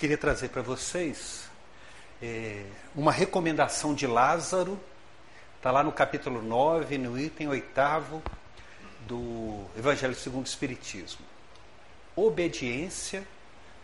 queria 0.00 0.16
trazer 0.16 0.48
para 0.48 0.62
vocês 0.62 1.42
é, 2.22 2.64
uma 2.96 3.12
recomendação 3.12 3.94
de 3.94 4.06
Lázaro, 4.06 4.80
está 5.58 5.70
lá 5.70 5.82
no 5.82 5.92
capítulo 5.92 6.40
9, 6.40 6.96
no 6.96 7.20
item 7.20 7.48
8 7.48 8.22
do 9.00 9.62
Evangelho 9.76 10.14
segundo 10.14 10.46
o 10.46 10.48
Espiritismo. 10.48 11.20
Obediência, 12.16 13.28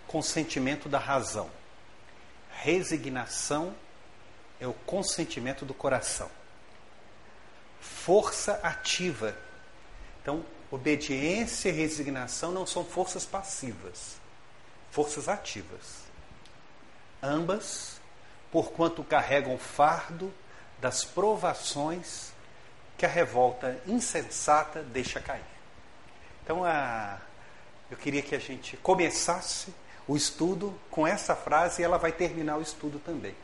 consentimento 0.07 0.89
da 0.89 0.99
razão. 0.99 1.50
Resignação 2.62 3.75
é 4.59 4.67
o 4.67 4.73
consentimento 4.73 5.67
do 5.67 5.75
coração. 5.75 6.30
Força 7.79 8.59
ativa. 8.62 9.37
Então, 10.23 10.43
obediência 10.71 11.68
e 11.68 11.73
resignação 11.73 12.53
não 12.53 12.64
são 12.64 12.87
forças 12.87 13.26
passivas, 13.26 14.17
forças 14.90 15.29
ativas. 15.29 16.06
Ambas, 17.26 18.00
porquanto 18.53 19.03
carregam 19.03 19.58
fardo 19.58 20.32
das 20.80 21.04
provações 21.04 22.32
que 22.96 23.04
a 23.04 23.08
revolta 23.08 23.80
insensata 23.84 24.82
deixa 24.82 25.21
cair. 25.21 25.43
Então, 26.44 26.64
a, 26.64 27.18
eu 27.90 27.96
queria 27.96 28.22
que 28.22 28.34
a 28.34 28.39
gente 28.39 28.76
começasse 28.76 29.75
o 30.07 30.17
estudo 30.17 30.79
com 30.89 31.04
essa 31.04 31.34
frase 31.34 31.82
e 31.82 31.84
ela 31.84 31.98
vai 31.98 32.12
terminar 32.12 32.58
o 32.58 32.62
estudo 32.62 33.00
também. 33.00 33.34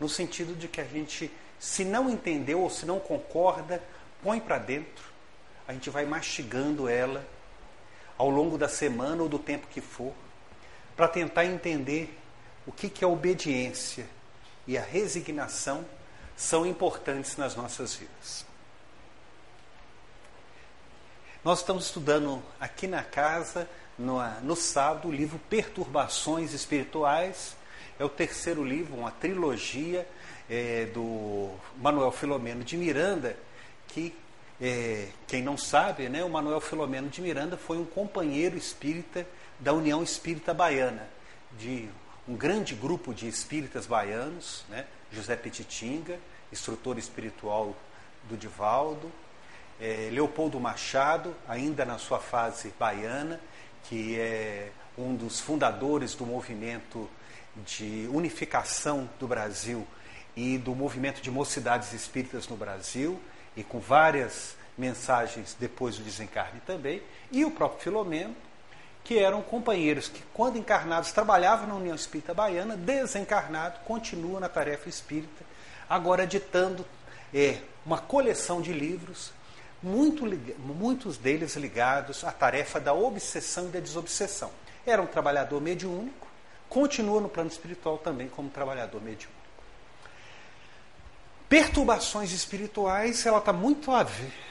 No 0.00 0.08
sentido 0.08 0.56
de 0.56 0.66
que 0.66 0.80
a 0.80 0.84
gente, 0.84 1.30
se 1.58 1.84
não 1.84 2.08
entendeu 2.08 2.62
ou 2.62 2.70
se 2.70 2.86
não 2.86 2.98
concorda, 2.98 3.82
põe 4.22 4.40
para 4.40 4.58
dentro, 4.58 5.04
a 5.66 5.74
gente 5.74 5.90
vai 5.90 6.06
mastigando 6.06 6.88
ela 6.88 7.26
ao 8.16 8.30
longo 8.30 8.56
da 8.56 8.68
semana 8.68 9.22
ou 9.22 9.28
do 9.28 9.38
tempo 9.38 9.66
que 9.66 9.82
for, 9.82 10.14
para 10.96 11.06
tentar 11.06 11.44
entender 11.44 12.17
o 12.68 12.72
que, 12.72 12.90
que 12.90 13.02
a 13.02 13.08
obediência 13.08 14.06
e 14.66 14.76
a 14.76 14.82
resignação 14.82 15.86
são 16.36 16.66
importantes 16.66 17.38
nas 17.38 17.56
nossas 17.56 17.94
vidas. 17.94 18.44
Nós 21.42 21.60
estamos 21.60 21.86
estudando 21.86 22.42
aqui 22.60 22.86
na 22.86 23.02
casa, 23.02 23.66
no, 23.98 24.18
no 24.42 24.54
sábado, 24.54 25.08
o 25.08 25.10
livro 25.10 25.40
Perturbações 25.48 26.52
Espirituais. 26.52 27.56
É 27.98 28.04
o 28.04 28.08
terceiro 28.08 28.62
livro, 28.62 28.94
uma 28.94 29.12
trilogia 29.12 30.06
é, 30.50 30.84
do 30.92 31.50
Manuel 31.78 32.12
Filomeno 32.12 32.62
de 32.62 32.76
Miranda, 32.76 33.34
que, 33.88 34.14
é, 34.60 35.08
quem 35.26 35.42
não 35.42 35.56
sabe, 35.56 36.10
né, 36.10 36.22
o 36.22 36.28
Manuel 36.28 36.60
Filomeno 36.60 37.08
de 37.08 37.22
Miranda 37.22 37.56
foi 37.56 37.78
um 37.78 37.86
companheiro 37.86 38.58
espírita 38.58 39.26
da 39.58 39.72
União 39.72 40.02
Espírita 40.02 40.52
Baiana, 40.52 41.08
de 41.58 41.88
um 42.28 42.36
grande 42.36 42.74
grupo 42.74 43.14
de 43.14 43.26
espíritas 43.26 43.86
baianos, 43.86 44.64
né, 44.68 44.84
José 45.10 45.34
Petitinga, 45.34 46.18
instrutor 46.52 46.98
espiritual 46.98 47.74
do 48.28 48.36
Divaldo, 48.36 49.10
é, 49.80 50.10
Leopoldo 50.12 50.60
Machado, 50.60 51.34
ainda 51.48 51.86
na 51.86 51.96
sua 51.96 52.18
fase 52.18 52.72
baiana, 52.78 53.40
que 53.84 54.20
é 54.20 54.70
um 54.98 55.14
dos 55.14 55.40
fundadores 55.40 56.14
do 56.14 56.26
movimento 56.26 57.08
de 57.64 58.06
unificação 58.12 59.08
do 59.18 59.26
Brasil 59.26 59.86
e 60.36 60.58
do 60.58 60.74
movimento 60.74 61.22
de 61.22 61.30
mocidades 61.30 61.94
espíritas 61.94 62.46
no 62.46 62.56
Brasil, 62.56 63.18
e 63.56 63.64
com 63.64 63.80
várias 63.80 64.54
mensagens 64.76 65.56
depois 65.58 65.96
do 65.96 66.04
desencarne 66.04 66.60
também, 66.66 67.02
e 67.32 67.44
o 67.44 67.50
próprio 67.50 67.80
Filomeno, 67.80 68.36
que 69.08 69.18
eram 69.18 69.40
companheiros 69.40 70.06
que, 70.06 70.22
quando 70.34 70.58
encarnados, 70.58 71.12
trabalhavam 71.12 71.66
na 71.66 71.74
União 71.76 71.94
Espírita 71.94 72.34
Baiana, 72.34 72.76
desencarnado, 72.76 73.80
continua 73.86 74.38
na 74.38 74.50
tarefa 74.50 74.86
espírita, 74.86 75.46
agora 75.88 76.26
ditando 76.26 76.84
é, 77.32 77.56
uma 77.86 77.96
coleção 77.96 78.60
de 78.60 78.70
livros 78.70 79.32
muito, 79.82 80.26
muitos 80.58 81.16
deles 81.16 81.56
ligados 81.56 82.22
à 82.22 82.30
tarefa 82.30 82.78
da 82.78 82.92
obsessão 82.92 83.68
e 83.68 83.70
da 83.70 83.80
desobsessão. 83.80 84.50
Era 84.84 85.00
um 85.00 85.06
trabalhador 85.06 85.58
mediúnico, 85.58 86.28
continua 86.68 87.18
no 87.18 87.30
plano 87.30 87.48
espiritual 87.48 87.96
também 87.96 88.28
como 88.28 88.50
trabalhador 88.50 89.00
mediúnico. 89.00 89.32
Perturbações 91.48 92.30
espirituais, 92.30 93.24
ela 93.24 93.38
está 93.38 93.54
muito, 93.54 93.90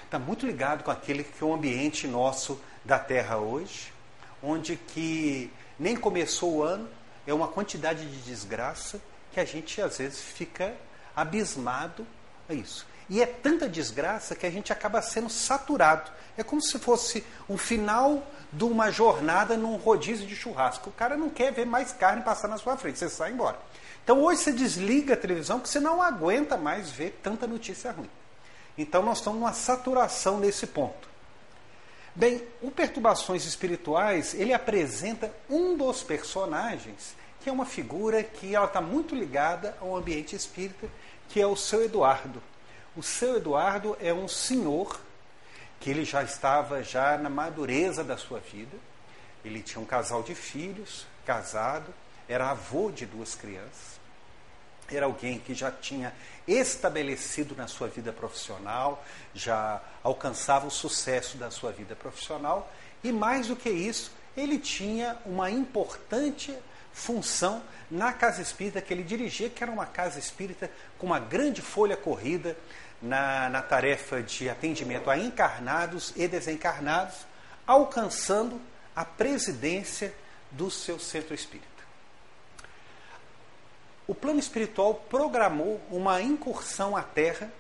tá 0.10 0.18
muito 0.18 0.48
ligado 0.48 0.84
com 0.84 0.90
aquele 0.90 1.24
que 1.24 1.44
é 1.44 1.46
o 1.46 1.54
ambiente 1.54 2.08
nosso 2.08 2.60
da 2.84 2.98
Terra 2.98 3.38
hoje, 3.38 3.96
onde 4.42 4.76
que 4.76 5.52
nem 5.80 5.96
começou 5.96 6.56
o 6.58 6.64
ano, 6.64 6.88
é 7.26 7.34
uma 7.34 7.48
quantidade 7.48 8.06
de 8.06 8.18
desgraça 8.22 9.02
que 9.32 9.40
a 9.40 9.46
gente 9.46 9.82
às 9.82 9.98
vezes 9.98 10.22
fica 10.22 10.74
abismado 11.16 12.06
a 12.50 12.54
isso. 12.54 12.86
E 13.10 13.22
é 13.22 13.26
tanta 13.26 13.70
desgraça 13.70 14.36
que 14.36 14.46
a 14.46 14.50
gente 14.50 14.74
acaba 14.74 15.02
sendo 15.02 15.30
saturado. 15.30 16.12
É 16.38 16.44
como 16.44 16.62
se 16.62 16.78
fosse 16.78 17.24
um 17.48 17.58
final 17.58 18.26
de 18.52 18.64
uma 18.64 18.92
jornada 18.92 19.56
num 19.56 19.76
rodízio 19.78 20.28
de 20.28 20.36
churrasco. 20.36 20.90
O 20.90 20.94
cara 20.94 21.16
não 21.16 21.30
quer 21.30 21.52
ver 21.52 21.66
mais 21.66 21.94
carne 21.94 22.22
passar 22.22 22.48
na 22.48 22.58
sua 22.58 22.76
frente, 22.76 23.00
você 23.00 23.10
sai 23.10 23.32
embora. 23.32 23.58
Então 24.04 24.22
hoje 24.22 24.42
você 24.42 24.52
desliga 24.52 25.14
a 25.14 25.18
televisão 25.18 25.60
porque 25.60 25.72
você 25.72 25.80
não 25.80 26.02
aguenta 26.02 26.58
mais 26.58 26.90
ver 26.90 27.20
tanta 27.24 27.48
notícia 27.48 27.92
ruim. 27.92 28.10
Então 28.78 29.02
nós 29.02 29.18
estamos 29.20 29.40
numa 29.40 29.54
saturação 29.54 30.40
nesse 30.40 30.68
ponto. 30.68 31.10
Bem, 32.18 32.42
o 32.64 32.72
Perturbações 32.72 33.46
Espirituais, 33.46 34.34
ele 34.34 34.52
apresenta 34.52 35.32
um 35.48 35.78
dos 35.78 36.02
personagens, 36.02 37.16
que 37.40 37.48
é 37.48 37.54
uma 37.54 37.64
figura 37.64 38.24
que 38.24 38.56
ela 38.56 38.66
está 38.66 38.82
muito 38.82 39.14
ligada 39.14 39.78
ao 39.80 39.96
ambiente 39.96 40.36
espírita, 40.36 40.90
que 41.30 41.40
é 41.40 41.46
o 41.46 41.56
seu 41.56 41.86
Eduardo. 41.86 42.42
O 42.96 43.04
seu 43.04 43.38
Eduardo 43.38 43.96
é 44.02 44.12
um 44.12 44.28
senhor 44.28 45.00
que 45.80 45.92
ele 45.92 46.04
já 46.04 46.24
estava 46.24 46.82
já 46.82 47.20
na 47.20 47.30
madureza 47.30 48.04
da 48.04 48.18
sua 48.18 48.40
vida. 48.40 48.76
Ele 49.46 49.62
tinha 49.62 49.80
um 49.80 49.86
casal 49.86 50.24
de 50.24 50.34
filhos, 50.34 51.06
casado, 51.24 51.94
era 52.28 52.50
avô 52.50 52.90
de 52.90 53.06
duas 53.06 53.36
crianças. 53.36 54.00
Era 54.90 55.06
alguém 55.06 55.40
que 55.40 55.54
já 55.54 55.72
tinha 55.72 56.14
estabelecido 56.48 57.56
na 57.56 57.68
sua 57.68 57.88
vida 57.88 58.14
profissional, 58.14 59.04
já 59.34 59.82
alcançava 60.02 60.66
o 60.68 60.72
sucesso 60.72 61.38
da 61.38 61.52
sua 61.52 61.72
vida 61.72 61.96
profissional 61.96 62.72
e 63.04 63.12
mais 63.12 63.48
do 63.48 63.56
que 63.56 63.70
isso, 63.70 64.12
ele 64.36 64.58
tinha 64.58 65.18
uma 65.26 65.50
importante 65.50 66.56
função 66.94 67.62
na 67.90 68.12
casa 68.12 68.42
espírita 68.42 68.82
que 68.82 68.94
ele 68.94 69.04
dirigia, 69.04 69.50
que 69.50 69.64
era 69.64 69.72
uma 69.72 69.86
casa 69.86 70.18
espírita 70.20 70.70
com 70.98 71.06
uma 71.06 71.20
grande 71.20 71.62
folha 71.62 71.96
corrida 71.96 72.58
na, 73.02 73.50
na 73.50 73.62
tarefa 73.62 74.22
de 74.22 74.50
atendimento 74.50 75.10
a 75.10 75.18
encarnados 75.18 76.12
e 76.16 76.28
desencarnados, 76.28 77.16
alcançando 77.66 78.60
a 78.96 79.06
presidência 79.06 80.14
do 80.52 80.72
seu 80.72 81.00
centro 81.00 81.36
espírita. 81.36 81.77
O 84.08 84.16
plano 84.16 84.40
espiritual 84.40 84.94
programou 85.10 85.82
uma 85.92 86.22
incursão 86.22 86.96
à 86.96 87.04
Terra, 87.04 87.52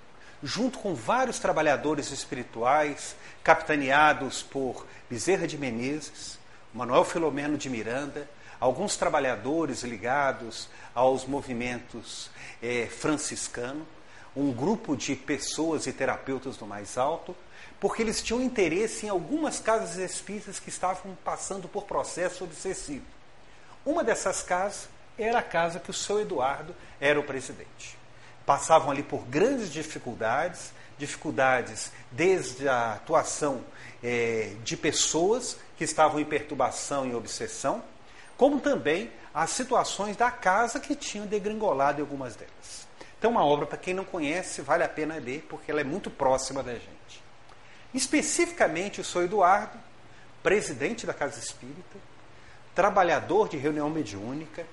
junto 0.41 0.79
com 0.79 0.95
vários 0.95 1.39
trabalhadores 1.39 2.09
espirituais, 2.09 3.17
capitaneados 3.43 4.43
por 4.43 4.85
Bezerra 5.09 5.45
de 5.45 5.57
Menezes, 5.57 6.39
Manuel 6.73 7.03
Filomeno 7.03 7.57
de 7.57 7.69
Miranda, 7.69 8.29
alguns 8.61 8.95
trabalhadores 8.95 9.83
ligados 9.83 10.69
aos 10.95 11.25
movimentos 11.25 12.31
eh, 12.63 12.87
franciscanos, 12.89 13.85
um 14.33 14.53
grupo 14.53 14.95
de 14.95 15.17
pessoas 15.17 15.85
e 15.85 15.91
terapeutas 15.91 16.55
do 16.55 16.65
mais 16.65 16.97
alto, 16.97 17.35
porque 17.77 18.01
eles 18.01 18.21
tinham 18.21 18.41
interesse 18.41 19.05
em 19.05 19.09
algumas 19.09 19.59
casas 19.59 19.97
espíritas 19.97 20.59
que 20.59 20.69
estavam 20.69 21.17
passando 21.25 21.67
por 21.67 21.83
processo 21.83 22.45
obsessivo. 22.45 23.05
Uma 23.85 24.01
dessas 24.01 24.41
casas 24.41 24.87
era 25.17 25.39
a 25.39 25.43
casa 25.43 25.79
que 25.79 25.89
o 25.89 25.93
seu 25.93 26.19
Eduardo 26.21 26.75
era 26.99 27.19
o 27.19 27.23
presidente. 27.23 27.97
Passavam 28.45 28.91
ali 28.91 29.03
por 29.03 29.25
grandes 29.25 29.71
dificuldades, 29.71 30.71
dificuldades 30.97 31.91
desde 32.11 32.67
a 32.67 32.93
atuação 32.93 33.63
é, 34.03 34.53
de 34.63 34.77
pessoas 34.77 35.57
que 35.77 35.83
estavam 35.83 36.19
em 36.19 36.25
perturbação 36.25 37.05
e 37.05 37.13
obsessão, 37.13 37.83
como 38.37 38.59
também 38.59 39.11
as 39.33 39.51
situações 39.51 40.15
da 40.15 40.31
casa 40.31 40.79
que 40.79 40.95
tinham 40.95 41.25
degringolado 41.25 41.99
em 41.99 42.01
algumas 42.01 42.35
delas. 42.35 42.87
Então, 43.17 43.31
uma 43.31 43.43
obra, 43.43 43.65
para 43.65 43.77
quem 43.77 43.93
não 43.93 44.05
conhece, 44.05 44.61
vale 44.61 44.83
a 44.83 44.89
pena 44.89 45.15
ler, 45.15 45.45
porque 45.49 45.71
ela 45.71 45.81
é 45.81 45.83
muito 45.83 46.09
próxima 46.09 46.61
da 46.61 46.73
gente. 46.73 47.23
Especificamente, 47.93 49.01
o 49.01 49.03
sou 49.03 49.23
Eduardo, 49.23 49.77
presidente 50.43 51.05
da 51.05 51.13
Casa 51.13 51.39
Espírita, 51.39 51.97
trabalhador 52.75 53.49
de 53.49 53.57
reunião 53.57 53.89
mediúnica, 53.89 54.65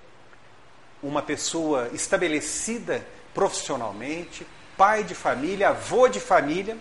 uma 1.06 1.22
pessoa 1.22 1.90
estabelecida 1.92 3.06
profissionalmente, 3.34 4.46
pai 4.76 5.04
de 5.04 5.14
família, 5.14 5.68
avô 5.68 6.08
de 6.08 6.18
família, 6.18 6.76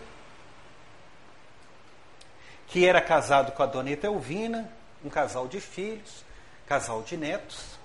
que 2.68 2.86
era 2.86 3.02
casado 3.02 3.52
com 3.52 3.62
a 3.62 3.66
dona 3.66 3.92
Etelvina, 3.92 4.72
um 5.04 5.10
casal 5.10 5.48
de 5.48 5.60
filhos, 5.60 6.24
casal 6.66 7.02
de 7.02 7.18
netos, 7.18 7.78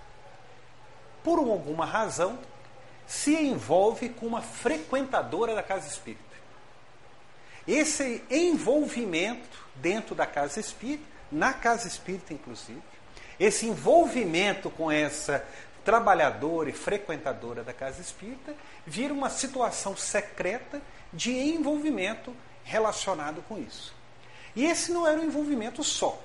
por 1.25 1.39
alguma 1.39 1.85
razão, 1.85 2.39
se 3.07 3.35
envolve 3.35 4.09
com 4.09 4.27
uma 4.27 4.41
frequentadora 4.41 5.55
da 5.55 5.63
casa 5.63 5.89
espírita. 5.89 6.23
Esse 7.67 8.23
envolvimento 8.31 9.67
dentro 9.75 10.15
da 10.15 10.25
casa 10.25 10.61
espírita, 10.61 11.05
na 11.31 11.53
casa 11.53 11.89
espírita 11.89 12.33
inclusive, 12.33 12.81
esse 13.39 13.67
envolvimento 13.67 14.71
com 14.71 14.91
essa 14.91 15.45
trabalhadora 15.89 16.69
e 16.69 16.75
frequentadora 16.75 17.65
da 17.65 17.73
casa 17.73 18.03
espírita 18.03 18.55
vira 18.87 19.15
uma 19.15 19.31
situação 19.31 19.97
secreta 19.97 20.83
de 21.11 21.31
envolvimento 21.31 22.37
relacionado 22.63 23.43
com 23.49 23.57
isso. 23.57 23.95
E 24.55 24.67
esse 24.67 24.93
não 24.93 25.07
era 25.07 25.19
um 25.19 25.25
envolvimento 25.25 25.83
só. 25.83 26.21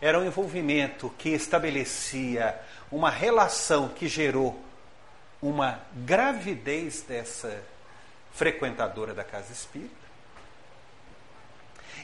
Era 0.00 0.18
um 0.18 0.26
envolvimento 0.26 1.08
que 1.18 1.28
estabelecia 1.28 2.60
uma 2.90 3.08
relação 3.08 3.90
que 3.90 4.08
gerou 4.08 4.60
uma 5.40 5.82
gravidez 5.94 7.02
dessa 7.02 7.62
frequentadora 8.32 9.14
da 9.14 9.22
casa 9.22 9.52
espírita. 9.52 9.94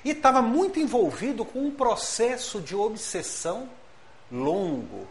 E 0.04 0.10
estava 0.10 0.40
muito 0.40 0.78
envolvido 0.78 1.44
com 1.44 1.64
um 1.66 1.72
processo 1.72 2.60
de 2.60 2.76
obsessão 2.76 3.68
longo, 4.30 5.08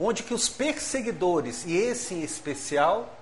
onde 0.00 0.22
que 0.22 0.32
os 0.32 0.48
perseguidores, 0.48 1.64
e 1.66 1.76
esse 1.76 2.14
em 2.14 2.22
especial, 2.22 3.14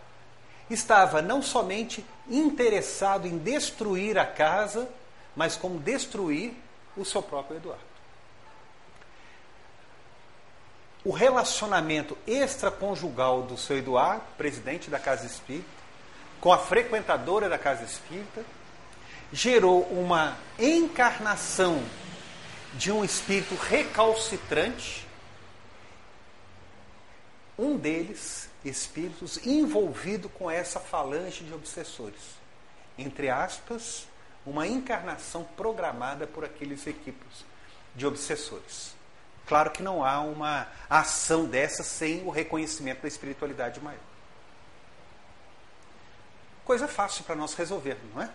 estava 0.70 1.20
não 1.20 1.42
somente 1.42 2.06
interessado 2.30 3.26
em 3.26 3.36
destruir 3.36 4.16
a 4.16 4.24
casa, 4.24 4.88
mas 5.34 5.56
como 5.56 5.80
destruir 5.80 6.52
o 6.96 7.04
seu 7.04 7.20
próprio 7.20 7.56
Eduardo. 7.56 7.88
O 11.04 11.10
relacionamento 11.10 12.16
extraconjugal 12.26 13.42
do 13.42 13.56
seu 13.56 13.78
Eduardo, 13.78 14.22
presidente 14.36 14.88
da 14.88 15.00
Casa 15.00 15.26
Espírita, 15.26 15.66
com 16.40 16.52
a 16.52 16.58
frequentadora 16.58 17.48
da 17.48 17.58
Casa 17.58 17.82
Espírita, 17.82 18.44
gerou 19.32 19.82
uma 19.90 20.36
encarnação 20.58 21.82
de 22.74 22.92
um 22.92 23.04
espírito 23.04 23.54
recalcitrante, 23.56 25.07
um 27.58 27.76
deles, 27.76 28.48
espíritos 28.64 29.44
envolvido 29.44 30.28
com 30.28 30.50
essa 30.50 30.78
falange 30.78 31.42
de 31.42 31.52
obsessores. 31.52 32.38
Entre 32.96 33.28
aspas, 33.28 34.06
uma 34.46 34.66
encarnação 34.66 35.44
programada 35.56 36.26
por 36.26 36.44
aqueles 36.44 36.86
equipos 36.86 37.44
de 37.94 38.06
obsessores. 38.06 38.94
Claro 39.46 39.70
que 39.70 39.82
não 39.82 40.04
há 40.04 40.20
uma 40.20 40.68
ação 40.88 41.46
dessa 41.46 41.82
sem 41.82 42.22
o 42.24 42.30
reconhecimento 42.30 43.02
da 43.02 43.08
espiritualidade 43.08 43.80
maior. 43.80 43.98
Coisa 46.64 46.86
fácil 46.86 47.24
para 47.24 47.34
nós 47.34 47.54
resolvermos, 47.54 48.14
não 48.14 48.22
é? 48.22 48.30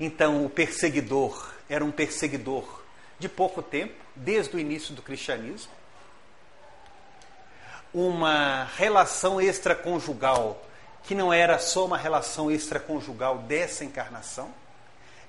Então, 0.00 0.44
o 0.44 0.50
perseguidor 0.50 1.54
era 1.68 1.84
um 1.84 1.92
perseguidor 1.92 2.82
de 3.18 3.28
pouco 3.28 3.62
tempo, 3.62 3.94
desde 4.16 4.56
o 4.56 4.58
início 4.58 4.94
do 4.94 5.00
cristianismo. 5.00 5.70
Uma 7.94 8.64
relação 8.76 9.40
extraconjugal 9.40 10.60
que 11.04 11.14
não 11.14 11.32
era 11.32 11.58
só 11.58 11.84
uma 11.84 11.96
relação 11.96 12.50
extraconjugal 12.50 13.38
dessa 13.38 13.84
encarnação, 13.84 14.50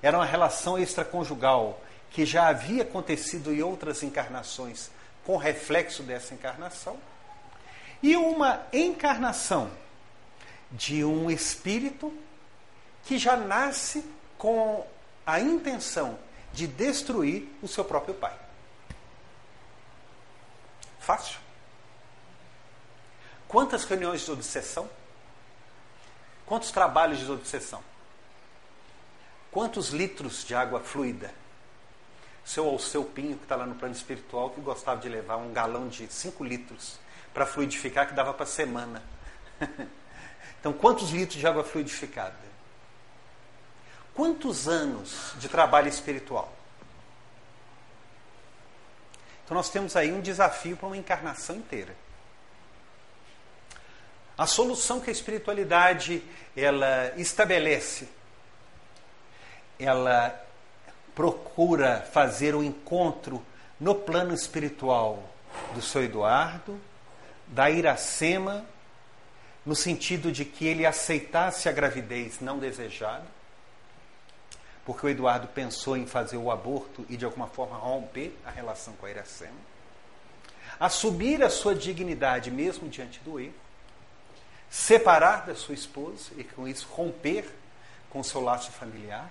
era 0.02 0.18
uma 0.18 0.24
relação 0.24 0.78
extraconjugal 0.78 1.80
que 2.10 2.26
já 2.26 2.48
havia 2.48 2.82
acontecido 2.82 3.52
em 3.52 3.62
outras 3.62 4.02
encarnações 4.02 4.90
com 5.24 5.36
reflexo 5.36 6.02
dessa 6.02 6.34
encarnação, 6.34 6.96
e 8.02 8.16
uma 8.16 8.62
encarnação 8.72 9.70
de 10.70 11.04
um 11.04 11.30
espírito 11.30 12.12
que 13.04 13.18
já 13.18 13.36
nasce 13.36 14.04
com 14.38 14.86
a 15.26 15.40
intenção 15.40 16.18
de 16.52 16.66
destruir 16.66 17.48
o 17.62 17.68
seu 17.68 17.84
próprio 17.84 18.14
pai. 18.14 18.34
Fácil. 21.00 21.45
Quantas 23.48 23.84
reuniões 23.84 24.24
de 24.24 24.30
obsessão? 24.30 24.88
Quantos 26.44 26.70
trabalhos 26.70 27.18
de 27.18 27.30
obsessão? 27.30 27.82
Quantos 29.50 29.90
litros 29.90 30.44
de 30.44 30.54
água 30.54 30.80
fluida? 30.80 31.32
Seu 32.44 32.68
Alceu 32.68 33.04
Pinho, 33.04 33.36
que 33.36 33.44
está 33.44 33.56
lá 33.56 33.66
no 33.66 33.74
plano 33.74 33.94
espiritual, 33.94 34.50
que 34.50 34.60
gostava 34.60 35.00
de 35.00 35.08
levar 35.08 35.36
um 35.36 35.52
galão 35.52 35.88
de 35.88 36.06
5 36.06 36.44
litros 36.44 36.98
para 37.34 37.44
fluidificar, 37.44 38.06
que 38.06 38.14
dava 38.14 38.32
para 38.32 38.46
semana. 38.46 39.02
então, 40.60 40.72
quantos 40.72 41.10
litros 41.10 41.38
de 41.38 41.46
água 41.46 41.64
fluidificada? 41.64 42.46
Quantos 44.14 44.68
anos 44.68 45.34
de 45.38 45.48
trabalho 45.48 45.88
espiritual? 45.88 46.52
Então 49.44 49.54
nós 49.54 49.68
temos 49.68 49.94
aí 49.94 50.12
um 50.12 50.20
desafio 50.20 50.76
para 50.76 50.86
uma 50.86 50.96
encarnação 50.96 51.56
inteira. 51.56 51.94
A 54.36 54.46
solução 54.46 55.00
que 55.00 55.08
a 55.08 55.12
espiritualidade 55.12 56.22
ela 56.54 57.12
estabelece, 57.16 58.08
ela 59.78 60.44
procura 61.14 62.06
fazer 62.12 62.54
o 62.54 62.58
um 62.58 62.62
encontro 62.62 63.42
no 63.80 63.94
plano 63.94 64.34
espiritual 64.34 65.22
do 65.74 65.80
seu 65.80 66.04
Eduardo, 66.04 66.78
da 67.46 67.70
Iracema, 67.70 68.64
no 69.64 69.74
sentido 69.74 70.30
de 70.30 70.44
que 70.44 70.66
ele 70.66 70.84
aceitasse 70.84 71.68
a 71.68 71.72
gravidez 71.72 72.40
não 72.40 72.58
desejada, 72.58 73.24
porque 74.84 75.06
o 75.06 75.08
Eduardo 75.08 75.48
pensou 75.48 75.96
em 75.96 76.06
fazer 76.06 76.36
o 76.36 76.50
aborto 76.50 77.04
e 77.08 77.16
de 77.16 77.24
alguma 77.24 77.46
forma 77.46 77.76
romper 77.76 78.36
a 78.44 78.50
relação 78.50 78.94
com 78.94 79.06
a 79.06 79.10
Iracema, 79.10 79.56
assumir 80.78 81.42
a 81.42 81.48
sua 81.50 81.74
dignidade 81.74 82.50
mesmo 82.50 82.88
diante 82.88 83.18
do 83.20 83.40
erro, 83.40 83.65
separar 84.70 85.46
da 85.46 85.54
sua 85.54 85.74
esposa 85.74 86.30
e 86.36 86.44
com 86.44 86.66
isso 86.66 86.86
romper 86.88 87.46
com 88.10 88.20
o 88.20 88.24
seu 88.24 88.40
laço 88.40 88.70
familiar, 88.72 89.30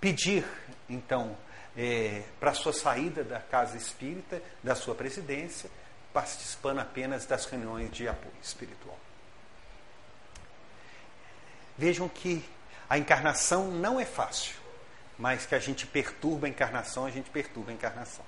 pedir 0.00 0.44
então 0.88 1.36
é, 1.76 2.22
para 2.38 2.52
sua 2.54 2.72
saída 2.72 3.22
da 3.22 3.40
casa 3.40 3.76
espírita, 3.76 4.42
da 4.62 4.74
sua 4.74 4.94
presidência, 4.94 5.70
participando 6.12 6.80
apenas 6.80 7.24
das 7.24 7.46
reuniões 7.46 7.90
de 7.90 8.08
apoio 8.08 8.34
espiritual. 8.42 8.98
Vejam 11.76 12.08
que 12.08 12.44
a 12.90 12.98
encarnação 12.98 13.70
não 13.70 14.00
é 14.00 14.04
fácil, 14.04 14.56
mas 15.16 15.46
que 15.46 15.54
a 15.54 15.58
gente 15.58 15.86
perturba 15.86 16.46
a 16.46 16.50
encarnação, 16.50 17.06
a 17.06 17.10
gente 17.10 17.30
perturba 17.30 17.70
a 17.70 17.74
encarnação. 17.74 18.24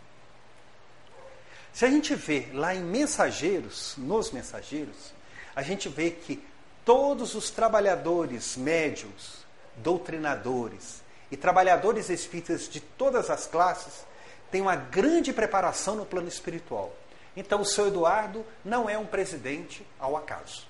Se 1.72 1.84
a 1.84 1.90
gente 1.90 2.14
vê 2.14 2.48
lá 2.52 2.74
em 2.74 2.82
Mensageiros, 2.82 3.94
nos 3.96 4.30
Mensageiros, 4.30 5.12
a 5.54 5.62
gente 5.62 5.88
vê 5.88 6.10
que 6.10 6.42
todos 6.84 7.34
os 7.34 7.50
trabalhadores 7.50 8.56
médios, 8.56 9.44
doutrinadores 9.76 11.02
e 11.30 11.36
trabalhadores 11.36 12.10
espíritas 12.10 12.68
de 12.68 12.80
todas 12.80 13.30
as 13.30 13.46
classes 13.46 14.04
têm 14.50 14.60
uma 14.60 14.76
grande 14.76 15.32
preparação 15.32 15.94
no 15.94 16.06
plano 16.06 16.28
espiritual. 16.28 16.92
Então, 17.36 17.60
o 17.60 17.64
seu 17.64 17.86
Eduardo 17.86 18.44
não 18.64 18.90
é 18.90 18.98
um 18.98 19.06
presidente 19.06 19.86
ao 19.98 20.16
acaso. 20.16 20.66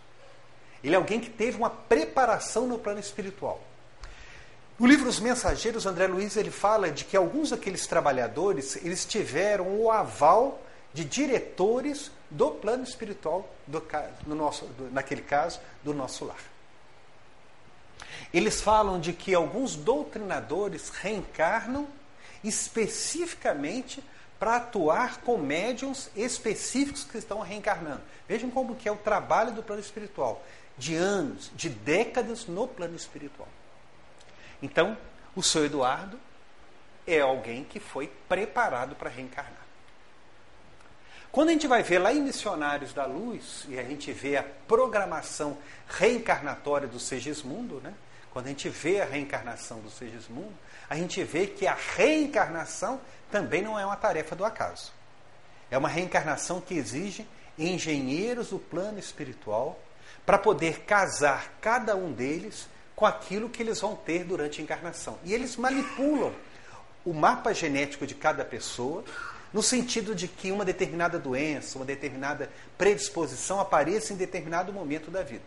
Ele 0.85 0.95
é 0.95 0.99
alguém 0.99 1.21
que 1.21 1.31
teve 1.31 1.57
uma 1.57 1.71
preparação 1.71 2.67
no 2.67 2.79
plano 2.79 3.01
espiritual. 3.01 3.61
No 4.79 4.87
livro 4.87 5.09
Os 5.09 5.21
Mensageiros, 5.21 5.85
André 5.85 6.07
Luiz 6.07 6.37
ele 6.37 6.51
fala 6.51 6.91
de 6.91 7.05
que 7.05 7.17
alguns 7.17 7.51
daqueles 7.51 7.87
trabalhadores 7.87 8.77
eles 8.77 9.05
tiveram 9.05 9.79
o 9.79 9.91
aval 9.91 10.59
de 10.93 11.05
diretores 11.05 12.11
do 12.31 12.51
plano 12.51 12.85
espiritual, 12.85 13.49
do, 13.67 13.83
no 14.27 14.35
nosso, 14.35 14.67
do, 14.67 14.91
naquele 14.91 15.23
caso, 15.23 15.61
do 15.83 15.95
nosso 15.95 16.25
lar. 16.25 16.41
Eles 18.33 18.61
falam 18.61 19.01
de 19.01 19.13
que 19.13 19.35
alguns 19.35 19.75
doutrinadores 19.75 20.91
reencarnam 20.91 21.87
especificamente 22.43 24.03
para 24.39 24.57
atuar 24.57 25.21
com 25.21 25.37
médiums 25.37 26.11
específicos 26.17 27.05
que 27.05 27.19
estão 27.19 27.41
reencarnando. 27.41 28.01
Vejam 28.27 28.51
como 28.51 28.75
que 28.75 28.89
é 28.89 28.93
o 28.93 28.97
trabalho 28.97 29.53
do 29.53 29.63
plano 29.63 29.83
espiritual, 29.83 30.43
de 30.79 30.95
anos, 30.95 31.51
de 31.55 31.69
décadas 31.69 32.47
no 32.47 32.67
plano 32.67 32.97
espiritual. 32.97 33.49
Então, 34.63 34.97
o 35.37 35.43
seu 35.43 35.65
Eduardo 35.65 36.19
é 37.07 37.21
alguém 37.21 37.65
que 37.65 37.79
foi 37.79 38.07
preparado 38.29 38.95
para 38.95 39.11
reencarnar. 39.11 39.70
Quando 41.33 41.51
a 41.51 41.53
gente 41.53 41.69
vai 41.69 41.83
ver 41.83 42.01
lá 42.01 42.13
em 42.13 42.21
Missionários 42.21 42.93
da 42.93 43.07
Luz, 43.07 43.65
e 43.69 43.79
a 43.79 43.85
gente 43.85 44.11
vê 44.11 44.37
a 44.37 44.43
programação 44.43 45.57
reencarnatória 45.89 46.89
do 46.89 46.99
Segismundo, 46.99 47.81
né? 47.81 47.95
quando 48.33 48.47
a 48.47 48.49
gente 48.49 48.69
vê 48.69 49.01
a 49.01 49.05
reencarnação 49.05 49.79
do 49.79 49.91
Segismundo, 49.91 50.53
a 50.89 50.97
gente 50.97 51.23
vê 51.23 51.47
que 51.47 51.69
a 51.69 51.77
reencarnação 51.97 53.01
também 53.31 53.63
não 53.63 53.79
é 53.79 53.87
uma 53.87 53.95
tarefa 53.97 54.35
do 54.35 54.45
acaso. 54.45 54.93
É 55.71 55.79
uma 55.79 55.89
reencarnação 55.89 56.61
que 56.61 56.75
exige 56.75 57.25
engenheiros 57.57 58.51
do 58.51 58.59
plano 58.59 58.99
espiritual 58.99 59.79
para 60.27 60.37
poder 60.37 60.81
casar 60.81 61.53
cada 61.61 61.95
um 61.95 62.13
deles 62.13 62.69
com 62.97 63.07
aquilo 63.07 63.49
que 63.49 63.63
eles 63.63 63.81
vão 63.81 63.95
ter 63.95 64.25
durante 64.25 64.61
a 64.61 64.65
encarnação. 64.65 65.19
E 65.25 65.33
eles 65.33 65.57
manipulam 65.57 66.33
o 67.05 67.15
mapa 67.15 67.55
genético 67.55 68.05
de 68.05 68.17
cada 68.17 68.45
pessoa 68.45 69.05
no 69.53 69.63
sentido 69.63 70.15
de 70.15 70.29
que 70.29 70.53
uma 70.53 70.65
determinada 70.65 71.19
doença, 71.19 71.79
uma 71.79 71.85
determinada 71.85 72.51
predisposição 72.79 73.59
apareça 73.59 74.13
em 74.13 74.17
determinado 74.17 74.73
momento 74.73 75.11
da 75.11 75.23
vida. 75.23 75.45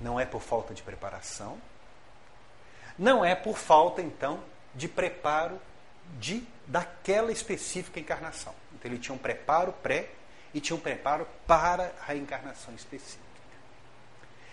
Não 0.00 0.18
é 0.18 0.24
por 0.24 0.40
falta 0.40 0.72
de 0.72 0.82
preparação, 0.82 1.58
não 2.98 3.24
é 3.24 3.34
por 3.34 3.56
falta, 3.56 4.00
então, 4.00 4.42
de 4.74 4.88
preparo 4.88 5.60
de 6.18 6.42
daquela 6.66 7.32
específica 7.32 8.00
encarnação. 8.00 8.54
Então 8.74 8.90
ele 8.90 8.98
tinha 8.98 9.14
um 9.14 9.18
preparo 9.18 9.72
pré 9.72 10.10
e 10.54 10.60
tinha 10.60 10.76
um 10.76 10.80
preparo 10.80 11.26
para 11.46 11.92
a 12.06 12.14
encarnação 12.14 12.74
específica. 12.74 13.30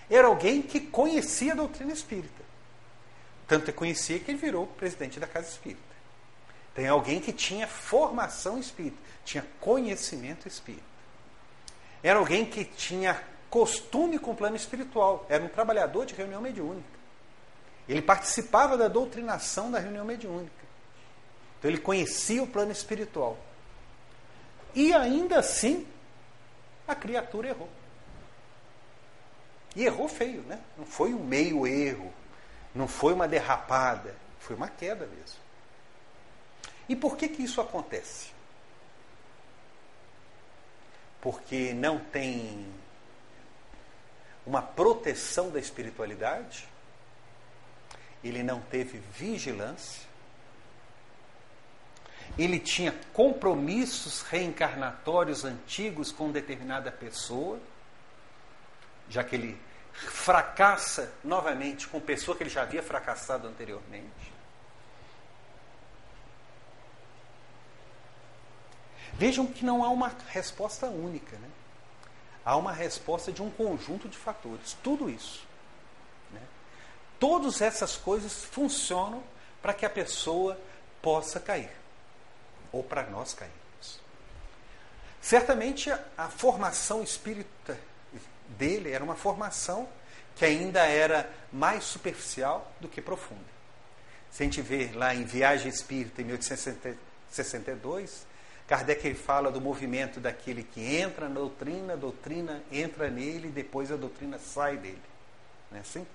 Era 0.09 0.27
alguém 0.27 0.61
que 0.61 0.79
conhecia 0.79 1.53
a 1.53 1.55
doutrina 1.55 1.91
espírita. 1.91 2.43
Tanto 3.47 3.69
é 3.69 3.73
conhecia 3.73 4.19
que 4.19 4.31
ele 4.31 4.37
virou 4.37 4.67
presidente 4.67 5.19
da 5.19 5.27
Casa 5.27 5.47
Espírita. 5.47 5.86
Tem 6.77 6.87
alguém 6.87 7.19
que 7.19 7.33
tinha 7.33 7.65
formação 7.65 8.59
espírita, 8.59 8.97
tinha 9.25 9.43
conhecimento 9.59 10.47
espírita. 10.47 10.85
Era 12.03 12.19
alguém 12.19 12.45
que 12.45 12.63
tinha 12.63 13.19
costume 13.49 14.19
com 14.19 14.29
o 14.29 14.35
plano 14.35 14.55
espiritual, 14.55 15.25
era 15.27 15.43
um 15.43 15.47
trabalhador 15.47 16.05
de 16.05 16.13
reunião 16.13 16.39
mediúnica. 16.39 16.87
Ele 17.89 17.99
participava 17.99 18.77
da 18.77 18.87
doutrinação 18.87 19.71
da 19.71 19.79
reunião 19.79 20.05
mediúnica. 20.05 20.53
Então 21.57 21.71
ele 21.71 21.79
conhecia 21.79 22.43
o 22.43 22.47
plano 22.47 22.71
espiritual. 22.71 23.39
E 24.75 24.93
ainda 24.93 25.39
assim, 25.39 25.87
a 26.87 26.93
criatura 26.93 27.47
errou. 27.49 27.69
E 29.75 29.83
errou 29.83 30.07
feio, 30.07 30.43
né? 30.43 30.61
Não 30.77 30.85
foi 30.85 31.11
um 31.11 31.23
meio 31.23 31.65
erro, 31.65 32.13
não 32.75 32.87
foi 32.87 33.13
uma 33.13 33.27
derrapada, 33.27 34.15
foi 34.37 34.55
uma 34.55 34.67
queda 34.67 35.07
mesmo. 35.07 35.46
E 36.89 36.95
por 36.95 37.17
que 37.17 37.27
que 37.27 37.43
isso 37.43 37.59
acontece? 37.59 38.31
Porque 41.21 41.73
não 41.73 41.99
tem 41.99 42.65
uma 44.45 44.61
proteção 44.61 45.49
da 45.49 45.59
espiritualidade, 45.59 46.67
ele 48.23 48.41
não 48.41 48.61
teve 48.61 48.99
vigilância, 49.13 50.07
ele 52.37 52.59
tinha 52.59 52.93
compromissos 53.13 54.21
reencarnatórios 54.21 55.43
antigos 55.43 56.11
com 56.11 56.31
determinada 56.31 56.91
pessoa, 56.91 57.59
já 59.09 59.23
que 59.23 59.35
ele 59.35 59.59
fracassa 59.91 61.11
novamente 61.23 61.87
com 61.87 61.99
pessoa 61.99 62.37
que 62.37 62.43
ele 62.43 62.49
já 62.49 62.61
havia 62.61 62.83
fracassado 62.83 63.47
anteriormente. 63.47 64.36
Vejam 69.17 69.47
que 69.47 69.65
não 69.65 69.83
há 69.83 69.89
uma 69.89 70.15
resposta 70.27 70.85
única, 70.85 71.35
né? 71.37 71.49
Há 72.45 72.55
uma 72.55 72.71
resposta 72.71 73.31
de 73.31 73.41
um 73.41 73.49
conjunto 73.49 74.07
de 74.07 74.17
fatores. 74.17 74.77
Tudo 74.83 75.09
isso. 75.09 75.45
Né? 76.31 76.41
Todas 77.19 77.61
essas 77.61 77.97
coisas 77.97 78.45
funcionam 78.45 79.23
para 79.61 79.73
que 79.73 79.85
a 79.85 79.89
pessoa 79.89 80.57
possa 81.01 81.39
cair 81.39 81.71
ou 82.71 82.83
para 82.83 83.03
nós 83.03 83.33
cairmos. 83.33 83.57
Certamente 85.19 85.91
a 85.91 86.29
formação 86.29 87.01
espírita 87.01 87.77
dele 88.49 88.91
era 88.91 89.03
uma 89.03 89.15
formação 89.15 89.89
que 90.35 90.45
ainda 90.45 90.85
era 90.85 91.27
mais 91.51 91.83
superficial 91.83 92.71
do 92.79 92.87
que 92.87 93.01
profunda. 93.01 93.57
Se 94.31 94.43
a 94.43 94.45
gente 94.45 94.61
vê 94.61 94.91
lá 94.93 95.15
em 95.15 95.23
Viagem 95.23 95.69
Espírita, 95.69 96.21
em 96.21 96.25
1862, 96.25 98.26
Kardec 98.67 99.13
fala 99.13 99.49
do 99.49 99.61
movimento 99.61 100.19
daquele 100.19 100.61
que 100.61 100.97
entra 100.97 101.29
na 101.29 101.35
doutrina, 101.35 101.93
a 101.93 101.95
doutrina 101.95 102.61
entra 102.69 103.09
nele 103.09 103.47
depois 103.47 103.91
a 103.91 103.95
doutrina 103.95 104.37
sai 104.37 104.75
dele. 104.75 105.01
Não 105.71 105.77
é 105.77 105.81
assim? 105.81 106.05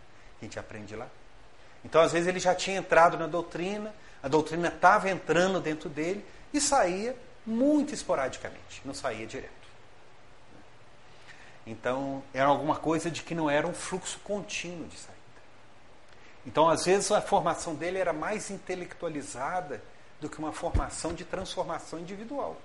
A 0.40 0.44
gente 0.44 0.58
aprende 0.58 0.94
lá. 0.94 1.08
Então, 1.82 2.02
às 2.02 2.12
vezes, 2.12 2.28
ele 2.28 2.38
já 2.38 2.54
tinha 2.54 2.76
entrado 2.76 3.18
na 3.18 3.26
doutrina, 3.26 3.94
a 4.22 4.28
doutrina 4.28 4.68
estava 4.68 5.08
entrando 5.08 5.60
dentro 5.60 5.88
dele, 5.88 6.24
e 6.52 6.60
saía 6.60 7.16
muito 7.46 7.94
esporadicamente, 7.94 8.82
não 8.84 8.92
saía 8.92 9.26
direto. 9.26 9.50
Então, 11.66 12.22
era 12.34 12.46
alguma 12.46 12.76
coisa 12.76 13.10
de 13.10 13.22
que 13.22 13.34
não 13.34 13.48
era 13.48 13.66
um 13.66 13.72
fluxo 13.72 14.20
contínuo 14.22 14.86
de 14.88 14.96
saída. 14.96 15.18
Então, 16.44 16.68
às 16.68 16.84
vezes, 16.84 17.10
a 17.10 17.20
formação 17.20 17.74
dele 17.74 17.98
era 17.98 18.12
mais 18.12 18.50
intelectualizada 18.50 19.82
do 20.22 20.28
que 20.28 20.38
uma 20.38 20.52
formação 20.52 21.12
de 21.12 21.24
transformação 21.24 21.98
individual. 21.98 22.56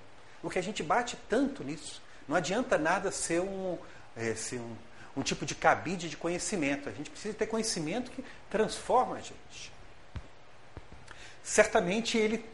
O 0.44 0.50
que 0.50 0.60
a 0.60 0.62
gente 0.62 0.84
bate 0.84 1.18
tanto 1.28 1.64
nisso. 1.64 2.02
Não 2.28 2.36
adianta 2.36 2.78
nada 2.78 3.12
ser 3.12 3.42
um, 3.42 3.80
é, 4.16 4.36
ser 4.36 4.60
um, 4.60 4.76
um 5.18 5.24
tipo 5.24 5.44
de 5.44 5.56
cabide 5.56 6.08
de 6.08 6.16
conhecimento. 6.16 6.88
A 6.88 6.92
gente 6.92 7.10
precisa 7.10 7.34
ter 7.34 7.48
conhecimento 7.48 8.12
que 8.12 8.24
transforma 8.48 9.16
a 9.16 9.20
gente. 9.20 9.74
Certamente 11.44 12.16
ele 12.18 12.46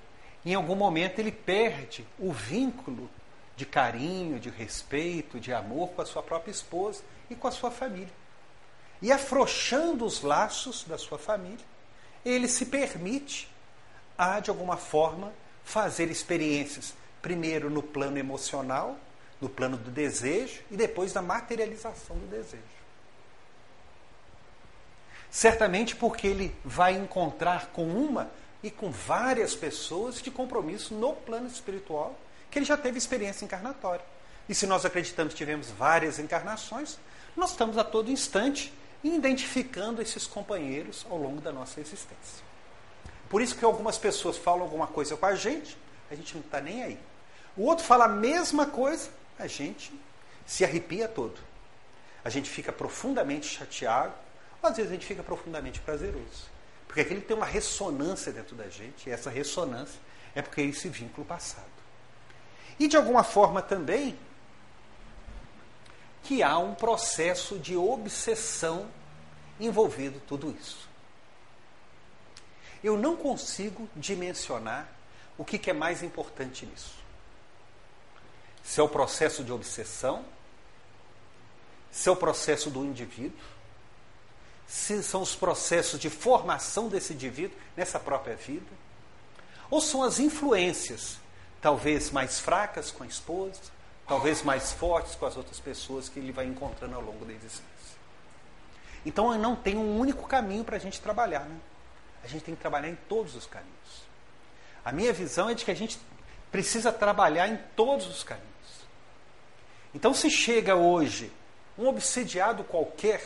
em 0.45 0.53
algum 0.55 0.75
momento 0.75 1.19
ele 1.19 1.31
perde 1.31 2.05
o 2.17 2.31
vínculo 2.31 3.09
de 3.57 3.65
carinho, 3.65 4.39
de 4.39 4.49
respeito, 4.49 5.39
de 5.39 5.53
amor 5.53 5.89
com 5.89 6.01
a 6.01 6.05
sua 6.05 6.23
própria 6.23 6.51
esposa 6.51 7.03
e 7.29 7.35
com 7.35 7.47
a 7.47 7.51
sua 7.51 7.71
família. 7.71 8.11
E 9.01 9.11
afrouxando 9.11 10.05
os 10.05 10.21
laços 10.21 10.85
da 10.85 10.97
sua 10.97 11.17
família, 11.17 11.65
ele 12.23 12.47
se 12.47 12.65
permite 12.65 13.52
a, 14.17 14.39
de 14.39 14.49
alguma 14.49 14.77
forma, 14.77 15.33
fazer 15.63 16.09
experiências, 16.09 16.93
primeiro 17.21 17.69
no 17.69 17.81
plano 17.81 18.17
emocional, 18.17 18.97
no 19.39 19.49
plano 19.49 19.77
do 19.77 19.91
desejo 19.91 20.61
e 20.71 20.77
depois 20.77 21.11
da 21.13 21.21
materialização 21.21 22.17
do 22.17 22.27
desejo. 22.27 22.63
Certamente 25.29 25.95
porque 25.95 26.27
ele 26.27 26.55
vai 26.63 26.93
encontrar 26.93 27.67
com 27.67 27.85
uma 27.85 28.29
e 28.61 28.69
com 28.69 28.91
várias 28.91 29.55
pessoas 29.55 30.21
de 30.21 30.31
compromisso 30.31 30.93
no 30.93 31.13
plano 31.13 31.47
espiritual, 31.47 32.15
que 32.49 32.59
ele 32.59 32.65
já 32.65 32.77
teve 32.77 32.97
experiência 32.97 33.43
encarnatória. 33.43 34.05
E 34.47 34.53
se 34.53 34.67
nós 34.67 34.85
acreditamos 34.85 35.33
que 35.33 35.37
tivemos 35.37 35.71
várias 35.71 36.19
encarnações, 36.19 36.97
nós 37.35 37.51
estamos 37.51 37.77
a 37.77 37.83
todo 37.83 38.11
instante 38.11 38.71
identificando 39.03 40.01
esses 40.01 40.25
companheiros 40.25 41.05
ao 41.09 41.17
longo 41.17 41.41
da 41.41 41.51
nossa 41.51 41.81
existência. 41.81 42.52
Por 43.33 43.41
isso 43.41 43.55
que 43.55 43.65
algumas 43.65 43.97
pessoas 43.97 44.37
falam 44.37 44.61
alguma 44.61 44.85
coisa 44.85 45.17
com 45.17 45.25
a 45.25 45.33
gente, 45.33 45.75
a 46.11 46.13
gente 46.13 46.35
não 46.35 46.41
está 46.41 46.61
nem 46.61 46.83
aí. 46.83 46.99
O 47.57 47.63
outro 47.63 47.83
fala 47.83 48.05
a 48.05 48.07
mesma 48.07 48.67
coisa, 48.67 49.09
a 49.39 49.47
gente 49.47 49.91
se 50.45 50.63
arrepia 50.63 51.07
todo. 51.07 51.41
A 52.23 52.29
gente 52.29 52.47
fica 52.47 52.71
profundamente 52.71 53.47
chateado, 53.47 54.13
ou 54.61 54.69
às 54.69 54.77
vezes 54.77 54.91
a 54.91 54.93
gente 54.93 55.07
fica 55.07 55.23
profundamente 55.23 55.79
prazeroso. 55.79 56.45
Porque 56.87 57.01
aquilo 57.01 57.21
tem 57.21 57.35
uma 57.35 57.47
ressonância 57.47 58.31
dentro 58.31 58.55
da 58.55 58.69
gente, 58.69 59.09
e 59.09 59.11
essa 59.11 59.31
ressonância 59.31 59.99
é 60.35 60.41
porque 60.43 60.61
é 60.61 60.65
esse 60.65 60.87
vínculo 60.87 61.25
passado. 61.25 61.65
E 62.79 62.87
de 62.87 62.97
alguma 62.97 63.23
forma 63.23 63.63
também 63.63 64.15
que 66.21 66.43
há 66.43 66.59
um 66.59 66.75
processo 66.75 67.57
de 67.57 67.75
obsessão 67.75 68.87
envolvido 69.59 70.21
tudo 70.27 70.55
isso. 70.55 70.92
Eu 72.83 72.97
não 72.97 73.15
consigo 73.15 73.89
dimensionar 73.95 74.87
o 75.37 75.45
que, 75.45 75.57
que 75.57 75.69
é 75.69 75.73
mais 75.73 76.03
importante 76.03 76.65
nisso. 76.65 76.95
Se 78.63 78.79
é 78.79 78.83
o 78.83 78.89
processo 78.89 79.43
de 79.43 79.51
obsessão, 79.51 80.25
se 81.91 82.09
é 82.09 82.11
o 82.11 82.15
processo 82.15 82.69
do 82.69 82.83
indivíduo, 82.83 83.37
se 84.67 85.03
são 85.03 85.21
os 85.21 85.35
processos 85.35 85.99
de 85.99 86.09
formação 86.09 86.89
desse 86.89 87.13
indivíduo 87.13 87.57
nessa 87.75 87.99
própria 87.99 88.35
vida, 88.35 88.71
ou 89.69 89.79
são 89.81 90.03
as 90.03 90.19
influências, 90.19 91.17
talvez 91.61 92.11
mais 92.11 92.39
fracas 92.39 92.91
com 92.91 93.03
a 93.03 93.07
esposa, 93.07 93.61
talvez 94.07 94.41
mais 94.41 94.71
fortes 94.71 95.15
com 95.15 95.25
as 95.25 95.37
outras 95.37 95.59
pessoas 95.59 96.09
que 96.09 96.19
ele 96.19 96.31
vai 96.31 96.45
encontrando 96.45 96.95
ao 96.95 97.01
longo 97.01 97.25
da 97.25 97.33
existência. 97.33 97.63
Então 99.05 99.37
não 99.37 99.55
tem 99.55 99.75
um 99.75 99.99
único 99.99 100.27
caminho 100.27 100.63
para 100.63 100.77
a 100.77 100.79
gente 100.79 100.99
trabalhar. 101.01 101.41
Né? 101.41 101.57
A 102.23 102.27
gente 102.27 102.43
tem 102.43 102.55
que 102.55 102.61
trabalhar 102.61 102.89
em 102.89 102.95
todos 103.07 103.35
os 103.35 103.45
caminhos. 103.45 103.73
A 104.83 104.91
minha 104.91 105.13
visão 105.13 105.49
é 105.49 105.53
de 105.53 105.65
que 105.65 105.71
a 105.71 105.75
gente 105.75 105.99
precisa 106.51 106.91
trabalhar 106.91 107.47
em 107.47 107.57
todos 107.75 108.07
os 108.07 108.23
caminhos. 108.23 108.47
Então, 109.93 110.13
se 110.13 110.29
chega 110.29 110.75
hoje 110.75 111.31
um 111.77 111.87
obsediado 111.87 112.63
qualquer 112.63 113.21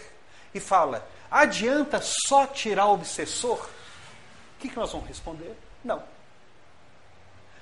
e 0.53 0.59
fala: 0.59 1.07
Adianta 1.29 2.01
só 2.01 2.45
tirar 2.47 2.87
o 2.87 2.93
obsessor? 2.93 3.59
O 3.59 4.59
que, 4.59 4.69
que 4.69 4.77
nós 4.77 4.91
vamos 4.91 5.07
responder? 5.07 5.55
Não. 5.83 6.03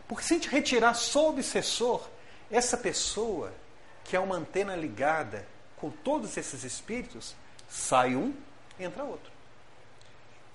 Porque 0.07 0.23
se 0.23 0.33
a 0.33 0.37
gente 0.37 0.49
retirar 0.49 0.93
só 0.93 1.25
o 1.25 1.29
obsessor, 1.29 2.07
essa 2.49 2.77
pessoa 2.77 3.51
que 4.03 4.15
é 4.15 4.19
uma 4.19 4.35
antena 4.35 4.75
ligada 4.75 5.47
com 5.77 5.89
todos 5.89 6.37
esses 6.37 6.63
espíritos, 6.63 7.35
sai 7.67 8.15
um, 8.15 8.33
entra 8.79 9.03
outro. 9.03 9.34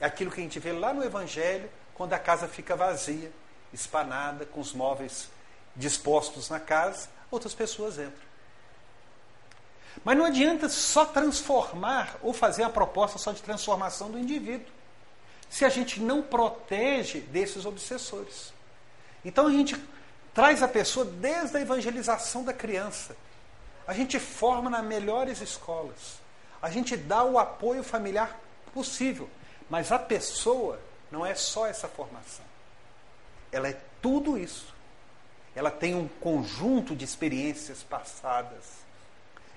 É 0.01 0.07
aquilo 0.07 0.31
que 0.31 0.41
a 0.41 0.43
gente 0.43 0.59
vê 0.59 0.73
lá 0.73 0.95
no 0.95 1.05
Evangelho, 1.05 1.71
quando 1.95 2.15
a 2.15 2.19
casa 2.19 2.49
fica 2.49 2.75
vazia, 2.75 3.31
espanada, 3.73 4.47
com 4.47 4.61
os 4.61 4.73
móveis 4.73 5.29
dispostos 5.77 6.49
na 6.49 6.59
casa, 6.59 7.09
outras 7.31 7.55
pessoas 7.55 7.99
entram. 7.99 8.31
Mas 10.05 10.17
não 10.17 10.25
adianta 10.25 10.69
só 10.69 11.05
transformar 11.05 12.17
ou 12.23 12.33
fazer 12.33 12.63
a 12.63 12.71
proposta 12.71 13.19
só 13.19 13.33
de 13.33 13.43
transformação 13.43 14.11
do 14.11 14.19
indivíduo, 14.19 14.67
se 15.49 15.65
a 15.65 15.69
gente 15.69 16.01
não 16.01 16.23
protege 16.23 17.21
desses 17.21 17.67
obsessores. 17.67 18.53
Então 19.25 19.47
a 19.47 19.51
gente 19.51 19.77
traz 20.33 20.63
a 20.63 20.69
pessoa 20.69 21.05
desde 21.05 21.57
a 21.57 21.61
evangelização 21.61 22.45
da 22.45 22.53
criança. 22.53 23.17
A 23.87 23.93
gente 23.93 24.19
forma 24.19 24.71
nas 24.71 24.85
melhores 24.85 25.41
escolas. 25.41 26.21
A 26.63 26.71
gente 26.71 26.97
dá 26.97 27.25
o 27.25 27.39
apoio 27.39 27.83
familiar 27.83 28.39
possível. 28.73 29.29
Mas 29.71 29.93
a 29.93 29.99
pessoa 29.99 30.81
não 31.11 31.25
é 31.25 31.35
só 31.35 31.67
essa 31.67 31.89
formação. 31.89 32.45
Ela 33.53 33.69
é 33.69 33.81
tudo 34.03 34.37
isso. 34.37 34.75
Ela 35.55 35.71
tem 35.71 35.95
um 35.95 36.09
conjunto 36.21 36.95
de 36.95 37.05
experiências 37.05 37.83
passadas 37.83 38.81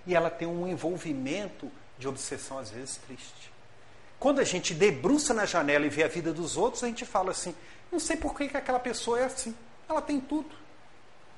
e 0.05 0.15
ela 0.15 0.29
tem 0.29 0.48
um 0.48 0.67
envolvimento 0.67 1.70
de 1.98 2.08
obsessão, 2.08 2.60
às 2.60 2.70
vezes, 2.70 2.98
triste. 2.98 3.51
Quando 4.20 4.39
a 4.39 4.43
gente 4.43 4.74
debruça 4.74 5.34
na 5.34 5.46
janela 5.46 5.86
e 5.86 5.89
vê 5.89 6.03
a 6.03 6.08
vida 6.08 6.32
dos 6.32 6.58
outros, 6.58 6.84
a 6.84 6.88
gente 6.88 7.05
fala 7.05 7.32
assim: 7.32 7.55
não 7.91 8.00
sei 8.00 8.15
por 8.15 8.36
que, 8.36 8.48
que 8.48 8.58
aquela 8.58 8.79
pessoa 8.79 9.20
é 9.20 9.25
assim. 9.25 9.55
Ela 9.88 10.01
tem 10.01 10.20
tudo. 10.20 10.55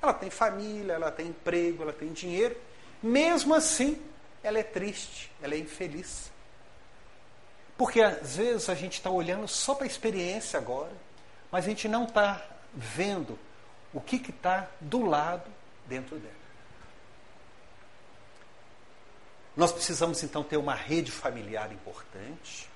Ela 0.00 0.12
tem 0.12 0.30
família, 0.30 0.92
ela 0.92 1.10
tem 1.10 1.28
emprego, 1.28 1.82
ela 1.82 1.92
tem 1.92 2.12
dinheiro. 2.12 2.56
Mesmo 3.02 3.54
assim, 3.54 4.00
ela 4.42 4.58
é 4.58 4.62
triste, 4.62 5.32
ela 5.42 5.54
é 5.54 5.58
infeliz. 5.58 6.30
Porque 7.76 8.00
às 8.00 8.36
vezes 8.36 8.68
a 8.68 8.74
gente 8.74 8.94
está 8.94 9.10
olhando 9.10 9.46
só 9.46 9.74
para 9.74 9.84
a 9.84 9.86
experiência 9.86 10.58
agora, 10.58 10.92
mas 11.50 11.64
a 11.64 11.68
gente 11.68 11.88
não 11.88 12.04
está 12.04 12.42
vendo 12.72 13.38
o 13.92 14.00
que 14.00 14.16
está 14.16 14.68
do 14.80 15.04
lado 15.04 15.50
dentro 15.86 16.16
dela. 16.16 16.34
Nós 19.56 19.72
precisamos 19.72 20.22
então 20.22 20.42
ter 20.42 20.56
uma 20.56 20.74
rede 20.74 21.10
familiar 21.10 21.72
importante. 21.72 22.68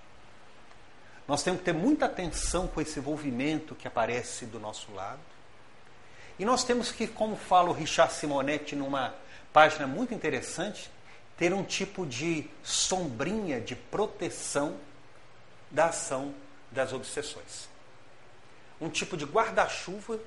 Nós 1.29 1.43
temos 1.43 1.61
que 1.61 1.67
ter 1.67 1.75
muita 1.75 2.07
atenção 2.07 2.67
com 2.67 2.81
esse 2.81 2.99
envolvimento 2.99 3.75
que 3.75 3.87
aparece 3.87 4.47
do 4.47 4.59
nosso 4.59 4.91
lado. 4.93 5.21
E 6.39 6.45
nós 6.45 6.65
temos 6.65 6.91
que, 6.91 7.07
como 7.07 7.37
fala 7.37 7.69
o 7.69 7.73
Richard 7.73 8.15
Simonetti 8.15 8.75
numa 8.75 9.15
página 9.53 9.87
muito 9.87 10.15
interessante, 10.15 10.91
ter 11.37 11.53
um 11.53 11.63
tipo 11.63 12.07
de 12.07 12.49
sombrinha 12.63 13.61
de 13.61 13.77
proteção 13.77 14.77
da 15.71 15.87
ação 15.87 16.35
das 16.71 16.93
obsessões. 16.93 17.69
Um 18.81 18.89
tipo 18.89 19.17
de 19.17 19.25
guarda-chuva 19.25 20.19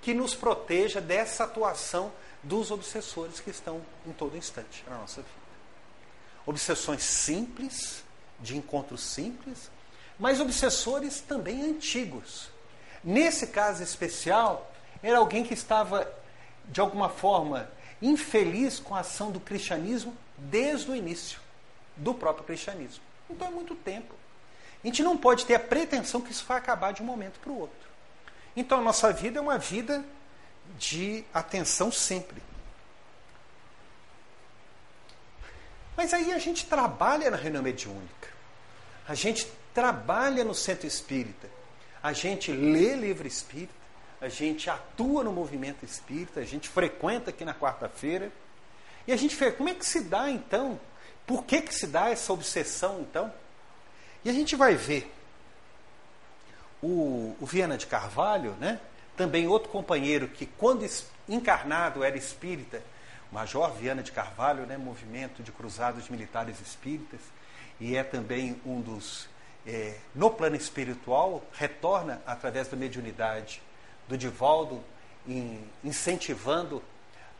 que 0.00 0.14
nos 0.14 0.34
proteja 0.34 1.00
dessa 1.00 1.44
atuação 1.44 2.12
dos 2.42 2.70
obsessores 2.70 3.40
que 3.40 3.50
estão 3.50 3.82
em 4.06 4.12
todo 4.12 4.36
instante 4.36 4.84
na 4.88 4.98
nossa 4.98 5.22
vida 5.22 5.46
obsessões 6.46 7.02
simples, 7.02 8.04
de 8.40 8.56
encontros 8.56 9.02
simples, 9.02 9.70
mas 10.18 10.40
obsessores 10.40 11.20
também 11.20 11.62
antigos. 11.62 12.48
Nesse 13.02 13.48
caso 13.48 13.82
especial, 13.82 14.72
era 15.02 15.18
alguém 15.18 15.44
que 15.44 15.52
estava, 15.52 16.10
de 16.66 16.80
alguma 16.80 17.08
forma, 17.08 17.68
infeliz 18.00 18.78
com 18.78 18.94
a 18.94 19.00
ação 19.00 19.30
do 19.30 19.40
cristianismo 19.40 20.16
desde 20.38 20.90
o 20.90 20.94
início 20.94 21.40
do 21.96 22.14
próprio 22.14 22.44
cristianismo. 22.44 23.02
Então 23.28 23.48
é 23.48 23.50
muito 23.50 23.74
tempo. 23.74 24.14
A 24.82 24.86
gente 24.86 25.02
não 25.02 25.16
pode 25.16 25.46
ter 25.46 25.54
a 25.54 25.60
pretensão 25.60 26.20
que 26.20 26.30
isso 26.30 26.44
vai 26.46 26.58
acabar 26.58 26.92
de 26.92 27.02
um 27.02 27.04
momento 27.04 27.40
para 27.40 27.50
o 27.50 27.58
outro. 27.58 27.86
Então 28.54 28.78
a 28.78 28.82
nossa 28.82 29.12
vida 29.12 29.38
é 29.38 29.42
uma 29.42 29.58
vida 29.58 30.04
de 30.78 31.24
atenção 31.32 31.90
sempre. 31.90 32.42
Mas 35.96 36.12
aí 36.12 36.32
a 36.32 36.38
gente 36.38 36.66
trabalha 36.66 37.30
na 37.30 37.36
reunião 37.36 37.62
mediúnica. 37.62 38.28
A 39.08 39.14
gente 39.14 39.50
trabalha 39.72 40.44
no 40.44 40.54
centro 40.54 40.86
espírita. 40.86 41.48
A 42.02 42.12
gente 42.12 42.52
lê 42.52 42.94
livro 42.94 43.26
espírita. 43.26 43.74
A 44.20 44.28
gente 44.28 44.68
atua 44.68 45.24
no 45.24 45.32
movimento 45.32 45.84
espírita. 45.84 46.40
A 46.40 46.44
gente 46.44 46.68
frequenta 46.68 47.30
aqui 47.30 47.44
na 47.44 47.54
quarta-feira. 47.54 48.30
E 49.06 49.12
a 49.12 49.16
gente 49.16 49.36
vê 49.36 49.52
como 49.52 49.68
é 49.68 49.74
que 49.74 49.86
se 49.86 50.02
dá 50.02 50.30
então? 50.30 50.78
Por 51.26 51.44
que, 51.44 51.62
que 51.62 51.74
se 51.74 51.86
dá 51.86 52.10
essa 52.10 52.32
obsessão 52.32 53.00
então? 53.00 53.32
E 54.26 54.28
a 54.28 54.32
gente 54.32 54.56
vai 54.56 54.74
ver 54.74 55.08
o, 56.82 57.36
o 57.40 57.46
Viana 57.46 57.78
de 57.78 57.86
Carvalho, 57.86 58.56
né? 58.58 58.80
também 59.16 59.46
outro 59.46 59.68
companheiro 59.68 60.26
que, 60.26 60.46
quando 60.46 60.84
encarnado, 61.28 62.02
era 62.02 62.16
espírita 62.16 62.82
Major 63.30 63.70
Viana 63.74 64.02
de 64.02 64.10
Carvalho, 64.10 64.66
né, 64.66 64.76
movimento 64.76 65.44
de 65.44 65.52
cruzados 65.52 66.08
militares 66.08 66.60
espíritas, 66.60 67.20
e 67.78 67.96
é 67.96 68.02
também 68.02 68.60
um 68.66 68.80
dos, 68.80 69.28
é, 69.64 69.96
no 70.12 70.28
plano 70.28 70.56
espiritual, 70.56 71.44
retorna 71.52 72.20
através 72.26 72.66
da 72.66 72.76
mediunidade 72.76 73.62
do 74.08 74.18
Divaldo, 74.18 74.82
em, 75.28 75.60
incentivando 75.84 76.82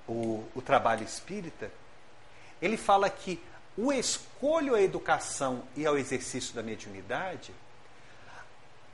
o, 0.06 0.44
o 0.54 0.62
trabalho 0.62 1.02
espírita. 1.02 1.68
Ele 2.62 2.76
fala 2.76 3.10
que 3.10 3.42
o 3.76 3.92
escolho 3.92 4.74
à 4.74 4.80
educação 4.80 5.62
e 5.76 5.86
ao 5.86 5.98
exercício 5.98 6.54
da 6.54 6.62
mediunidade, 6.62 7.52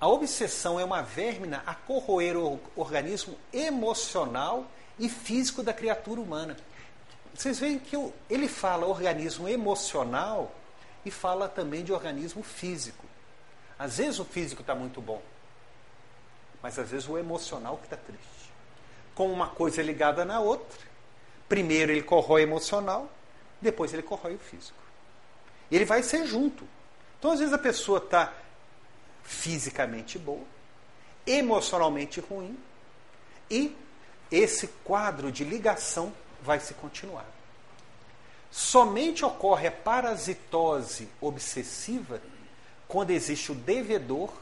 a 0.01 0.09
obsessão 0.09 0.81
é 0.81 0.85
uma 0.85 1.01
vérmina 1.01 1.63
a 1.65 1.75
corroer 1.75 2.37
o 2.37 2.59
organismo 2.75 3.39
emocional 3.53 4.67
e 4.99 5.09
físico 5.09 5.63
da 5.63 5.73
criatura 5.73 6.21
humana. 6.21 6.57
Vocês 7.33 7.61
veem 7.61 7.79
que 7.79 7.97
ele 8.29 8.49
fala 8.49 8.87
organismo 8.87 9.49
emocional 9.49 10.53
e 11.05 11.11
fala 11.11 11.49
também 11.49 11.85
de 11.85 11.93
organismo 11.93 12.43
físico. 12.43 13.05
Às 13.79 13.99
vezes 13.99 14.19
o 14.19 14.25
físico 14.25 14.61
está 14.61 14.75
muito 14.75 15.01
bom, 15.01 15.23
mas 16.61 16.79
às 16.79 16.91
vezes 16.91 17.09
o 17.09 17.17
emocional 17.17 17.77
que 17.77 17.85
está 17.85 17.97
triste. 17.97 18.53
Com 19.15 19.33
uma 19.33 19.49
coisa 19.49 19.83
ligada 19.83 20.25
na 20.25 20.41
outra. 20.41 20.81
Primeiro 21.49 21.93
ele 21.93 22.03
corrói 22.03 22.43
emocional, 22.43 23.09
depois 23.63 23.93
ele 23.93 24.03
corrói 24.03 24.35
o 24.35 24.39
físico. 24.39 24.83
Ele 25.71 25.85
vai 25.85 26.03
ser 26.03 26.27
junto. 26.27 26.67
Então, 27.19 27.31
às 27.31 27.39
vezes, 27.39 27.55
a 27.55 27.59
pessoa 27.59 27.99
está 27.99 28.33
fisicamente 29.23 30.19
boa, 30.19 30.45
emocionalmente 31.27 32.21
ruim, 32.21 32.59
e 33.49 33.75
esse 34.31 34.67
quadro 34.85 35.31
de 35.31 35.45
ligação 35.45 36.13
vai 36.43 36.59
se 36.59 36.75
continuar. 36.75 37.27
Somente 38.51 39.25
ocorre 39.25 39.69
a 39.69 39.73
parasitose 39.73 41.09
obsessiva 41.21 42.21
quando 42.89 43.11
existe 43.11 43.53
o 43.53 43.55
devedor 43.55 44.33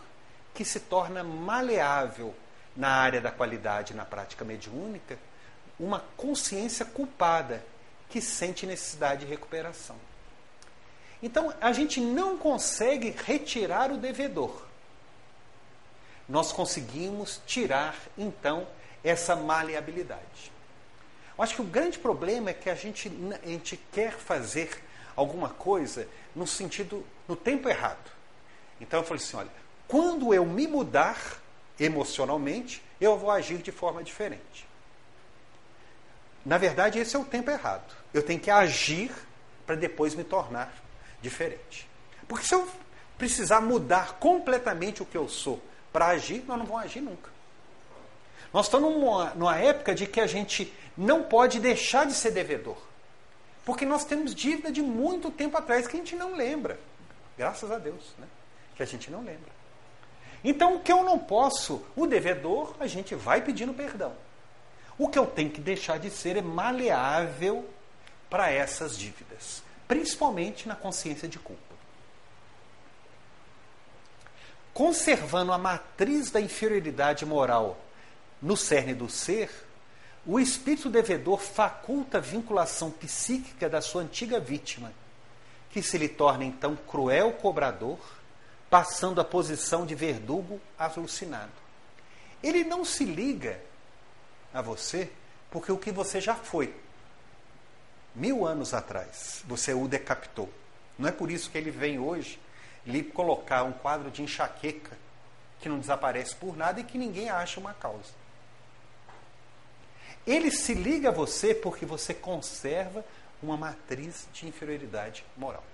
que 0.54 0.64
se 0.64 0.80
torna 0.80 1.22
maleável 1.22 2.34
na 2.76 2.88
área 2.88 3.20
da 3.20 3.30
qualidade 3.30 3.94
na 3.94 4.04
prática 4.04 4.44
mediúnica, 4.44 5.18
uma 5.78 6.02
consciência 6.16 6.84
culpada 6.84 7.64
que 8.10 8.20
sente 8.20 8.66
necessidade 8.66 9.24
de 9.24 9.30
recuperação. 9.30 9.96
Então, 11.22 11.54
a 11.60 11.72
gente 11.72 12.00
não 12.00 12.36
consegue 12.36 13.14
retirar 13.24 13.90
o 13.90 13.96
devedor. 13.96 14.62
Nós 16.28 16.52
conseguimos 16.52 17.40
tirar, 17.46 17.96
então, 18.16 18.66
essa 19.02 19.34
maleabilidade. 19.36 20.52
Eu 21.36 21.44
acho 21.44 21.54
que 21.54 21.62
o 21.62 21.64
grande 21.64 21.98
problema 21.98 22.50
é 22.50 22.54
que 22.54 22.68
a 22.68 22.74
gente, 22.74 23.10
a 23.42 23.48
gente 23.48 23.76
quer 23.92 24.12
fazer 24.12 24.82
alguma 25.16 25.48
coisa 25.48 26.06
no 26.34 26.46
sentido, 26.46 27.04
no 27.26 27.36
tempo 27.36 27.68
errado. 27.68 28.10
Então 28.80 29.00
eu 29.00 29.04
falei 29.04 29.22
assim: 29.22 29.36
olha, 29.36 29.50
quando 29.88 30.32
eu 30.34 30.44
me 30.44 30.66
mudar 30.66 31.40
emocionalmente, 31.78 32.82
eu 33.00 33.18
vou 33.18 33.30
agir 33.30 33.58
de 33.58 33.72
forma 33.72 34.02
diferente. 34.02 34.68
Na 36.50 36.58
verdade, 36.58 36.98
esse 36.98 37.14
é 37.14 37.18
o 37.18 37.24
tempo 37.24 37.48
errado. 37.48 37.94
Eu 38.12 38.24
tenho 38.24 38.40
que 38.40 38.50
agir 38.50 39.12
para 39.64 39.76
depois 39.76 40.16
me 40.16 40.24
tornar 40.24 40.74
diferente. 41.22 41.88
Porque 42.26 42.44
se 42.44 42.52
eu 42.52 42.68
precisar 43.16 43.60
mudar 43.60 44.14
completamente 44.18 45.00
o 45.00 45.06
que 45.06 45.16
eu 45.16 45.28
sou 45.28 45.62
para 45.92 46.08
agir, 46.08 46.42
nós 46.48 46.58
não 46.58 46.66
vamos 46.66 46.82
agir 46.82 47.02
nunca. 47.02 47.30
Nós 48.52 48.66
estamos 48.66 48.92
numa, 48.92 49.26
numa 49.36 49.56
época 49.58 49.94
de 49.94 50.08
que 50.08 50.20
a 50.20 50.26
gente 50.26 50.74
não 50.96 51.22
pode 51.22 51.60
deixar 51.60 52.04
de 52.04 52.14
ser 52.14 52.32
devedor. 52.32 52.78
Porque 53.64 53.86
nós 53.86 54.04
temos 54.04 54.34
dívida 54.34 54.72
de 54.72 54.82
muito 54.82 55.30
tempo 55.30 55.56
atrás 55.56 55.86
que 55.86 55.94
a 55.96 56.00
gente 56.00 56.16
não 56.16 56.34
lembra. 56.34 56.80
Graças 57.38 57.70
a 57.70 57.78
Deus, 57.78 58.12
né? 58.18 58.26
Que 58.74 58.82
a 58.82 58.86
gente 58.86 59.08
não 59.08 59.20
lembra. 59.20 59.52
Então, 60.42 60.74
o 60.74 60.80
que 60.80 60.90
eu 60.90 61.04
não 61.04 61.16
posso, 61.16 61.86
o 61.94 62.08
devedor, 62.08 62.74
a 62.80 62.88
gente 62.88 63.14
vai 63.14 63.40
pedindo 63.40 63.72
perdão. 63.72 64.16
O 65.00 65.08
que 65.08 65.18
eu 65.18 65.24
tenho 65.24 65.48
que 65.48 65.62
deixar 65.62 65.98
de 65.98 66.10
ser 66.10 66.36
é 66.36 66.42
maleável 66.42 67.66
para 68.28 68.50
essas 68.50 68.98
dívidas, 68.98 69.62
principalmente 69.88 70.68
na 70.68 70.76
consciência 70.76 71.26
de 71.26 71.38
culpa. 71.38 71.74
Conservando 74.74 75.54
a 75.54 75.58
matriz 75.58 76.30
da 76.30 76.38
inferioridade 76.38 77.24
moral 77.24 77.80
no 78.42 78.58
cerne 78.58 78.92
do 78.92 79.08
ser, 79.08 79.50
o 80.26 80.38
espírito 80.38 80.90
devedor 80.90 81.38
faculta 81.40 82.18
a 82.18 82.20
vinculação 82.20 82.90
psíquica 82.90 83.70
da 83.70 83.80
sua 83.80 84.02
antiga 84.02 84.38
vítima, 84.38 84.92
que 85.70 85.82
se 85.82 85.96
lhe 85.96 86.10
torna 86.10 86.44
então 86.44 86.76
cruel 86.76 87.32
cobrador, 87.32 87.98
passando 88.68 89.18
a 89.18 89.24
posição 89.24 89.86
de 89.86 89.94
verdugo 89.94 90.60
alucinado. 90.78 91.52
Ele 92.42 92.64
não 92.64 92.84
se 92.84 93.06
liga 93.06 93.69
a 94.52 94.60
você 94.60 95.10
porque 95.50 95.72
o 95.72 95.78
que 95.78 95.90
você 95.90 96.20
já 96.20 96.34
foi, 96.34 96.74
mil 98.14 98.46
anos 98.46 98.72
atrás, 98.72 99.42
você 99.46 99.74
o 99.74 99.88
decapitou. 99.88 100.48
Não 100.98 101.08
é 101.08 101.12
por 101.12 101.30
isso 101.30 101.50
que 101.50 101.58
ele 101.58 101.70
vem 101.70 101.98
hoje 101.98 102.38
lhe 102.86 103.02
colocar 103.02 103.64
um 103.64 103.72
quadro 103.72 104.10
de 104.10 104.22
enxaqueca 104.22 104.96
que 105.60 105.68
não 105.68 105.78
desaparece 105.78 106.34
por 106.36 106.56
nada 106.56 106.80
e 106.80 106.84
que 106.84 106.96
ninguém 106.96 107.28
acha 107.28 107.60
uma 107.60 107.74
causa. 107.74 108.20
Ele 110.26 110.50
se 110.50 110.74
liga 110.74 111.08
a 111.08 111.12
você 111.12 111.54
porque 111.54 111.84
você 111.84 112.14
conserva 112.14 113.04
uma 113.42 113.56
matriz 113.56 114.28
de 114.32 114.46
inferioridade 114.46 115.24
moral. 115.36 115.64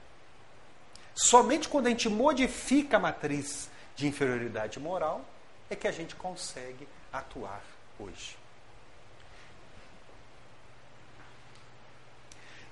Somente 1.14 1.68
quando 1.68 1.86
a 1.86 1.90
gente 1.90 2.08
modifica 2.08 2.96
a 2.96 3.00
matriz 3.00 3.68
de 3.94 4.06
inferioridade 4.06 4.78
moral 4.78 5.24
é 5.68 5.74
que 5.74 5.88
a 5.88 5.92
gente 5.92 6.14
consegue 6.14 6.86
atuar 7.12 7.62
hoje. 7.98 8.36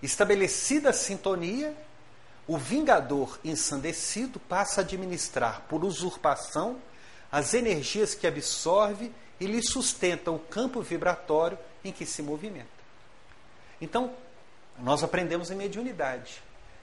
Estabelecida 0.05 0.91
a 0.91 0.93
sintonia, 0.93 1.75
o 2.47 2.59
vingador 2.59 3.41
ensandecido 3.43 4.39
passa 4.39 4.83
a 4.83 4.85
administrar 4.85 5.63
por 5.63 5.83
usurpação 5.83 6.79
as 7.33 7.55
energias 7.55 8.15
que 8.15 8.27
absorve 8.27 9.11
e 9.41 9.47
lhe 9.47 9.63
sustenta 9.63 10.31
o 10.31 10.39
campo 10.39 10.83
vibratório 10.83 11.59
em 11.83 11.91
que 11.91 12.05
se 12.05 12.21
movimenta. 12.21 12.69
Então, 13.81 14.15
nós 14.79 15.03
aprendemos 15.03 15.51
em 15.51 15.55
mediunidade. 15.55 16.43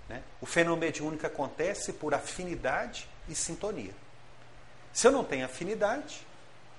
Né? 0.10 0.24
O 0.42 0.48
fenômeno 0.48 0.82
mediúnico 0.82 1.28
acontece 1.28 1.94
por 1.94 2.16
afinidade 2.16 3.08
e 3.30 3.36
sintonia. 3.36 3.94
Se 4.92 5.06
eu 5.06 5.12
não 5.12 5.24
tenho 5.24 5.46
afinidade 5.46 6.26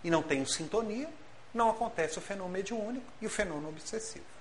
e 0.03 0.11
não 0.11 0.25
tenho 0.25 0.45
sintonia, 0.45 1.09
não 1.55 1.71
acontece 1.71 2.19
o 2.19 2.21
fenômeno 2.21 2.53
mediúnico 2.55 3.07
e 3.21 3.27
o 3.27 3.31
fenômeno 3.31 3.69
obsessivo. 3.69 4.32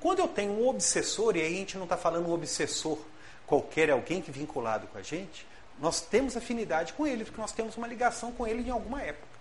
Quando 0.00 0.20
eu 0.20 0.28
tenho 0.28 0.52
um 0.52 0.68
obsessor, 0.68 1.36
e 1.36 1.42
aí 1.42 1.54
a 1.54 1.58
gente 1.58 1.76
não 1.76 1.84
está 1.84 1.96
falando 1.96 2.28
um 2.28 2.32
obsessor 2.32 2.98
qualquer, 3.46 3.90
alguém 3.90 4.20
que 4.20 4.30
é 4.30 4.32
vinculado 4.32 4.86
com 4.88 4.98
a 4.98 5.02
gente, 5.02 5.46
nós 5.78 6.00
temos 6.00 6.36
afinidade 6.36 6.92
com 6.92 7.06
ele, 7.06 7.24
porque 7.24 7.40
nós 7.40 7.52
temos 7.52 7.76
uma 7.76 7.86
ligação 7.86 8.32
com 8.32 8.46
ele 8.46 8.66
em 8.66 8.70
alguma 8.70 9.02
época. 9.02 9.36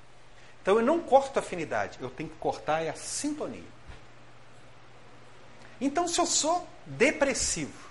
Então 0.61 0.79
eu 0.79 0.85
não 0.85 0.99
corto 0.99 1.37
a 1.37 1.41
afinidade, 1.41 1.97
eu 2.01 2.09
tenho 2.09 2.29
que 2.29 2.35
cortar 2.37 2.81
é 2.81 2.89
a 2.89 2.95
sintonia. 2.95 3.75
Então, 5.79 6.07
se 6.07 6.19
eu 6.19 6.25
sou 6.25 6.65
depressivo 6.85 7.85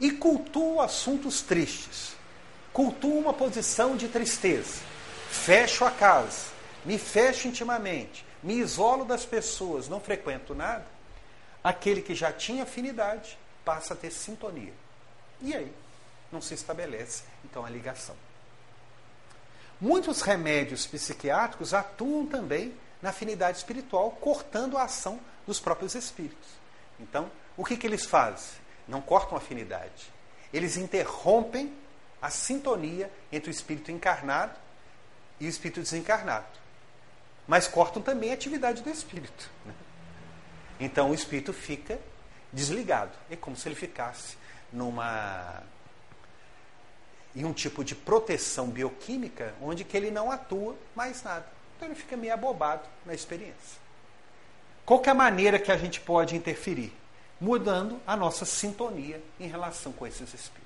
e 0.00 0.12
cultuo 0.12 0.80
assuntos 0.80 1.42
tristes, 1.42 2.14
cultuo 2.72 3.18
uma 3.18 3.32
posição 3.32 3.96
de 3.96 4.08
tristeza, 4.08 4.80
fecho 5.28 5.84
a 5.84 5.90
casa, 5.90 6.48
me 6.84 6.98
fecho 6.98 7.48
intimamente, 7.48 8.24
me 8.42 8.54
isolo 8.54 9.04
das 9.04 9.24
pessoas, 9.24 9.88
não 9.88 10.00
frequento 10.00 10.54
nada, 10.54 10.86
aquele 11.64 12.02
que 12.02 12.14
já 12.14 12.30
tinha 12.30 12.64
afinidade 12.64 13.38
passa 13.64 13.94
a 13.94 13.96
ter 13.96 14.10
sintonia. 14.10 14.74
E 15.40 15.54
aí? 15.54 15.72
Não 16.30 16.42
se 16.42 16.52
estabelece, 16.52 17.22
então, 17.42 17.64
a 17.64 17.70
ligação. 17.70 18.14
Muitos 19.80 20.20
remédios 20.20 20.86
psiquiátricos 20.86 21.72
atuam 21.72 22.26
também 22.26 22.74
na 23.00 23.10
afinidade 23.10 23.58
espiritual, 23.58 24.10
cortando 24.10 24.76
a 24.76 24.84
ação 24.84 25.18
dos 25.46 25.58
próprios 25.58 25.94
espíritos. 25.94 26.48
Então, 27.00 27.30
o 27.56 27.64
que, 27.64 27.76
que 27.76 27.86
eles 27.86 28.04
fazem? 28.04 28.60
Não 28.86 29.00
cortam 29.00 29.34
a 29.36 29.38
afinidade. 29.38 30.12
Eles 30.52 30.76
interrompem 30.76 31.74
a 32.20 32.30
sintonia 32.30 33.10
entre 33.32 33.50
o 33.50 33.52
espírito 33.52 33.90
encarnado 33.90 34.58
e 35.40 35.46
o 35.46 35.48
espírito 35.48 35.80
desencarnado. 35.80 36.46
Mas 37.46 37.68
cortam 37.68 38.00
também 38.00 38.30
a 38.30 38.34
atividade 38.34 38.82
do 38.82 38.90
espírito. 38.90 39.50
Né? 39.64 39.74
Então 40.84 41.10
o 41.10 41.14
espírito 41.14 41.52
fica 41.52 41.98
desligado. 42.52 43.12
É 43.30 43.36
como 43.36 43.56
se 43.56 43.66
ele 43.66 43.74
ficasse 43.74 44.36
numa 44.70 45.62
em 47.34 47.44
um 47.44 47.52
tipo 47.52 47.82
de 47.82 47.96
proteção 47.96 48.68
bioquímica 48.68 49.54
onde 49.60 49.82
que 49.82 49.96
ele 49.96 50.10
não 50.10 50.30
atua 50.30 50.76
mais 50.94 51.22
nada. 51.22 51.46
Então 51.74 51.88
ele 51.88 51.94
fica 51.94 52.16
meio 52.18 52.34
abobado 52.34 52.86
na 53.06 53.14
experiência. 53.14 53.82
Qual 54.84 55.02
é 55.04 55.08
a 55.08 55.14
maneira 55.14 55.58
que 55.58 55.72
a 55.72 55.76
gente 55.78 56.00
pode 56.00 56.36
interferir? 56.36 56.92
Mudando 57.40 57.98
a 58.06 58.14
nossa 58.14 58.44
sintonia 58.44 59.22
em 59.40 59.48
relação 59.48 59.90
com 59.90 60.06
esses 60.06 60.32
espíritos. 60.32 60.64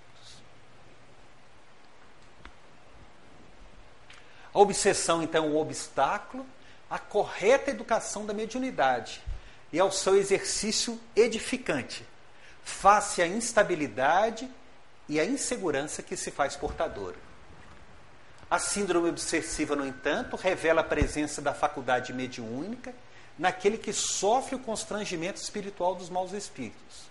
A 4.52 4.58
obsessão, 4.58 5.22
então, 5.22 5.44
é 5.44 5.48
um 5.48 5.56
obstáculo 5.56 6.44
à 6.90 6.98
correta 6.98 7.70
educação 7.70 8.26
da 8.26 8.34
mediunidade 8.34 9.22
e 9.72 9.78
ao 9.78 9.90
seu 9.90 10.16
exercício 10.16 10.98
edificante, 11.14 12.04
face 12.64 13.22
à 13.22 13.26
instabilidade 13.26 14.48
e 15.08 15.18
à 15.18 15.24
insegurança 15.24 16.02
que 16.02 16.16
se 16.16 16.30
faz 16.30 16.56
portadora. 16.56 17.16
A 18.50 18.58
síndrome 18.58 19.10
obsessiva, 19.10 19.76
no 19.76 19.86
entanto, 19.86 20.36
revela 20.36 20.80
a 20.80 20.84
presença 20.84 21.42
da 21.42 21.52
faculdade 21.52 22.12
mediúnica 22.12 22.94
naquele 23.38 23.76
que 23.76 23.92
sofre 23.92 24.56
o 24.56 24.58
constrangimento 24.58 25.40
espiritual 25.40 25.94
dos 25.94 26.08
maus 26.08 26.32
espíritos, 26.32 27.08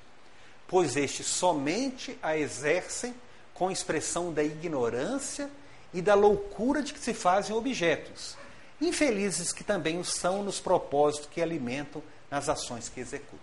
pois 0.67 0.95
estes 0.95 1.27
somente 1.27 2.17
a 2.21 2.35
exercem 2.37 3.15
com 3.53 3.71
expressão 3.71 4.33
da 4.33 4.43
ignorância 4.43 5.49
e 5.93 6.01
da 6.01 6.15
loucura 6.15 6.81
de 6.81 6.93
que 6.93 6.99
se 6.99 7.13
fazem 7.13 7.55
objetos, 7.55 8.35
infelizes 8.81 9.53
que 9.53 9.63
também 9.63 9.99
o 9.99 10.05
são 10.05 10.43
nos 10.43 10.59
propósitos 10.59 11.29
que 11.31 11.41
alimentam 11.41 12.03
nas 12.29 12.49
ações 12.49 12.89
que 12.89 12.99
executam. 12.99 13.39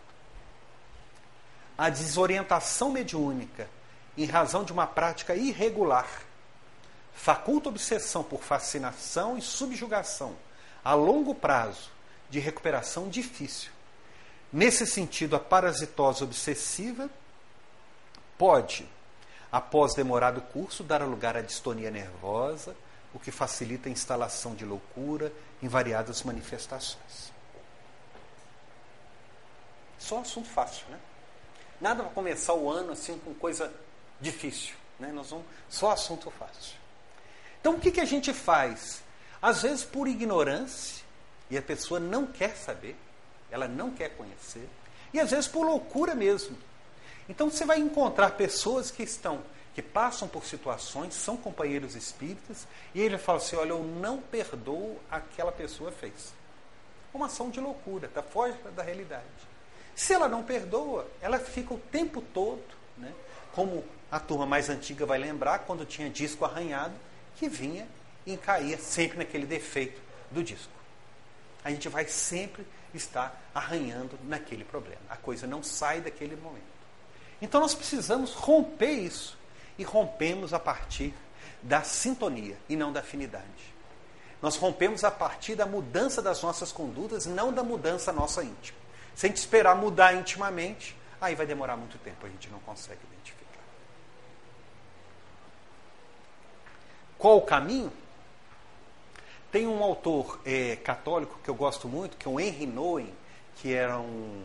A 1.77 1.91
desorientação 1.91 2.91
mediúnica, 2.91 3.69
em 4.17 4.27
razão 4.27 4.63
de 4.65 4.73
uma 4.73 4.87
prática 4.87 5.35
irregular, 5.35 6.09
faculta 7.15 7.69
obsessão 7.69 8.23
por 8.23 8.43
fascinação 8.43 9.37
e 9.37 9.43
subjugação 9.43 10.37
a 10.85 10.95
longo 10.95 11.35
prazo 11.35 11.91
de 12.29 12.39
recuperação 12.39 13.09
difícil. 13.09 13.71
Nesse 14.53 14.87
sentido, 14.87 15.35
a 15.35 15.41
parasitose 15.41 16.23
obsessiva 16.23 17.11
pode, 18.39 18.87
após 19.51 19.95
demorado 19.95 20.41
curso, 20.41 20.85
dar 20.85 21.03
lugar 21.03 21.37
à 21.37 21.41
distonia 21.41 21.91
nervosa, 21.91 22.77
o 23.13 23.19
que 23.19 23.31
facilita 23.31 23.89
a 23.89 23.93
instalação 23.93 24.55
de 24.55 24.65
loucura 24.65 25.33
em 25.63 25.69
variadas 25.69 26.23
manifestações. 26.23 27.34
Só 30.05 30.21
assunto 30.21 30.49
fácil, 30.49 30.85
né? 30.91 31.01
Nada 31.81 32.03
para 32.03 32.13
começar 32.13 32.53
o 32.53 32.71
ano 32.71 32.93
assim 32.93 33.19
com 33.25 33.33
coisa 33.33 33.73
difícil, 34.21 34.75
né? 35.01 35.11
Nós 35.11 35.31
vamos 35.31 35.47
só 35.67 35.93
assunto 35.93 36.31
fácil. 36.31 36.77
Então 37.59 37.77
o 37.77 37.81
que, 37.81 37.91
que 37.91 38.03
a 38.03 38.05
gente 38.05 38.31
faz? 38.35 39.03
Às 39.41 39.63
vezes 39.63 39.83
por 39.83 40.07
ignorância 40.07 41.03
e 41.49 41.57
a 41.57 41.63
pessoa 41.63 41.99
não 41.99 42.27
quer 42.27 42.55
saber, 42.55 42.95
ela 43.51 43.67
não 43.67 43.93
quer 43.93 44.11
conhecer, 44.11 44.69
e 45.11 45.19
às 45.19 45.31
vezes 45.31 45.49
por 45.49 45.65
loucura 45.65 46.15
mesmo. 46.15 46.55
Então 47.27 47.49
você 47.49 47.65
vai 47.65 47.79
encontrar 47.79 48.33
pessoas 48.33 48.91
que 48.91 49.03
estão 49.03 49.43
que 49.75 49.81
passam 49.81 50.29
por 50.29 50.45
situações, 50.45 51.15
são 51.15 51.35
companheiros 51.35 51.97
espíritas, 51.97 52.69
e 52.95 53.01
ele 53.01 53.17
fala 53.17 53.39
assim: 53.39 53.57
Olha, 53.57 53.71
eu 53.71 53.83
não 53.83 54.19
perdoo 54.19 55.01
aquela 55.11 55.51
pessoa 55.51 55.91
fez. 55.91 56.35
Uma 57.13 57.27
ação 57.27 57.49
de 57.49 57.59
loucura, 57.59 58.07
está 58.07 58.23
fora 58.23 58.53
da 58.77 58.83
realidade. 58.83 59.54
Se 59.95 60.13
ela 60.13 60.29
não 60.29 60.43
perdoa, 60.43 61.07
ela 61.21 61.39
fica 61.39 61.75
o 61.75 61.79
tempo 61.79 62.21
todo, 62.21 62.63
né? 62.99 63.13
como 63.53 63.85
a 64.11 64.19
turma 64.19 64.47
mais 64.47 64.69
antiga 64.69 65.07
vai 65.07 65.19
lembrar, 65.19 65.61
quando 65.61 65.85
tinha 65.85 66.11
disco 66.11 66.45
arranhado, 66.45 66.95
que 67.37 67.49
vinha 67.49 67.87
e 68.27 68.37
caía 68.37 68.79
sempre 68.79 69.19
naquele 69.19 69.47
defeito 69.47 70.01
do 70.31 70.43
disco. 70.43 70.73
A 71.65 71.71
gente 71.71 71.89
vai 71.89 72.07
sempre 72.07 72.67
estar 72.93 73.41
arranhando 73.55 74.19
naquele 74.25 74.65
problema. 74.65 75.01
A 75.09 75.17
coisa 75.17 75.47
não 75.47 75.63
sai 75.63 76.01
daquele 76.01 76.37
momento. 76.37 76.63
Então 77.41 77.61
nós 77.61 77.75
precisamos 77.75 78.35
romper 78.35 78.93
isso. 78.93 79.37
E 79.77 79.83
rompemos 79.83 80.55
a 80.55 80.61
partir 80.61 81.13
da 81.61 81.83
sintonia 81.83 82.57
e 82.69 82.77
não 82.77 82.93
da 82.93 83.01
afinidade. 83.01 83.75
Nós 84.41 84.57
rompemos 84.57 85.03
a 85.03 85.11
partir 85.11 85.57
da 85.57 85.67
mudança 85.67 86.23
das 86.23 86.43
nossas 86.43 86.71
condutas, 86.71 87.27
não 87.27 87.53
da 87.53 87.65
mudança 87.65 88.13
nossa 88.13 88.45
íntima. 88.45 88.79
Se 89.15 89.27
a 89.27 89.29
gente 89.29 89.39
esperar 89.39 89.77
mudar 89.77 90.15
intimamente, 90.15 90.97
Aí 91.25 91.35
vai 91.35 91.47
demorar 91.47 91.75
muito 91.75 91.97
tempo, 91.97 92.27
a 92.27 92.29
gente 92.29 92.51
não 92.51 92.59
consegue 92.61 93.01
identificar. 93.11 93.63
Qual 97.17 97.39
o 97.39 97.41
caminho? 97.41 97.91
Tem 99.51 99.67
um 99.67 99.83
autor 99.83 100.39
é, 100.45 100.77
católico 100.77 101.41
que 101.43 101.49
eu 101.49 101.55
gosto 101.55 101.89
muito, 101.89 102.19
que 102.19 102.29
é 102.29 102.31
o 102.31 102.39
Henry 102.39 102.67
Nouwen, 102.67 103.11
que 103.57 103.73
era 103.73 103.99
um, 103.99 104.45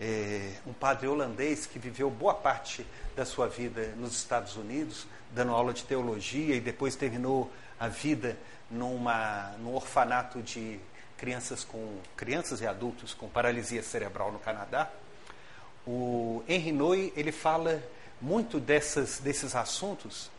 é, 0.00 0.54
um 0.66 0.72
padre 0.72 1.06
holandês 1.06 1.66
que 1.66 1.78
viveu 1.78 2.08
boa 2.08 2.32
parte 2.32 2.86
da 3.14 3.26
sua 3.26 3.46
vida 3.46 3.88
nos 3.98 4.16
Estados 4.16 4.56
Unidos, 4.56 5.06
dando 5.32 5.52
aula 5.52 5.74
de 5.74 5.84
teologia 5.84 6.54
e 6.54 6.60
depois 6.60 6.96
terminou 6.96 7.52
a 7.78 7.88
vida 7.88 8.38
numa, 8.70 9.54
num 9.58 9.74
orfanato 9.74 10.40
de 10.40 10.80
crianças 11.20 11.62
com 11.62 11.98
crianças 12.16 12.62
e 12.62 12.66
adultos 12.66 13.12
com 13.12 13.28
paralisia 13.28 13.82
cerebral 13.82 14.32
no 14.32 14.38
Canadá. 14.38 14.90
O 15.86 16.42
Henry 16.48 16.72
Nouwen 16.72 17.12
ele 17.14 17.30
fala 17.30 17.82
muito 18.22 18.58
dessas, 18.58 19.18
desses 19.18 19.54
assuntos 19.54 20.30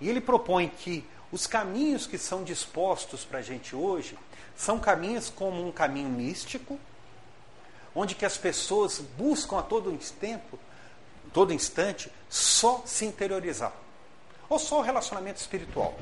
e 0.00 0.08
ele 0.08 0.22
propõe 0.22 0.68
que 0.68 1.06
os 1.30 1.46
caminhos 1.46 2.06
que 2.06 2.16
são 2.16 2.42
dispostos 2.42 3.26
para 3.26 3.40
a 3.40 3.42
gente 3.42 3.76
hoje 3.76 4.18
são 4.56 4.80
caminhos 4.80 5.28
como 5.28 5.66
um 5.66 5.70
caminho 5.70 6.08
místico, 6.08 6.80
onde 7.94 8.14
que 8.14 8.24
as 8.24 8.38
pessoas 8.38 9.00
buscam 9.18 9.58
a 9.58 9.62
todo 9.62 9.94
tempo, 10.18 10.58
todo 11.30 11.52
instante, 11.52 12.10
só 12.30 12.82
se 12.86 13.04
interiorizar, 13.04 13.72
ou 14.48 14.58
só 14.58 14.78
o 14.78 14.82
relacionamento 14.82 15.40
espiritual. 15.40 15.94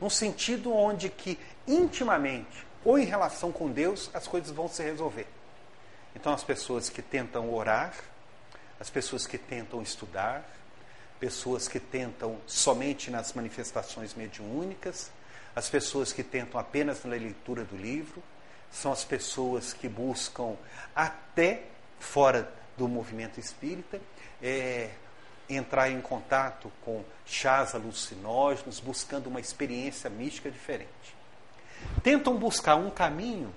Num 0.00 0.10
sentido 0.10 0.72
onde 0.72 1.08
que 1.08 1.38
intimamente 1.66 2.69
ou 2.84 2.98
em 2.98 3.04
relação 3.04 3.52
com 3.52 3.70
Deus 3.70 4.10
as 4.14 4.26
coisas 4.26 4.50
vão 4.50 4.68
se 4.68 4.82
resolver. 4.82 5.26
Então 6.14 6.32
as 6.32 6.42
pessoas 6.42 6.88
que 6.88 7.02
tentam 7.02 7.52
orar, 7.52 7.94
as 8.78 8.90
pessoas 8.90 9.26
que 9.26 9.38
tentam 9.38 9.82
estudar, 9.82 10.44
pessoas 11.18 11.68
que 11.68 11.78
tentam 11.78 12.38
somente 12.46 13.10
nas 13.10 13.32
manifestações 13.32 14.14
mediúnicas, 14.14 15.10
as 15.54 15.68
pessoas 15.68 16.12
que 16.12 16.22
tentam 16.22 16.58
apenas 16.60 17.04
na 17.04 17.10
leitura 17.10 17.64
do 17.64 17.76
livro, 17.76 18.22
são 18.70 18.92
as 18.92 19.04
pessoas 19.04 19.72
que 19.72 19.88
buscam 19.88 20.56
até 20.94 21.64
fora 21.98 22.50
do 22.78 22.88
movimento 22.88 23.38
espírita 23.38 24.00
é, 24.42 24.90
entrar 25.48 25.90
em 25.90 26.00
contato 26.00 26.70
com 26.84 27.04
chás 27.26 27.74
alucinógenos, 27.74 28.80
buscando 28.80 29.26
uma 29.26 29.40
experiência 29.40 30.08
mística 30.08 30.50
diferente. 30.50 31.19
Tentam 32.02 32.36
buscar 32.36 32.76
um 32.76 32.90
caminho 32.90 33.52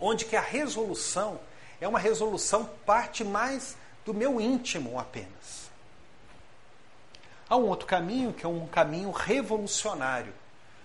onde 0.00 0.24
que 0.24 0.36
a 0.36 0.40
resolução 0.40 1.40
é 1.80 1.86
uma 1.86 1.98
resolução 1.98 2.68
parte 2.84 3.22
mais 3.22 3.76
do 4.04 4.14
meu 4.14 4.40
íntimo 4.40 4.98
apenas. 4.98 5.70
Há 7.48 7.56
um 7.56 7.66
outro 7.66 7.86
caminho 7.86 8.32
que 8.32 8.46
é 8.46 8.48
um 8.48 8.66
caminho 8.66 9.10
revolucionário, 9.10 10.32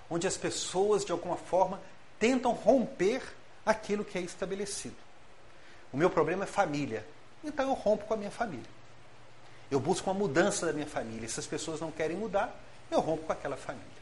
onde 0.10 0.28
as 0.28 0.38
pessoas, 0.38 1.06
de 1.06 1.12
alguma 1.12 1.38
forma, 1.38 1.80
tentam 2.20 2.52
romper 2.54 3.22
aquilo 3.66 4.04
que 4.04 4.18
é 4.18 4.22
estabelecido. 4.22 4.96
O 5.94 5.98
meu 5.98 6.10
problema 6.10 6.44
é 6.44 6.48
família, 6.48 7.06
então 7.44 7.70
eu 7.70 7.74
rompo 7.74 8.06
com 8.06 8.14
a 8.14 8.18
minha 8.18 8.32
família. 8.32 8.76
Eu 9.70 9.80
busco 9.80 10.10
uma 10.10 10.18
mudança 10.18 10.66
da 10.66 10.74
minha 10.74 10.88
família. 10.88 11.28
Se 11.28 11.40
as 11.40 11.48
pessoas 11.48 11.80
não 11.80 11.92
querem 11.92 12.18
mudar, 12.18 12.56
eu 12.92 13.00
rompo 13.00 13.24
com 13.24 13.32
aquela 13.32 13.58
família. 13.58 13.95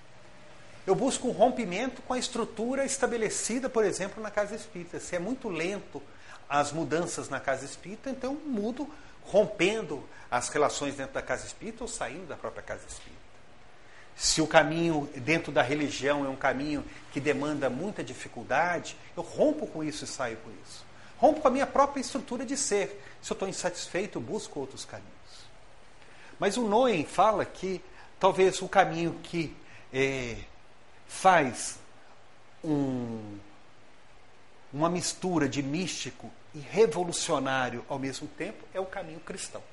Eu 0.86 0.96
busco 0.96 1.28
um 1.30 1.32
rompimento 1.32 2.02
com 2.02 2.14
a 2.14 2.18
estrutura 2.18 2.84
estabelecida, 2.84 3.70
por 3.70 3.86
exemplo, 3.86 4.22
na 4.22 4.30
casa 4.30 4.56
espírita. 4.56 5.00
Se 5.00 5.16
é 5.16 5.20
muito 5.20 5.48
lento 5.48 6.02
as 6.50 6.72
mudanças 6.72 7.30
na 7.30 7.40
casa 7.40 7.64
espírita, 7.66 8.10
então 8.10 8.34
eu 8.34 8.42
mudo 8.46 8.90
rompendo 9.24 10.04
as 10.30 10.50
relações 10.50 10.96
dentro 10.96 11.14
da 11.14 11.22
casa 11.22 11.46
espírita 11.46 11.84
ou 11.84 11.88
saindo 11.88 12.28
da 12.28 12.36
própria 12.36 12.62
casa 12.62 12.84
espírita. 12.88 13.24
Se 14.16 14.42
o 14.42 14.48
caminho 14.48 15.10
dentro 15.16 15.52
da 15.52 15.62
religião 15.62 16.26
é 16.26 16.30
um 16.30 16.36
caminho 16.36 16.84
que 17.12 17.20
demanda 17.20 17.70
muita 17.70 18.04
dificuldade, 18.04 18.98
eu 19.16 19.24
rompo 19.24 19.66
com 19.66 19.84
isso 19.84 20.04
e 20.04 20.08
saio 20.08 20.38
com 20.38 20.52
isso. 20.64 20.86
Rompo 21.18 21.42
com 21.42 21.48
a 21.48 21.52
minha 21.52 21.66
própria 21.66 22.02
estrutura 22.02 22.46
de 22.46 22.58
ser. 22.58 23.02
Se 23.22 23.32
eu 23.32 23.36
estou 23.36 23.48
insatisfeito, 23.48 24.20
busco 24.20 24.60
outros 24.60 24.86
caminhos. 24.86 25.14
Mas 26.38 26.58
o 26.58 26.68
Noem 26.68 27.06
fala 27.06 27.46
que 27.46 27.82
talvez 28.20 28.62
o 28.62 28.68
caminho 28.68 29.18
que 29.24 29.56
é, 29.92 30.38
faz 31.14 31.78
um, 32.64 33.38
uma 34.74 34.90
mistura 34.90 35.48
de 35.48 35.62
místico 35.62 36.30
e 36.54 36.60
revolucionário 36.60 37.86
ao 37.88 38.00
mesmo 38.00 38.28
tempo 38.28 38.66
é 38.74 38.80
o 38.80 38.86
caminho 38.86 39.20
cristão. 39.20 39.64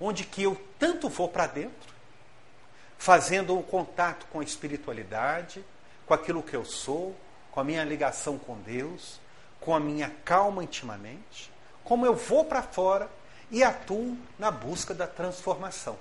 Onde 0.00 0.24
que 0.24 0.42
eu 0.42 0.60
tanto 0.78 1.08
vou 1.08 1.28
para 1.28 1.46
dentro, 1.46 1.94
fazendo 2.98 3.56
um 3.56 3.62
contato 3.62 4.26
com 4.32 4.40
a 4.40 4.44
espiritualidade, 4.44 5.64
com 6.06 6.14
aquilo 6.14 6.42
que 6.42 6.56
eu 6.56 6.64
sou, 6.64 7.14
com 7.52 7.60
a 7.60 7.64
minha 7.64 7.84
ligação 7.84 8.38
com 8.38 8.56
Deus, 8.62 9.20
com 9.60 9.74
a 9.74 9.78
minha 9.78 10.10
calma 10.24 10.64
intimamente, 10.64 11.52
como 11.84 12.06
eu 12.06 12.14
vou 12.16 12.44
para 12.44 12.62
fora 12.62 13.08
e 13.50 13.62
atuo 13.62 14.18
na 14.38 14.50
busca 14.50 14.92
da 14.92 15.06
transformação. 15.06 15.96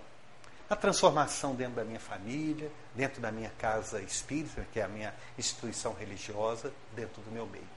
A 0.74 0.76
transformação 0.76 1.54
dentro 1.54 1.76
da 1.76 1.84
minha 1.84 2.00
família, 2.00 2.72
dentro 2.96 3.22
da 3.22 3.32
minha 3.32 3.52
casa 3.60 4.02
espírita, 4.02 4.66
que 4.74 4.80
é 4.80 4.84
a 4.84 4.88
minha 4.88 5.14
instituição 5.38 5.94
religiosa, 5.94 6.74
dentro 6.96 7.22
do 7.22 7.30
meu 7.30 7.46
meio. 7.46 7.70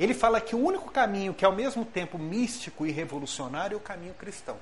Ele 0.00 0.14
fala 0.14 0.40
que 0.40 0.56
o 0.56 0.58
único 0.58 0.90
caminho 0.90 1.34
que 1.34 1.44
é 1.44 1.46
ao 1.46 1.54
mesmo 1.54 1.84
tempo 1.84 2.18
místico 2.18 2.86
e 2.86 2.90
revolucionário 2.90 3.74
é 3.74 3.76
o 3.76 3.80
caminho 3.80 4.14
cristão. 4.14 4.56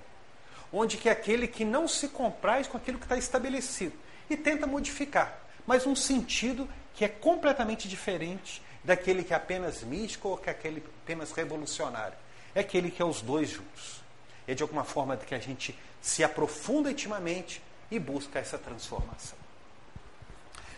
Onde 0.72 0.96
que 0.96 1.08
é 1.08 1.12
aquele 1.12 1.46
que 1.46 1.64
não 1.64 1.86
se 1.86 2.08
compraz 2.08 2.66
com 2.66 2.76
aquilo 2.76 2.98
que 2.98 3.04
está 3.04 3.16
estabelecido 3.16 3.94
e 4.28 4.36
tenta 4.36 4.66
modificar, 4.66 5.38
mas 5.64 5.86
um 5.86 5.94
sentido 5.94 6.68
que 6.94 7.04
é 7.04 7.08
completamente 7.08 7.88
diferente 7.88 8.60
daquele 8.82 9.22
que 9.22 9.32
é 9.32 9.36
apenas 9.36 9.84
místico 9.84 10.30
ou 10.30 10.36
que 10.36 10.48
é 10.48 10.52
aquele 10.52 10.82
apenas 11.04 11.30
revolucionário. 11.30 12.18
É 12.56 12.60
aquele 12.60 12.90
que 12.90 13.00
é 13.00 13.04
os 13.04 13.22
dois 13.22 13.50
juntos. 13.50 14.02
É 14.48 14.54
de 14.54 14.64
alguma 14.64 14.82
forma 14.82 15.16
que 15.16 15.32
a 15.32 15.38
gente 15.38 15.78
se 16.02 16.22
aprofunda 16.22 16.90
intimamente 16.90 17.62
e 17.90 17.98
busca 17.98 18.38
essa 18.38 18.58
transformação. 18.58 19.38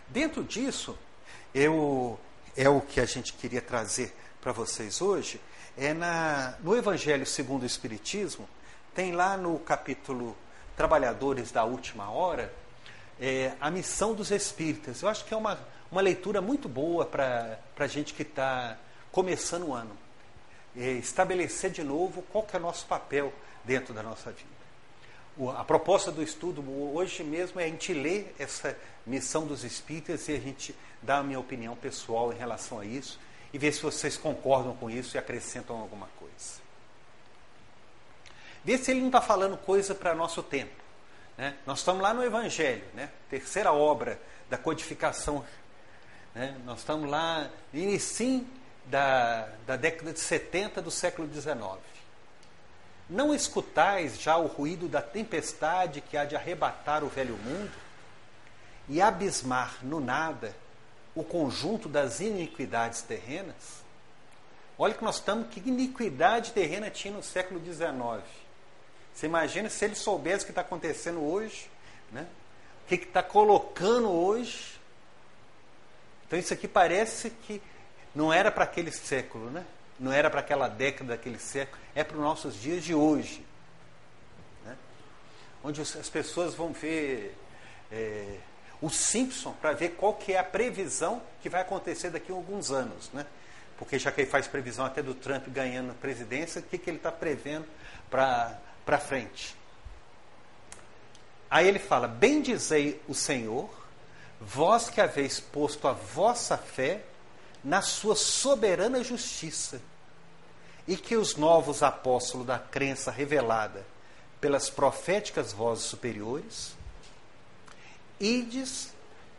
Dentro 0.09 0.45
disso, 0.45 0.97
eu, 1.55 2.21
é 2.57 2.69
o 2.69 2.81
que 2.81 3.01
a 3.01 3.07
gente 3.07 3.33
queria 3.33 3.63
trazer 3.63 4.15
para 4.41 4.53
vocês 4.53 5.01
hoje 5.01 5.41
é 5.77 5.93
na, 5.93 6.55
no 6.61 6.77
Evangelho 6.77 7.27
segundo 7.27 7.63
o 7.63 7.67
Espiritismo, 7.67 8.49
tem 8.95 9.13
lá 9.13 9.37
no 9.37 9.59
capítulo 9.59 10.37
Trabalhadores 10.77 11.51
da 11.51 11.65
Última 11.65 12.11
Hora, 12.11 12.53
é, 13.21 13.53
a 13.61 13.71
missão 13.71 14.15
dos 14.15 14.31
espíritas. 14.31 15.03
Eu 15.03 15.09
acho 15.09 15.25
que 15.25 15.35
é 15.35 15.37
uma, 15.37 15.59
uma 15.91 16.01
leitura 16.01 16.41
muito 16.41 16.69
boa 16.69 17.07
para 17.07 17.59
a 17.77 17.87
gente 17.87 18.15
que 18.15 18.23
está 18.23 18.77
começando 19.11 19.69
o 19.69 19.75
ano. 19.75 19.97
É, 20.77 20.93
estabelecer 20.93 21.71
de 21.71 21.83
novo 21.83 22.23
qual 22.23 22.45
que 22.45 22.57
é 22.57 22.59
o 22.59 22.63
nosso 22.63 22.87
papel 22.87 23.33
dentro 23.65 23.95
da 23.95 24.03
nossa 24.03 24.31
vida. 24.31 24.54
A 25.57 25.65
proposta 25.65 26.13
do 26.13 26.23
estudo 26.23 26.65
hoje 26.95 27.25
mesmo 27.25 27.61
é 27.61 27.65
a 27.65 27.67
gente 27.67 27.93
ler 27.93 28.35
essa 28.39 28.77
missão 29.05 29.45
dos 29.47 29.65
espíritas 29.65 30.29
e 30.29 30.33
a 30.33 30.39
gente 30.39 30.75
dar 31.03 31.19
a 31.19 31.23
minha 31.25 31.41
opinião 31.41 31.75
pessoal 31.75 32.33
em 32.33 32.37
relação 32.37 32.79
a 32.79 32.85
isso 32.85 33.19
e 33.53 33.59
ver 33.59 33.73
se 33.73 33.83
vocês 33.83 34.17
concordam 34.17 34.77
com 34.77 34.89
isso 34.89 35.17
e 35.17 35.19
acrescentam 35.19 35.77
alguma 35.77 36.09
coisa. 36.19 36.63
Vê 38.65 38.79
se 38.79 38.93
ele 38.93 39.01
não 39.01 39.09
está 39.09 39.21
falando 39.21 39.57
coisa 39.57 39.95
para 39.95 40.15
nosso 40.15 40.43
tempo. 40.43 40.73
Né? 41.37 41.57
Nós 41.67 41.81
estamos 41.81 42.01
lá 42.01 42.15
no 42.15 42.23
Evangelho, 42.23 42.85
né? 42.95 43.11
terceira 43.29 43.73
obra 43.73 44.21
da 44.49 44.57
codificação. 44.57 45.45
Né? 46.33 46.57
Nós 46.65 46.79
estamos 46.79 47.11
lá 47.11 47.51
no 47.73 47.81
início 47.81 48.47
da, 48.87 49.49
da 49.67 49.77
década 49.77 50.13
de 50.13 50.21
70 50.21 50.81
do 50.81 50.91
século 50.91 51.29
XIX. 51.33 51.94
Não 53.09 53.35
escutais 53.35 54.21
já 54.21 54.37
o 54.37 54.47
ruído 54.47 54.89
da 54.89 55.03
tempestade 55.03 56.01
que 56.01 56.17
há 56.17 56.25
de 56.25 56.37
arrebatar 56.37 57.05
o 57.05 57.09
velho 57.09 57.37
mundo 57.37 57.73
e 58.89 59.01
abismar 59.01 59.79
no 59.83 60.01
nada 60.01 60.55
o 61.15 61.23
conjunto 61.23 61.89
das 61.89 62.21
iniquidades 62.21 63.03
terrenas, 63.03 63.85
olha 64.77 64.95
que 64.95 65.05
nós 65.05 65.17
estamos, 65.17 65.49
que 65.49 65.61
iniquidade 65.61 66.53
terrena 66.53 66.91
tinha 66.91 67.15
no 67.15 67.23
século 67.23 67.61
XIX. 67.65 68.25
Você 69.15 69.27
imagina 69.27 69.71
se 69.71 69.85
ele 69.85 69.95
soubesse 69.95 70.43
o 70.43 70.47
que 70.47 70.51
está 70.51 70.63
acontecendo 70.63 71.23
hoje, 71.23 71.71
né? 72.11 72.27
o 72.85 72.89
que 72.89 72.97
está 72.97 73.23
colocando 73.23 74.11
hoje. 74.11 74.81
Então 76.27 76.39
isso 76.39 76.53
aqui 76.53 76.67
parece 76.67 77.31
que 77.31 77.63
não 78.15 78.33
era 78.33 78.51
para 78.51 78.65
aquele 78.65 78.91
século, 78.91 79.51
né? 79.51 79.65
Não 79.99 80.13
era 80.13 80.29
para 80.31 80.41
aquela 80.41 80.69
década 80.69 81.17
daquele 81.17 81.39
século, 81.39 81.81
é 81.95 82.03
para 82.03 82.17
os 82.17 82.23
nossos 82.23 82.61
dias 82.61 82.83
de 82.83 82.95
hoje. 82.95 83.45
Né? 84.65 84.77
Onde 85.63 85.81
as 85.81 86.09
pessoas 86.09 86.55
vão 86.55 86.73
ver. 86.73 87.37
É, 87.93 88.39
o 88.83 88.91
Simpson 88.91 89.53
para 89.53 89.73
ver 89.73 89.91
qual 89.91 90.15
que 90.15 90.33
é 90.33 90.39
a 90.39 90.45
previsão 90.45 91.23
que 91.41 91.49
vai 91.49 91.63
acontecer 91.63 92.11
daqui 92.11 92.31
a 92.31 92.35
alguns 92.35 92.71
anos. 92.71 93.11
Né? 93.13 93.25
porque 93.77 93.99
já 93.99 94.13
que 94.13 94.21
ele 94.21 94.31
faz 94.31 94.47
previsão 94.47 94.85
até 94.85 95.03
do 95.03 95.15
Trump 95.15 95.49
ganhando 95.49 95.91
a 95.91 95.95
presidência, 95.95 96.61
o 96.61 96.65
que, 96.65 96.79
que 96.79 96.91
ele 96.91 96.97
está 96.99 97.11
prevendo 97.11 97.67
para 98.11 98.99
frente? 98.99 99.57
Aí 101.51 101.67
ele 101.67 101.79
fala: 101.79 102.07
Bendizei 102.07 103.01
o 103.09 103.15
Senhor, 103.15 103.69
vós 104.41 104.89
que 104.89 105.01
haveis 105.01 105.41
posto 105.41 105.89
a 105.89 105.93
vossa 105.93 106.57
fé 106.57 107.03
na 107.65 107.81
sua 107.81 108.15
soberana 108.15 109.03
justiça, 109.03 109.81
e 110.87 110.97
que 110.97 111.17
os 111.17 111.37
novos 111.37 111.83
apóstolos 111.83 112.47
da 112.47 112.59
crença 112.59 113.11
revelada 113.11 113.87
pelas 114.41 114.69
proféticas 114.69 115.53
vozes 115.53 115.85
superiores, 115.85 116.77
ides 118.21 118.93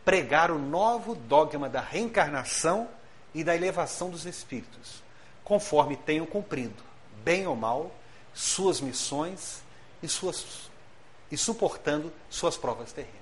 pregar 0.04 0.50
o 0.50 0.58
novo 0.58 1.14
dogma 1.14 1.68
da 1.68 1.80
reencarnação 1.80 2.88
e 3.32 3.44
da 3.44 3.54
elevação 3.54 4.10
dos 4.10 4.26
espíritos, 4.26 5.02
conforme 5.44 5.96
tenham 5.96 6.26
cumprido, 6.26 6.82
bem 7.22 7.46
ou 7.46 7.54
mal, 7.54 7.94
suas 8.34 8.80
missões 8.80 9.62
e, 10.02 10.08
suas, 10.08 10.68
e 11.30 11.36
suportando 11.36 12.12
suas 12.28 12.56
provas 12.56 12.92
terrenas. 12.92 13.16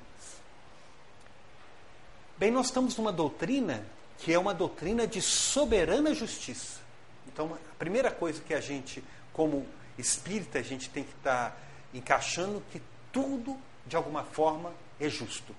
Bem, 2.39 2.51
nós 2.51 2.67
estamos 2.67 2.97
numa 2.97 3.13
doutrina 3.13 3.87
que 4.25 4.33
é 4.33 4.39
uma 4.39 4.55
doutrina 4.55 5.07
de 5.07 5.21
soberana 5.21 6.15
justiça. 6.15 6.81
Então, 7.29 7.53
a 7.53 7.75
primeira 7.79 8.11
coisa 8.11 8.41
que 8.41 8.55
a 8.55 8.61
gente, 8.61 9.05
como 9.35 9.67
espírita, 9.99 10.59
a 10.59 10.63
gente 10.63 10.89
tem 10.89 11.05
que 11.05 11.13
estar 11.13 11.51
tá 11.51 11.57
encaixando 11.93 12.63
que 12.73 12.81
tudo, 13.13 13.55
de 13.87 13.97
alguma 13.97 14.25
forma, 14.25 14.73
é 14.99 15.11
justo. 15.11 15.55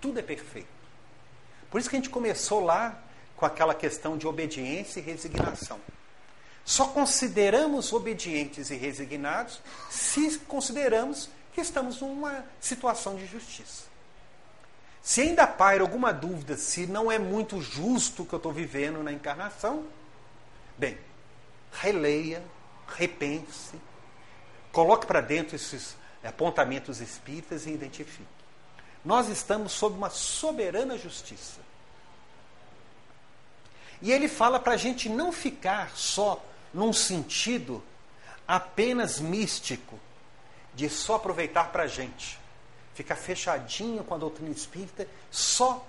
Tudo 0.00 0.18
é 0.18 0.22
perfeito. 0.22 0.68
Por 1.70 1.78
isso 1.78 1.90
que 1.90 1.96
a 1.96 1.98
gente 1.98 2.08
começou 2.08 2.64
lá 2.64 2.98
com 3.36 3.44
aquela 3.44 3.74
questão 3.74 4.16
de 4.16 4.26
obediência 4.26 4.98
e 4.98 5.02
resignação. 5.02 5.78
Só 6.64 6.86
consideramos 6.86 7.92
obedientes 7.92 8.70
e 8.70 8.74
resignados 8.74 9.60
se 9.90 10.38
consideramos 10.38 11.28
que 11.52 11.60
estamos 11.60 12.00
numa 12.00 12.42
situação 12.58 13.16
de 13.16 13.26
justiça. 13.26 13.91
Se 15.02 15.20
ainda 15.20 15.48
paira 15.48 15.82
alguma 15.82 16.12
dúvida 16.12 16.56
se 16.56 16.86
não 16.86 17.10
é 17.10 17.18
muito 17.18 17.60
justo 17.60 18.22
o 18.22 18.26
que 18.26 18.32
eu 18.32 18.36
estou 18.36 18.52
vivendo 18.52 19.02
na 19.02 19.12
encarnação, 19.12 19.84
bem, 20.78 20.96
releia, 21.72 22.40
repense, 22.86 23.74
coloque 24.70 25.04
para 25.04 25.20
dentro 25.20 25.56
esses 25.56 25.96
apontamentos 26.22 27.00
espíritas 27.00 27.66
e 27.66 27.70
identifique. 27.70 28.28
Nós 29.04 29.28
estamos 29.28 29.72
sob 29.72 29.96
uma 29.96 30.08
soberana 30.08 30.96
justiça. 30.96 31.60
E 34.00 34.12
ele 34.12 34.28
fala 34.28 34.60
para 34.60 34.74
a 34.74 34.76
gente 34.76 35.08
não 35.08 35.32
ficar 35.32 35.96
só 35.96 36.40
num 36.72 36.92
sentido 36.92 37.82
apenas 38.46 39.18
místico, 39.18 39.98
de 40.74 40.88
só 40.88 41.16
aproveitar 41.16 41.72
para 41.72 41.82
a 41.84 41.86
gente 41.88 42.41
ficar 42.94 43.16
fechadinho 43.16 44.04
com 44.04 44.14
a 44.14 44.18
doutrina 44.18 44.50
espírita, 44.50 45.06
só 45.30 45.86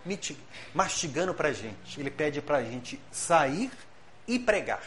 mastigando 0.74 1.34
para 1.34 1.50
a 1.50 1.54
gente. 1.54 2.00
Ele 2.00 2.10
pede 2.10 2.42
para 2.42 2.58
a 2.58 2.64
gente 2.64 3.00
sair 3.12 3.72
e 4.28 4.40
pregar. 4.40 4.84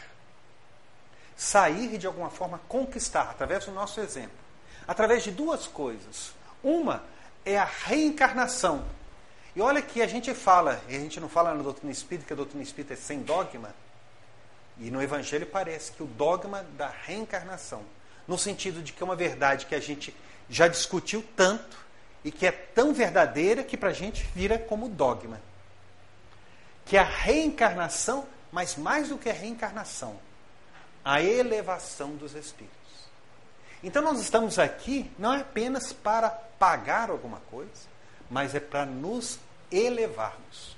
Sair 1.37 1.95
e, 1.95 1.99
de 1.99 2.07
alguma 2.07 2.31
forma, 2.31 2.61
conquistar, 2.69 3.31
através 3.31 3.67
do 3.67 3.73
nosso 3.73 4.01
exemplo. 4.01 4.39
Através 4.89 5.23
de 5.23 5.31
duas 5.31 5.67
coisas. 5.67 6.33
Uma 6.63 7.05
é 7.45 7.59
a 7.59 7.65
reencarnação. 7.65 8.85
E 9.55 9.61
olha 9.61 9.83
que 9.83 10.01
a 10.03 10.07
gente 10.07 10.33
fala, 10.35 10.83
e 10.89 10.97
a 10.97 10.99
gente 10.99 11.21
não 11.21 11.29
fala 11.29 11.55
na 11.55 11.63
doutrina 11.63 11.93
espírita, 11.93 12.27
que 12.27 12.33
a 12.33 12.37
doutrina 12.37 12.63
espírita 12.63 12.95
é 12.95 12.97
sem 12.97 13.21
dogma. 13.23 13.75
E 14.79 14.91
no 14.91 15.03
Evangelho 15.03 15.47
parece 15.47 15.93
que 15.93 16.03
o 16.03 16.07
dogma 16.07 16.63
da 16.77 16.89
reencarnação, 16.89 17.83
no 18.27 18.37
sentido 18.37 18.83
de 18.83 18.93
que 18.93 19.03
é 19.03 19.05
uma 19.05 19.17
verdade 19.17 19.67
que 19.67 19.75
a 19.75 19.81
gente 19.81 20.15
já 20.49 20.69
discutiu 20.69 21.25
tanto, 21.35 21.86
e 22.27 22.33
que 22.33 22.45
é 22.45 22.51
tão 22.51 22.93
verdadeira 22.93 23.63
que 23.63 23.77
para 23.77 23.91
a 23.91 23.93
gente 23.93 24.29
vira 24.35 24.59
como 24.59 24.89
dogma. 24.89 25.41
Que 26.85 26.97
é 26.97 27.01
a 27.01 27.05
reencarnação, 27.05 28.27
mas 28.51 28.75
mais 28.75 29.11
do 29.11 29.17
que 29.17 29.31
a 29.31 29.33
reencarnação, 29.33 30.19
a 31.05 31.23
elevação 31.23 32.17
dos 32.17 32.35
espíritos. 32.35 32.75
Então 33.81 34.03
nós 34.03 34.19
estamos 34.19 34.59
aqui 34.59 35.09
não 35.17 35.35
é 35.35 35.43
apenas 35.43 35.93
para 35.93 36.29
pagar 36.29 37.11
alguma 37.11 37.39
coisa, 37.49 37.71
mas 38.29 38.57
é 38.57 38.61
para 38.61 38.85
nos 38.85 39.39
elevarmos, 39.71 40.77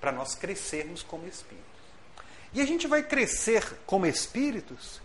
para 0.00 0.10
nós 0.10 0.34
crescermos 0.34 1.04
como 1.04 1.28
espíritos. 1.28 1.64
E 2.52 2.60
a 2.60 2.66
gente 2.66 2.88
vai 2.88 3.04
crescer 3.04 3.64
como 3.86 4.04
espíritos 4.04 5.00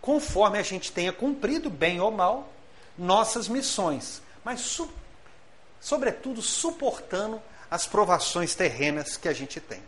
conforme 0.00 0.58
a 0.58 0.62
gente 0.62 0.90
tenha 0.90 1.12
cumprido, 1.12 1.70
bem 1.70 2.00
ou 2.00 2.10
mal, 2.10 2.52
nossas 2.98 3.46
missões. 3.46 4.20
Mas 4.44 4.60
sobretudo 5.86 6.42
suportando 6.42 7.40
as 7.70 7.86
provações 7.86 8.56
terrenas 8.56 9.16
que 9.16 9.28
a 9.28 9.32
gente 9.32 9.60
tem. 9.60 9.80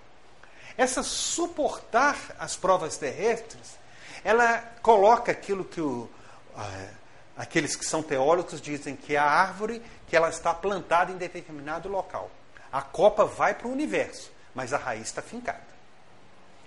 Essa 0.77 1.03
suportar 1.03 2.17
as 2.39 2.57
provas 2.57 2.97
terrestres, 2.97 3.77
ela 4.23 4.59
coloca 4.81 5.33
aquilo 5.33 5.65
que 5.65 5.81
o, 5.81 6.09
aqueles 7.37 7.75
que 7.75 7.85
são 7.85 8.01
teólogos 8.01 8.61
dizem 8.61 8.95
que 8.95 9.17
é 9.17 9.19
a 9.19 9.25
árvore 9.25 9.83
que 10.07 10.15
ela 10.17 10.29
está 10.29 10.55
plantada 10.55 11.11
em 11.11 11.17
determinado 11.17 11.89
local. 11.89 12.31
A 12.71 12.81
copa 12.81 13.25
vai 13.25 13.53
para 13.55 13.67
o 13.67 13.73
universo, 13.73 14.31
mas 14.55 14.73
a 14.73 14.79
raiz 14.79 15.09
está 15.09 15.21
fincada. 15.21 15.67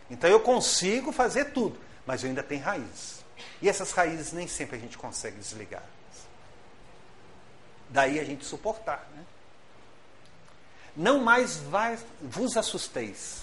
Então 0.09 0.29
eu 0.29 0.41
consigo 0.41 1.13
fazer 1.13 1.53
tudo, 1.53 1.79
mas 2.05 2.21
eu 2.21 2.27
ainda 2.27 2.43
tenho 2.43 2.63
raízes. 2.65 3.23
E 3.61 3.69
essas 3.69 3.93
raízes 3.93 4.33
nem 4.33 4.45
sempre 4.45 4.75
a 4.75 4.79
gente 4.79 4.97
consegue 4.97 5.37
desligar. 5.37 5.83
Daí 7.91 8.19
a 8.19 8.23
gente 8.23 8.45
suportar. 8.45 9.07
Né? 9.15 9.23
Não 10.95 11.19
mais 11.19 11.57
vai, 11.57 11.99
vos 12.21 12.57
assusteis. 12.57 13.41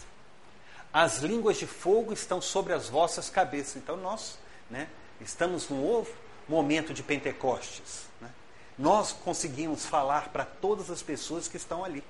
As 0.93 1.19
línguas 1.19 1.59
de 1.59 1.67
fogo 1.67 2.13
estão 2.13 2.41
sobre 2.41 2.73
as 2.73 2.89
vossas 2.89 3.29
cabeças. 3.31 3.77
Então 3.77 3.97
nós 3.97 4.39
né, 4.71 4.89
estamos 5.21 5.69
num 5.69 5.87
novo 5.87 6.11
momento 6.49 6.95
de 6.95 7.03
Pentecostes. 7.03 8.07
Né? 8.21 8.31
Nós 8.79 9.13
conseguimos 9.13 9.85
falar 9.85 10.31
para 10.31 10.45
todas 10.45 10.91
as 10.91 11.03
pessoas 11.03 11.47
que 11.47 11.57
estão 11.57 11.85
ali. 11.85 12.03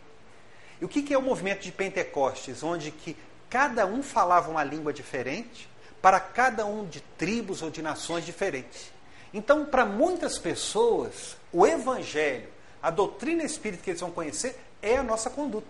E 0.81 0.85
o 0.85 0.89
que, 0.89 1.03
que 1.03 1.13
é 1.13 1.19
o 1.19 1.23
movimento 1.23 1.63
de 1.63 1.73
Pentecostes? 1.73 2.63
Onde 2.63 2.93
que 2.93 3.17
cada 3.51 3.85
um 3.85 4.01
falava 4.01 4.49
uma 4.49 4.63
língua 4.63 4.93
diferente 4.93 5.69
para 6.01 6.21
cada 6.21 6.65
um 6.65 6.87
de 6.87 7.01
tribos 7.01 7.63
ou 7.63 7.71
de 7.71 7.83
nações 7.83 8.25
diferentes. 8.25 8.93
Então, 9.33 9.67
para 9.67 9.85
muitas 9.85 10.39
pessoas, 10.39 11.37
o 11.53 11.67
Evangelho, 11.67 12.49
a 12.83 12.91
doutrina 12.91 13.43
espírita 13.43 13.83
que 13.83 13.91
eles 13.91 14.01
vão 14.01 14.11
conhecer, 14.11 14.59
é 14.81 14.97
a 14.97 15.03
nossa 15.03 15.29
conduta. 15.29 15.67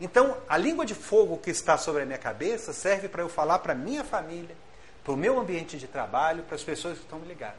Então, 0.00 0.36
a 0.48 0.56
língua 0.56 0.84
de 0.84 0.94
fogo 0.94 1.38
que 1.38 1.50
está 1.50 1.78
sobre 1.78 2.02
a 2.02 2.06
minha 2.06 2.18
cabeça 2.18 2.72
serve 2.72 3.08
para 3.08 3.22
eu 3.22 3.28
falar 3.28 3.60
para 3.60 3.72
a 3.72 3.76
minha 3.76 4.04
família, 4.04 4.56
para 5.02 5.12
o 5.12 5.16
meu 5.16 5.38
ambiente 5.38 5.78
de 5.78 5.86
trabalho, 5.86 6.42
para 6.44 6.56
as 6.56 6.62
pessoas 6.62 6.98
que 6.98 7.04
estão 7.04 7.18
me 7.18 7.28
ligadas. 7.28 7.58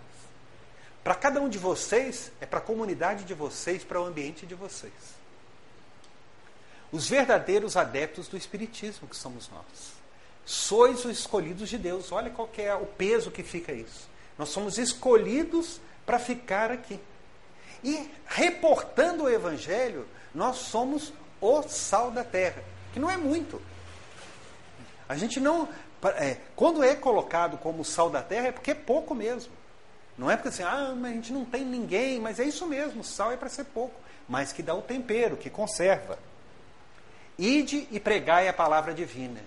Para 1.03 1.15
cada 1.15 1.39
um 1.39 1.47
de 1.47 1.57
vocês, 1.57 2.31
é 2.41 2.45
para 2.45 2.59
a 2.59 2.61
comunidade 2.61 3.23
de 3.23 3.33
vocês, 3.33 3.83
para 3.83 4.01
o 4.01 4.05
ambiente 4.05 4.45
de 4.45 4.55
vocês. 4.55 4.93
Os 6.91 7.07
verdadeiros 7.07 7.77
adeptos 7.77 8.27
do 8.27 8.37
Espiritismo 8.37 9.07
que 9.07 9.15
somos 9.15 9.49
nós. 9.49 9.93
Sois 10.45 11.05
os 11.05 11.19
escolhidos 11.19 11.69
de 11.69 11.77
Deus. 11.77 12.11
Olha 12.11 12.29
qual 12.29 12.49
é 12.57 12.73
o 12.73 12.85
peso 12.85 13.31
que 13.31 13.43
fica 13.43 13.71
isso. 13.71 14.07
Nós 14.37 14.49
somos 14.49 14.77
escolhidos 14.77 15.79
para 16.05 16.19
ficar 16.19 16.71
aqui. 16.71 16.99
E 17.83 18.09
reportando 18.25 19.23
o 19.23 19.29
Evangelho, 19.29 20.07
nós 20.33 20.57
somos 20.57 21.13
o 21.39 21.61
sal 21.63 22.11
da 22.11 22.23
terra, 22.23 22.63
que 22.93 22.99
não 22.99 23.09
é 23.09 23.17
muito. 23.17 23.61
A 25.07 25.15
gente 25.15 25.39
não. 25.39 25.69
É, 26.17 26.37
quando 26.55 26.83
é 26.83 26.95
colocado 26.95 27.57
como 27.57 27.85
sal 27.85 28.09
da 28.09 28.21
terra, 28.21 28.47
é 28.47 28.51
porque 28.51 28.71
é 28.71 28.75
pouco 28.75 29.15
mesmo. 29.15 29.53
Não 30.17 30.31
é 30.31 30.35
porque 30.35 30.49
assim, 30.49 30.63
ah, 30.63 30.93
mas 30.95 31.11
a 31.11 31.15
gente 31.15 31.33
não 31.33 31.45
tem 31.45 31.63
ninguém, 31.63 32.19
mas 32.19 32.39
é 32.39 32.43
isso 32.45 32.65
mesmo, 32.65 33.03
sal 33.03 33.31
é 33.31 33.37
para 33.37 33.49
ser 33.49 33.65
pouco, 33.65 33.99
mas 34.29 34.53
que 34.53 34.63
dá 34.63 34.73
o 34.73 34.81
tempero, 34.81 35.35
que 35.35 35.49
conserva. 35.49 36.17
Ide 37.37 37.87
e 37.91 37.99
pregai 37.99 38.47
a 38.47 38.53
palavra 38.53 38.93
divina. 38.93 39.41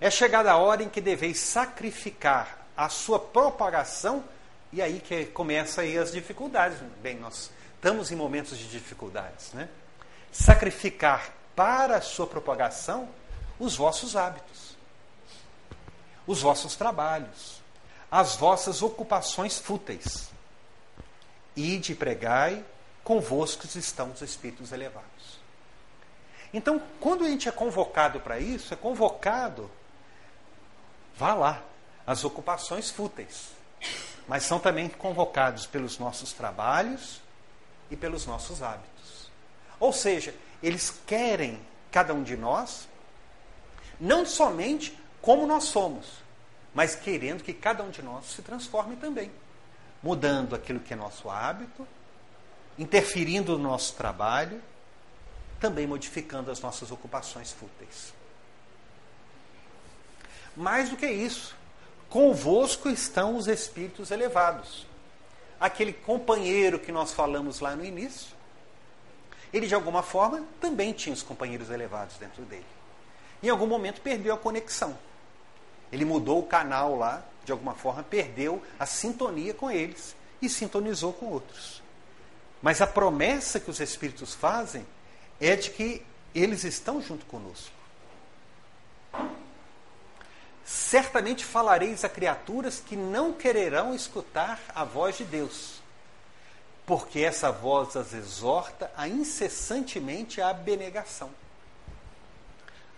É 0.00 0.10
chegada 0.10 0.50
a 0.50 0.56
hora 0.56 0.82
em 0.82 0.88
que 0.88 1.00
deveis 1.00 1.38
sacrificar 1.38 2.61
a 2.76 2.88
sua 2.88 3.18
propagação, 3.18 4.24
e 4.72 4.80
aí 4.80 5.00
que 5.00 5.26
começa 5.26 5.82
aí 5.82 5.98
as 5.98 6.12
dificuldades. 6.12 6.78
Bem, 7.02 7.16
nós 7.16 7.50
estamos 7.74 8.10
em 8.10 8.16
momentos 8.16 8.58
de 8.58 8.68
dificuldades, 8.68 9.52
né? 9.52 9.68
Sacrificar 10.30 11.32
para 11.54 11.96
a 11.96 12.00
sua 12.00 12.26
propagação 12.26 13.08
os 13.58 13.76
vossos 13.76 14.16
hábitos, 14.16 14.76
os 16.26 16.40
vossos 16.40 16.74
trabalhos, 16.74 17.60
as 18.10 18.36
vossas 18.36 18.82
ocupações 18.82 19.58
fúteis. 19.58 20.30
Ide 21.54 21.92
e 21.92 21.94
pregai, 21.94 22.64
convosco 23.04 23.66
estão 23.66 24.10
os 24.10 24.22
espíritos 24.22 24.72
elevados. 24.72 25.40
Então, 26.54 26.82
quando 27.00 27.24
a 27.24 27.28
gente 27.28 27.48
é 27.48 27.52
convocado 27.52 28.20
para 28.20 28.38
isso, 28.38 28.72
é 28.72 28.76
convocado 28.76 29.70
vá 31.16 31.34
lá, 31.34 31.62
as 32.06 32.24
ocupações 32.24 32.90
fúteis. 32.90 33.50
Mas 34.28 34.44
são 34.44 34.58
também 34.58 34.88
convocados 34.88 35.66
pelos 35.66 35.98
nossos 35.98 36.32
trabalhos 36.32 37.20
e 37.90 37.96
pelos 37.96 38.26
nossos 38.26 38.62
hábitos. 38.62 39.30
Ou 39.78 39.92
seja, 39.92 40.34
eles 40.62 41.00
querem, 41.06 41.60
cada 41.90 42.14
um 42.14 42.22
de 42.22 42.36
nós, 42.36 42.88
não 44.00 44.24
somente 44.24 44.96
como 45.20 45.46
nós 45.46 45.64
somos, 45.64 46.06
mas 46.74 46.94
querendo 46.94 47.42
que 47.42 47.52
cada 47.52 47.82
um 47.82 47.90
de 47.90 48.02
nós 48.02 48.26
se 48.26 48.42
transforme 48.42 48.96
também, 48.96 49.30
mudando 50.02 50.54
aquilo 50.54 50.80
que 50.80 50.92
é 50.92 50.96
nosso 50.96 51.28
hábito, 51.28 51.86
interferindo 52.78 53.58
no 53.58 53.68
nosso 53.70 53.94
trabalho, 53.94 54.62
também 55.60 55.86
modificando 55.86 56.50
as 56.50 56.60
nossas 56.60 56.90
ocupações 56.90 57.52
fúteis. 57.52 58.12
Mais 60.56 60.90
do 60.90 60.96
que 60.96 61.06
isso, 61.06 61.54
convosco 62.12 62.90
estão 62.90 63.36
os 63.36 63.48
espíritos 63.48 64.10
elevados. 64.10 64.86
Aquele 65.58 65.94
companheiro 65.94 66.78
que 66.78 66.92
nós 66.92 67.10
falamos 67.10 67.60
lá 67.60 67.74
no 67.74 67.82
início, 67.82 68.36
ele 69.50 69.66
de 69.66 69.74
alguma 69.74 70.02
forma 70.02 70.44
também 70.60 70.92
tinha 70.92 71.14
os 71.14 71.22
companheiros 71.22 71.70
elevados 71.70 72.18
dentro 72.18 72.42
dele. 72.42 72.66
Em 73.42 73.48
algum 73.48 73.66
momento 73.66 74.02
perdeu 74.02 74.34
a 74.34 74.36
conexão. 74.36 74.96
Ele 75.90 76.04
mudou 76.04 76.40
o 76.40 76.46
canal 76.46 76.96
lá, 76.96 77.24
de 77.46 77.52
alguma 77.52 77.74
forma 77.74 78.02
perdeu 78.02 78.62
a 78.78 78.84
sintonia 78.84 79.54
com 79.54 79.70
eles 79.70 80.14
e 80.42 80.50
sintonizou 80.50 81.14
com 81.14 81.26
outros. 81.26 81.82
Mas 82.60 82.82
a 82.82 82.86
promessa 82.86 83.58
que 83.58 83.70
os 83.70 83.80
espíritos 83.80 84.34
fazem 84.34 84.86
é 85.40 85.56
de 85.56 85.70
que 85.70 86.04
eles 86.34 86.62
estão 86.62 87.00
junto 87.00 87.24
conosco. 87.24 87.81
Certamente 90.64 91.44
falareis 91.44 92.04
a 92.04 92.08
criaturas 92.08 92.80
que 92.84 92.96
não 92.96 93.32
quererão 93.32 93.94
escutar 93.94 94.60
a 94.74 94.84
voz 94.84 95.18
de 95.18 95.24
Deus, 95.24 95.82
porque 96.86 97.20
essa 97.20 97.50
voz 97.50 97.96
as 97.96 98.12
exorta 98.12 98.90
a 98.96 99.08
incessantemente 99.08 100.40
a 100.40 100.50
abnegação, 100.50 101.30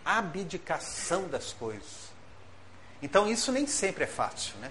a 0.04 0.18
abdicação 0.18 1.26
das 1.26 1.52
coisas. 1.52 2.12
Então 3.02 3.30
isso 3.30 3.50
nem 3.50 3.66
sempre 3.66 4.04
é 4.04 4.06
fácil, 4.06 4.56
né? 4.58 4.70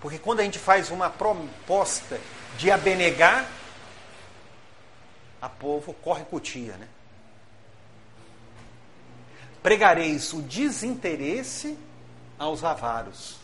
Porque 0.00 0.18
quando 0.18 0.40
a 0.40 0.44
gente 0.44 0.58
faz 0.58 0.90
uma 0.90 1.10
proposta 1.10 2.20
de 2.56 2.70
abnegar, 2.70 3.48
a 5.40 5.48
povo 5.48 5.92
corre 5.94 6.24
cutia, 6.24 6.76
né? 6.76 6.88
Pregareis 9.62 10.32
o 10.32 10.42
desinteresse 10.42 11.76
aos 12.38 12.62
avaros, 12.62 13.36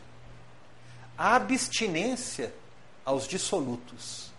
a 1.19 1.35
abstinência 1.35 2.55
aos 3.05 3.27
dissolutos, 3.27 4.33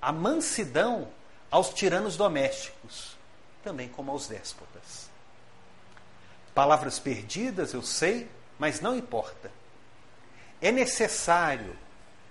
a 0.00 0.12
mansidão 0.12 1.08
aos 1.50 1.70
tiranos 1.70 2.16
domésticos, 2.16 3.16
também 3.62 3.88
como 3.88 4.10
aos 4.10 4.26
déspotas. 4.26 5.08
Palavras 6.54 6.98
perdidas, 6.98 7.72
eu 7.72 7.82
sei, 7.82 8.28
mas 8.58 8.80
não 8.80 8.96
importa. 8.96 9.50
É 10.60 10.70
necessário 10.70 11.76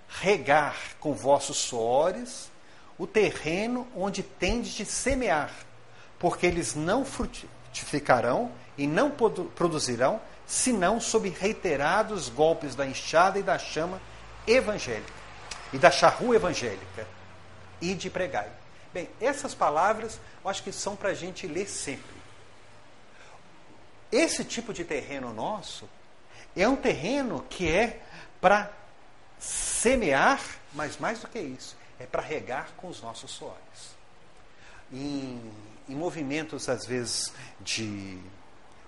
regar 0.08 0.76
com 1.00 1.12
vossos 1.12 1.56
suores 1.56 2.50
o 2.96 3.06
terreno 3.06 3.88
onde 3.94 4.22
tendes 4.22 4.72
de 4.72 4.84
semear, 4.84 5.52
porque 6.18 6.46
eles 6.46 6.74
não 6.74 7.04
frutificarão 7.04 8.52
e 8.76 8.86
não 8.86 9.10
produzirão, 9.10 10.20
senão 10.46 11.00
sob 11.00 11.28
reiterados 11.28 12.28
golpes 12.28 12.74
da 12.74 12.86
enxada 12.86 13.38
e 13.38 13.42
da 13.42 13.58
chama 13.58 14.00
evangélica, 14.46 15.12
e 15.72 15.78
da 15.78 15.90
charrua 15.90 16.36
evangélica, 16.36 17.06
e 17.80 17.94
de 17.94 18.10
pregai. 18.10 18.50
Bem, 18.92 19.08
essas 19.20 19.54
palavras 19.54 20.20
eu 20.42 20.50
acho 20.50 20.62
que 20.62 20.72
são 20.72 20.94
para 20.94 21.10
a 21.10 21.14
gente 21.14 21.46
ler 21.46 21.68
sempre. 21.68 22.14
Esse 24.12 24.44
tipo 24.44 24.72
de 24.72 24.84
terreno 24.84 25.32
nosso 25.32 25.88
é 26.54 26.68
um 26.68 26.76
terreno 26.76 27.44
que 27.48 27.68
é 27.68 28.00
para 28.40 28.70
semear, 29.38 30.40
mas 30.72 30.98
mais 30.98 31.18
do 31.20 31.28
que 31.28 31.38
isso, 31.38 31.76
é 31.98 32.06
para 32.06 32.22
regar 32.22 32.68
com 32.76 32.88
os 32.88 33.00
nossos 33.00 33.30
suores. 33.30 33.94
Em, 34.92 35.40
em 35.88 35.94
movimentos, 35.94 36.68
às 36.68 36.86
vezes, 36.86 37.32
de, 37.60 38.18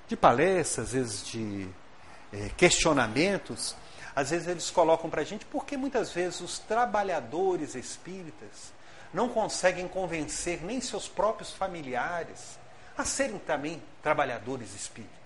de 0.09 0.17
palestras, 0.17 0.89
às 0.89 0.93
vezes 0.93 1.27
de 1.27 1.69
é, 2.33 2.51
questionamentos, 2.57 3.77
às 4.15 4.31
vezes 4.31 4.49
eles 4.49 4.71
colocam 4.71 5.11
para 5.11 5.21
a 5.21 5.25
gente 5.25 5.45
porque 5.47 5.77
muitas 5.77 6.13
vezes 6.13 6.41
os 6.41 6.59
trabalhadores 6.59 7.75
espíritas 7.75 8.73
não 9.13 9.29
conseguem 9.29 9.87
convencer 9.89 10.63
nem 10.63 10.81
seus 10.81 11.09
próprios 11.09 11.53
familiares 11.53 12.59
a 12.97 13.05
serem 13.05 13.39
também 13.39 13.83
trabalhadores 14.03 14.75
espíritas. 14.75 15.17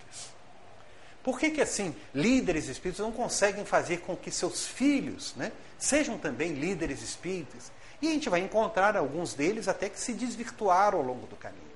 Por 1.23 1.39
que, 1.39 1.51
que 1.51 1.61
assim, 1.61 1.95
líderes 2.13 2.67
espíritas 2.67 3.05
não 3.05 3.11
conseguem 3.11 3.63
fazer 3.63 3.97
com 3.97 4.15
que 4.15 4.31
seus 4.31 4.65
filhos 4.65 5.35
né, 5.35 5.51
sejam 5.77 6.17
também 6.17 6.53
líderes 6.53 7.01
espíritas? 7.01 7.71
E 8.01 8.07
a 8.07 8.11
gente 8.11 8.29
vai 8.29 8.39
encontrar 8.39 8.97
alguns 8.97 9.33
deles 9.33 9.67
até 9.67 9.87
que 9.87 9.99
se 9.99 10.13
desvirtuaram 10.13 10.97
ao 10.97 11.05
longo 11.05 11.27
do 11.27 11.35
caminho. 11.35 11.70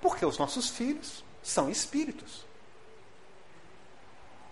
Porque 0.00 0.24
os 0.24 0.38
nossos 0.38 0.68
filhos 0.70 1.24
são 1.42 1.70
espíritos. 1.70 2.44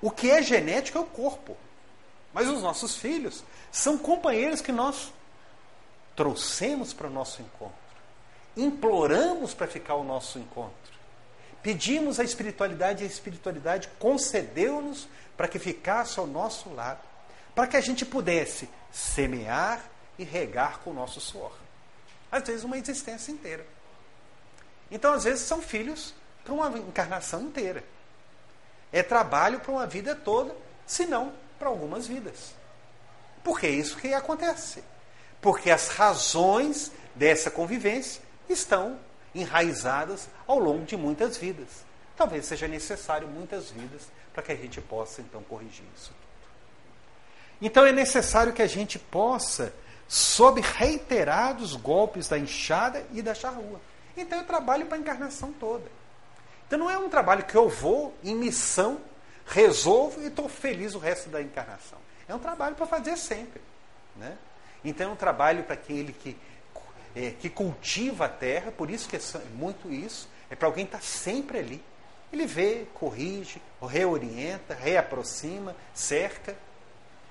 O 0.00 0.10
que 0.10 0.30
é 0.30 0.42
genético 0.42 0.98
é 0.98 1.00
o 1.00 1.06
corpo. 1.06 1.56
Mas 2.32 2.48
os 2.48 2.62
nossos 2.62 2.96
filhos 2.96 3.42
são 3.72 3.98
companheiros 3.98 4.60
que 4.60 4.72
nós 4.72 5.12
trouxemos 6.14 6.92
para 6.92 7.06
o 7.06 7.10
nosso 7.10 7.40
encontro. 7.42 7.74
Imploramos 8.56 9.54
para 9.54 9.66
ficar 9.66 9.94
o 9.94 10.04
nosso 10.04 10.38
encontro. 10.38 10.98
Pedimos 11.62 12.20
a 12.20 12.24
espiritualidade 12.24 13.02
e 13.02 13.06
a 13.06 13.10
espiritualidade 13.10 13.88
concedeu-nos 13.98 15.08
para 15.36 15.48
que 15.48 15.58
ficasse 15.58 16.18
ao 16.18 16.26
nosso 16.26 16.70
lado, 16.70 17.00
para 17.54 17.66
que 17.66 17.76
a 17.76 17.80
gente 17.80 18.04
pudesse 18.04 18.68
semear 18.92 19.82
e 20.18 20.24
regar 20.24 20.80
com 20.80 20.90
o 20.90 20.94
nosso 20.94 21.20
suor. 21.20 21.52
Às 22.30 22.44
vezes, 22.44 22.64
uma 22.64 22.76
existência 22.76 23.32
inteira. 23.32 23.66
Então, 24.90 25.12
às 25.12 25.24
vezes, 25.24 25.44
são 25.44 25.60
filhos 25.60 26.14
para 26.44 26.52
uma 26.52 26.78
encarnação 26.78 27.42
inteira. 27.42 27.84
É 28.92 29.02
trabalho 29.02 29.60
para 29.60 29.72
uma 29.72 29.86
vida 29.86 30.14
toda, 30.14 30.54
se 30.86 31.04
não 31.04 31.32
para 31.58 31.68
algumas 31.68 32.06
vidas. 32.06 32.54
Porque 33.44 33.66
é 33.66 33.70
isso 33.70 33.96
que 33.96 34.14
acontece. 34.14 34.82
Porque 35.40 35.70
as 35.70 35.88
razões 35.88 36.90
dessa 37.14 37.50
convivência 37.50 38.22
estão 38.48 38.98
enraizadas 39.34 40.28
ao 40.46 40.58
longo 40.58 40.84
de 40.84 40.96
muitas 40.96 41.36
vidas. 41.36 41.68
Talvez 42.16 42.46
seja 42.46 42.66
necessário 42.66 43.28
muitas 43.28 43.70
vidas 43.70 44.02
para 44.32 44.42
que 44.42 44.52
a 44.52 44.56
gente 44.56 44.80
possa 44.80 45.20
então 45.20 45.42
corrigir 45.42 45.84
isso. 45.96 46.12
Então 47.60 47.84
é 47.84 47.92
necessário 47.92 48.52
que 48.52 48.62
a 48.62 48.66
gente 48.66 48.98
possa, 48.98 49.72
sob 50.06 50.60
reiterados 50.60 51.74
golpes 51.76 52.28
da 52.28 52.38
enxada 52.38 53.04
e 53.12 53.20
da 53.20 53.34
charrua. 53.34 53.80
Então 54.20 54.38
eu 54.38 54.44
trabalho 54.44 54.86
para 54.86 54.96
a 54.96 55.00
encarnação 55.00 55.52
toda. 55.52 55.90
Então 56.66 56.78
não 56.78 56.90
é 56.90 56.98
um 56.98 57.08
trabalho 57.08 57.44
que 57.44 57.54
eu 57.54 57.68
vou 57.68 58.14
em 58.22 58.34
missão, 58.34 59.00
resolvo 59.46 60.20
e 60.20 60.26
estou 60.26 60.48
feliz 60.48 60.94
o 60.94 60.98
resto 60.98 61.30
da 61.30 61.40
encarnação. 61.40 61.98
É 62.28 62.34
um 62.34 62.38
trabalho 62.38 62.74
para 62.74 62.86
fazer 62.86 63.16
sempre. 63.16 63.62
Né? 64.16 64.36
Então 64.84 65.10
é 65.10 65.12
um 65.12 65.16
trabalho 65.16 65.64
para 65.64 65.74
aquele 65.74 66.12
que 66.12 66.36
é, 67.14 67.30
que 67.30 67.48
cultiva 67.48 68.26
a 68.26 68.28
terra, 68.28 68.70
por 68.70 68.90
isso 68.90 69.08
que 69.08 69.16
é 69.16 69.20
muito 69.54 69.92
isso, 69.92 70.28
é 70.50 70.54
para 70.54 70.68
alguém 70.68 70.84
estar 70.84 70.98
tá 70.98 71.04
sempre 71.04 71.58
ali. 71.58 71.82
Ele 72.32 72.46
vê, 72.46 72.86
corrige, 72.94 73.60
reorienta, 73.82 74.74
reaproxima, 74.74 75.74
cerca 75.94 76.54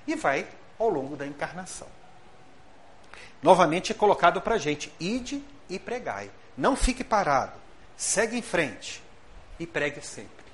e 0.08 0.16
vai 0.16 0.48
ao 0.80 0.90
longo 0.90 1.16
da 1.16 1.26
encarnação. 1.26 1.88
Novamente 3.42 3.92
é 3.92 3.96
colocado 3.96 4.42
para 4.42 4.56
a 4.56 4.58
gente: 4.58 4.92
ide 5.00 5.44
e 5.70 5.78
pregai. 5.78 6.32
Não 6.58 6.76
fique 6.76 7.04
parado. 7.04 7.60
Segue 7.96 8.38
em 8.38 8.42
frente 8.42 9.04
e 9.60 9.68
pregue 9.68 10.02
sempre. 10.06 10.46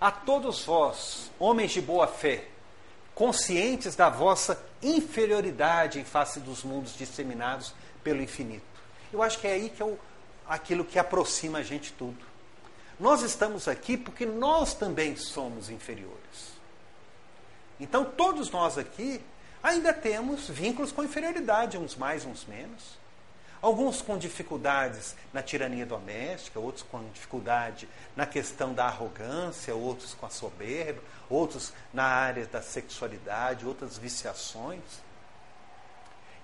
A 0.00 0.10
todos 0.10 0.64
vós, 0.64 1.30
homens 1.38 1.72
de 1.72 1.80
boa 1.80 2.06
fé, 2.06 2.46
conscientes 3.14 3.96
da 3.96 4.10
vossa 4.10 4.62
inferioridade 4.82 5.98
em 5.98 6.04
face 6.04 6.38
dos 6.40 6.62
mundos 6.62 6.96
disseminados 6.96 7.74
pelo 8.04 8.22
infinito. 8.22 8.64
Eu 9.12 9.22
acho 9.22 9.38
que 9.38 9.46
é 9.46 9.52
aí 9.52 9.70
que 9.70 9.82
é 9.82 9.86
o, 9.86 9.98
aquilo 10.46 10.84
que 10.84 10.98
aproxima 10.98 11.58
a 11.58 11.62
gente 11.62 11.92
tudo. 11.92 12.18
Nós 13.00 13.22
estamos 13.22 13.68
aqui 13.68 13.96
porque 13.96 14.24
nós 14.24 14.74
também 14.74 15.16
somos 15.16 15.70
inferiores. 15.70 16.56
Então, 17.78 18.04
todos 18.04 18.50
nós 18.50 18.78
aqui 18.78 19.20
ainda 19.62 19.92
temos 19.92 20.48
vínculos 20.48 20.92
com 20.92 21.04
inferioridade, 21.04 21.76
uns 21.76 21.94
mais, 21.96 22.24
uns 22.24 22.44
menos. 22.44 22.98
Alguns 23.60 24.02
com 24.02 24.18
dificuldades 24.18 25.16
na 25.32 25.42
tirania 25.42 25.86
doméstica, 25.86 26.60
outros 26.60 26.84
com 26.84 27.02
dificuldade 27.12 27.88
na 28.14 28.26
questão 28.26 28.74
da 28.74 28.84
arrogância, 28.84 29.74
outros 29.74 30.14
com 30.14 30.26
a 30.26 30.30
soberba, 30.30 31.00
outros 31.28 31.72
na 31.92 32.04
área 32.04 32.46
da 32.46 32.62
sexualidade, 32.62 33.66
outras 33.66 33.96
viciações. 33.98 34.82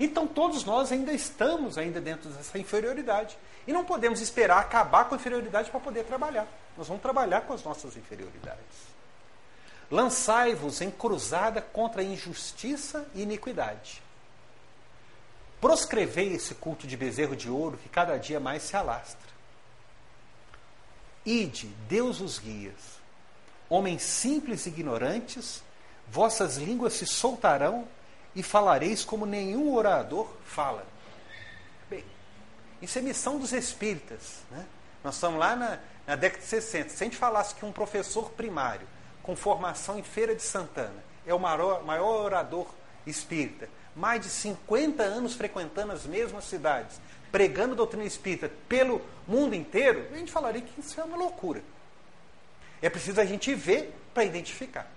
Então 0.01 0.27
todos 0.27 0.65
nós 0.65 0.91
ainda 0.91 1.13
estamos 1.13 1.79
ainda 1.79 2.01
dentro 2.01 2.31
dessa 2.31 2.59
inferioridade. 2.59 3.37
E 3.67 3.73
não 3.73 3.85
podemos 3.85 4.21
esperar 4.21 4.59
acabar 4.59 5.05
com 5.05 5.15
a 5.15 5.19
inferioridade 5.19 5.71
para 5.71 5.79
poder 5.79 6.05
trabalhar. 6.05 6.49
Nós 6.77 6.89
vamos 6.89 7.03
trabalhar 7.03 7.43
com 7.43 7.53
as 7.53 7.63
nossas 7.63 7.97
inferioridades. 7.97 8.93
Lançai-vos 9.91 10.81
em 10.81 10.91
cruzada 10.91 11.61
contra 11.61 12.01
a 12.01 12.05
injustiça 12.05 13.07
e 13.15 13.23
iniquidade. 13.23 14.02
Proscrevei 15.63 16.33
esse 16.33 16.57
culto 16.57 16.89
de 16.89 16.97
bezerro 16.97 17.37
de 17.37 17.49
ouro 17.49 17.77
que 17.77 17.89
cada 17.89 18.19
dia 18.19 18.41
mais 18.41 18.65
se 18.65 18.77
alastra. 18.77 19.31
Ide, 21.25 21.69
Deus 21.89 22.21
os 22.21 22.41
guias. 22.41 23.01
Homens 23.69 24.03
simples 24.03 24.67
e 24.67 24.71
ignorantes, 24.71 25.63
vossas 26.11 26.57
línguas 26.57 26.95
se 26.95 27.07
soltarão 27.07 27.87
e 28.35 28.43
falareis 28.43 29.05
como 29.05 29.25
nenhum 29.25 29.73
orador 29.73 30.29
fala. 30.45 30.85
Bem, 31.89 32.05
isso 32.83 32.99
é 32.99 33.01
missão 33.01 33.39
dos 33.39 33.53
espíritas. 33.53 34.41
Né? 34.51 34.67
Nós 35.05 35.15
estamos 35.15 35.39
lá 35.39 35.55
na, 35.55 35.79
na 36.05 36.17
década 36.17 36.43
de 36.43 36.49
60. 36.49 36.89
Se 36.89 37.05
a 37.05 37.07
gente 37.07 37.17
falasse 37.17 37.55
que 37.55 37.65
um 37.65 37.71
professor 37.71 38.31
primário 38.31 38.89
com 39.23 39.37
formação 39.37 39.97
em 39.97 40.03
Feira 40.03 40.35
de 40.35 40.43
Santana 40.43 41.05
é 41.25 41.33
o 41.33 41.39
maior, 41.39 41.85
maior 41.85 42.25
orador 42.25 42.67
espírita, 43.07 43.69
mais 43.95 44.20
de 44.20 44.28
50 44.28 45.03
anos 45.03 45.34
frequentando 45.34 45.93
as 45.93 46.05
mesmas 46.07 46.45
cidades, 46.45 47.01
pregando 47.30 47.74
doutrina 47.74 48.05
espírita 48.05 48.51
pelo 48.68 49.03
mundo 49.26 49.55
inteiro, 49.55 50.07
a 50.12 50.16
gente 50.16 50.32
falaria 50.32 50.61
que 50.61 50.80
isso 50.80 51.01
é 51.01 51.05
uma 51.05 51.16
loucura. 51.16 51.62
É 52.80 52.90
preciso 52.90 53.20
a 53.20 53.24
gente 53.24 53.55
ver 53.55 53.95
para 54.12 54.24
identificar. 54.24 54.90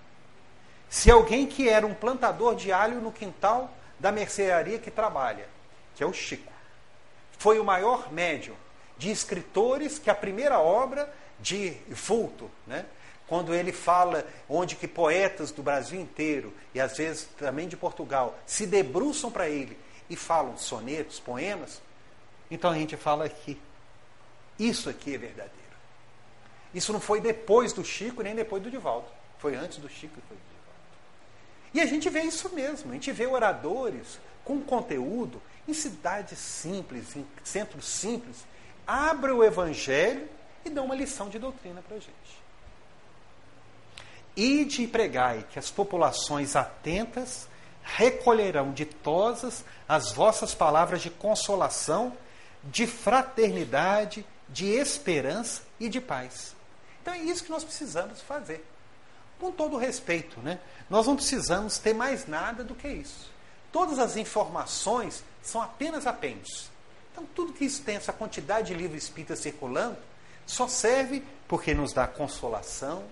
Se 0.88 1.10
alguém 1.10 1.46
que 1.46 1.68
era 1.68 1.86
um 1.86 1.94
plantador 1.94 2.54
de 2.54 2.72
alho 2.72 3.00
no 3.00 3.12
quintal 3.12 3.72
da 3.98 4.12
mercearia 4.12 4.78
que 4.78 4.90
trabalha, 4.90 5.48
que 5.94 6.02
é 6.02 6.06
o 6.06 6.12
Chico, 6.12 6.52
foi 7.38 7.58
o 7.58 7.64
maior 7.64 8.12
médium 8.12 8.54
de 8.98 9.10
escritores 9.10 9.98
que 9.98 10.10
a 10.10 10.14
primeira 10.14 10.58
obra 10.58 11.12
de 11.38 11.76
Fulto, 11.94 12.50
né? 12.66 12.86
Quando 13.26 13.54
ele 13.54 13.72
fala 13.72 14.26
onde 14.48 14.76
que 14.76 14.86
poetas 14.86 15.50
do 15.50 15.62
Brasil 15.62 16.00
inteiro 16.00 16.52
e 16.74 16.80
às 16.80 16.96
vezes 16.96 17.28
também 17.36 17.66
de 17.68 17.76
Portugal 17.76 18.38
se 18.46 18.66
debruçam 18.66 19.30
para 19.30 19.48
ele 19.48 19.76
e 20.08 20.16
falam 20.16 20.56
sonetos, 20.56 21.18
poemas, 21.18 21.82
então 22.50 22.70
a 22.70 22.74
gente 22.74 22.96
fala 22.96 23.28
que 23.28 23.60
isso 24.58 24.88
aqui 24.88 25.14
é 25.14 25.18
verdadeiro. 25.18 25.56
Isso 26.72 26.92
não 26.92 27.00
foi 27.00 27.20
depois 27.20 27.72
do 27.72 27.84
Chico 27.84 28.22
nem 28.22 28.34
depois 28.34 28.62
do 28.62 28.70
Divaldo, 28.70 29.06
foi 29.38 29.56
antes 29.56 29.78
do 29.78 29.88
Chico 29.88 30.14
e 30.18 30.20
do 30.20 30.28
Divaldo. 30.28 30.46
E 31.74 31.80
a 31.80 31.86
gente 31.86 32.08
vê 32.08 32.22
isso 32.22 32.48
mesmo, 32.54 32.90
a 32.90 32.94
gente 32.94 33.10
vê 33.10 33.26
oradores 33.26 34.20
com 34.44 34.60
conteúdo 34.60 35.42
em 35.66 35.74
cidades 35.74 36.38
simples, 36.38 37.16
em 37.16 37.26
centros 37.42 37.86
simples, 37.86 38.44
abrem 38.86 39.34
o 39.34 39.42
evangelho 39.42 40.28
e 40.64 40.70
dão 40.70 40.84
uma 40.84 40.94
lição 40.94 41.28
de 41.28 41.38
doutrina 41.38 41.82
para 41.82 41.96
a 41.96 42.00
gente. 42.00 42.45
Ide 44.36 44.82
e 44.82 44.88
pregai 44.88 45.46
que 45.50 45.58
as 45.58 45.70
populações 45.70 46.54
atentas 46.54 47.48
recolherão 47.82 48.72
ditosas 48.72 49.64
as 49.88 50.12
vossas 50.12 50.54
palavras 50.54 51.00
de 51.00 51.08
consolação, 51.08 52.12
de 52.64 52.86
fraternidade, 52.86 54.26
de 54.48 54.66
esperança 54.66 55.62
e 55.78 55.88
de 55.88 56.00
paz. 56.00 56.54
Então 57.00 57.14
é 57.14 57.18
isso 57.18 57.44
que 57.44 57.50
nós 57.50 57.64
precisamos 57.64 58.20
fazer. 58.20 58.66
Com 59.38 59.52
todo 59.52 59.76
respeito, 59.76 60.40
né? 60.40 60.58
Nós 60.90 61.06
não 61.06 61.14
precisamos 61.14 61.78
ter 61.78 61.94
mais 61.94 62.26
nada 62.26 62.64
do 62.64 62.74
que 62.74 62.88
isso. 62.88 63.30
Todas 63.70 63.98
as 63.98 64.16
informações 64.16 65.22
são 65.42 65.62
apenas 65.62 66.06
apêndices. 66.06 66.70
Então, 67.12 67.24
tudo 67.34 67.52
que 67.52 67.64
isso 67.64 67.82
tem, 67.82 67.96
essa 67.96 68.12
quantidade 68.12 68.68
de 68.68 68.74
livro 68.74 68.96
espírita 68.96 69.36
circulando, 69.36 69.96
só 70.44 70.68
serve 70.68 71.22
porque 71.48 71.74
nos 71.74 71.92
dá 71.92 72.06
consolação, 72.06 73.04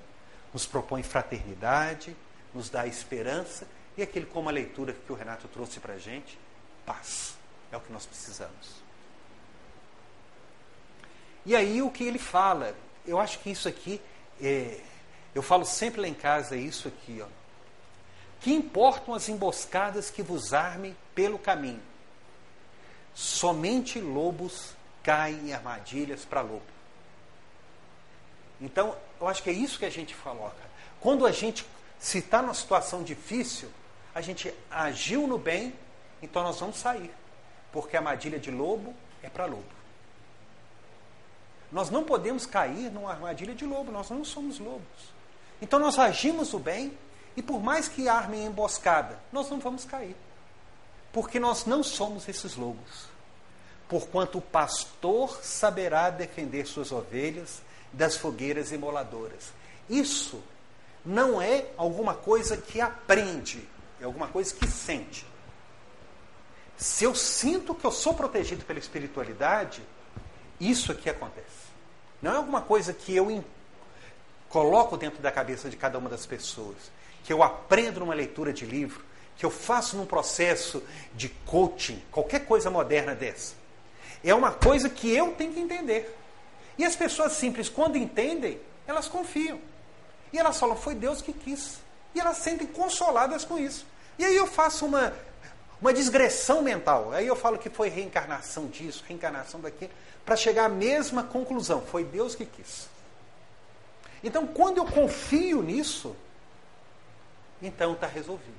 nos 0.54 0.64
propõe 0.64 1.02
fraternidade, 1.02 2.16
nos 2.54 2.70
dá 2.70 2.86
esperança 2.86 3.66
e 3.96 4.02
aquele 4.02 4.24
como 4.24 4.48
a 4.48 4.52
leitura 4.52 4.92
que 4.92 5.12
o 5.12 5.16
Renato 5.16 5.48
trouxe 5.48 5.80
para 5.80 5.94
a 5.94 5.98
gente, 5.98 6.38
paz. 6.86 7.34
É 7.72 7.76
o 7.76 7.80
que 7.80 7.92
nós 7.92 8.06
precisamos. 8.06 8.84
E 11.44 11.56
aí 11.56 11.82
o 11.82 11.90
que 11.90 12.04
ele 12.04 12.20
fala, 12.20 12.74
eu 13.04 13.18
acho 13.18 13.40
que 13.40 13.50
isso 13.50 13.68
aqui, 13.68 14.00
é, 14.40 14.80
eu 15.34 15.42
falo 15.42 15.64
sempre 15.64 16.00
lá 16.00 16.08
em 16.08 16.14
casa 16.14 16.56
isso 16.56 16.86
aqui, 16.86 17.20
ó. 17.20 17.26
Que 18.40 18.52
importam 18.52 19.14
as 19.14 19.28
emboscadas 19.28 20.10
que 20.10 20.22
vos 20.22 20.52
armem 20.52 20.96
pelo 21.14 21.38
caminho? 21.38 21.82
Somente 23.14 24.00
lobos 24.00 24.74
caem 25.02 25.48
em 25.48 25.52
armadilhas 25.52 26.24
para 26.24 26.40
lobo. 26.42 26.62
Então, 28.60 28.96
eu 29.20 29.28
acho 29.28 29.42
que 29.42 29.50
é 29.50 29.52
isso 29.52 29.78
que 29.78 29.84
a 29.84 29.90
gente 29.90 30.14
coloca. 30.16 30.62
Quando 31.00 31.26
a 31.26 31.32
gente 31.32 31.66
se 31.98 32.18
está 32.18 32.42
numa 32.42 32.54
situação 32.54 33.02
difícil, 33.02 33.70
a 34.14 34.20
gente 34.20 34.52
agiu 34.70 35.26
no 35.26 35.38
bem, 35.38 35.74
então 36.22 36.42
nós 36.42 36.60
vamos 36.60 36.76
sair. 36.76 37.10
Porque 37.72 37.96
a 37.96 38.00
armadilha 38.00 38.38
de 38.38 38.50
lobo 38.50 38.94
é 39.22 39.28
para 39.28 39.46
lobo. 39.46 39.64
Nós 41.72 41.90
não 41.90 42.04
podemos 42.04 42.46
cair 42.46 42.90
numa 42.90 43.10
armadilha 43.10 43.54
de 43.54 43.64
lobo, 43.64 43.90
nós 43.90 44.10
não 44.10 44.24
somos 44.24 44.58
lobos. 44.58 45.12
Então 45.60 45.78
nós 45.78 45.98
agimos 45.98 46.52
o 46.54 46.58
bem, 46.58 46.96
e 47.36 47.42
por 47.42 47.60
mais 47.60 47.88
que 47.88 48.08
armem 48.08 48.44
emboscada, 48.44 49.18
nós 49.32 49.50
não 49.50 49.58
vamos 49.58 49.84
cair. 49.84 50.14
Porque 51.12 51.40
nós 51.40 51.64
não 51.64 51.82
somos 51.82 52.28
esses 52.28 52.54
lobos. 52.54 53.08
Porquanto 53.88 54.38
o 54.38 54.42
pastor 54.42 55.42
saberá 55.42 56.10
defender 56.10 56.66
suas 56.66 56.92
ovelhas 56.92 57.60
das 57.94 58.16
fogueiras 58.16 58.72
imoladoras. 58.72 59.52
Isso 59.88 60.42
não 61.04 61.40
é 61.40 61.66
alguma 61.76 62.14
coisa 62.14 62.56
que 62.56 62.80
aprende, 62.80 63.68
é 64.00 64.04
alguma 64.04 64.28
coisa 64.28 64.54
que 64.54 64.66
sente. 64.66 65.26
Se 66.76 67.04
eu 67.04 67.14
sinto 67.14 67.74
que 67.74 67.84
eu 67.84 67.92
sou 67.92 68.14
protegido 68.14 68.64
pela 68.64 68.78
espiritualidade, 68.78 69.82
isso 70.60 70.90
aqui 70.90 71.08
acontece. 71.08 71.64
Não 72.20 72.32
é 72.32 72.36
alguma 72.36 72.62
coisa 72.62 72.92
que 72.92 73.14
eu 73.14 73.44
coloco 74.48 74.96
dentro 74.96 75.22
da 75.22 75.30
cabeça 75.30 75.68
de 75.68 75.76
cada 75.76 75.98
uma 75.98 76.08
das 76.08 76.26
pessoas, 76.26 76.76
que 77.22 77.32
eu 77.32 77.42
aprendo 77.42 78.00
numa 78.00 78.14
leitura 78.14 78.52
de 78.52 78.64
livro, 78.64 79.04
que 79.36 79.44
eu 79.44 79.50
faço 79.50 79.96
num 79.96 80.06
processo 80.06 80.82
de 81.14 81.28
coaching, 81.28 82.02
qualquer 82.10 82.46
coisa 82.46 82.70
moderna 82.70 83.14
dessa. 83.14 83.54
É 84.22 84.34
uma 84.34 84.52
coisa 84.52 84.88
que 84.88 85.14
eu 85.14 85.32
tenho 85.32 85.52
que 85.52 85.60
entender. 85.60 86.16
E 86.76 86.84
as 86.84 86.96
pessoas 86.96 87.32
simples, 87.32 87.68
quando 87.68 87.96
entendem, 87.96 88.60
elas 88.86 89.08
confiam. 89.08 89.60
E 90.32 90.38
elas 90.38 90.58
falam, 90.58 90.76
foi 90.76 90.94
Deus 90.94 91.22
que 91.22 91.32
quis. 91.32 91.78
E 92.14 92.20
elas 92.20 92.38
sentem 92.38 92.66
consoladas 92.66 93.44
com 93.44 93.58
isso. 93.58 93.86
E 94.18 94.24
aí 94.24 94.36
eu 94.36 94.46
faço 94.46 94.86
uma, 94.86 95.12
uma 95.80 95.92
digressão 95.92 96.62
mental. 96.62 97.12
Aí 97.12 97.26
eu 97.26 97.36
falo 97.36 97.58
que 97.58 97.70
foi 97.70 97.88
reencarnação 97.88 98.66
disso, 98.66 99.04
reencarnação 99.06 99.60
daquilo, 99.60 99.90
para 100.24 100.36
chegar 100.36 100.64
à 100.64 100.68
mesma 100.68 101.22
conclusão. 101.22 101.80
Foi 101.82 102.04
Deus 102.04 102.34
que 102.34 102.44
quis. 102.44 102.88
Então, 104.22 104.46
quando 104.46 104.78
eu 104.78 104.86
confio 104.86 105.62
nisso, 105.62 106.16
então 107.60 107.92
está 107.92 108.06
resolvido. 108.06 108.54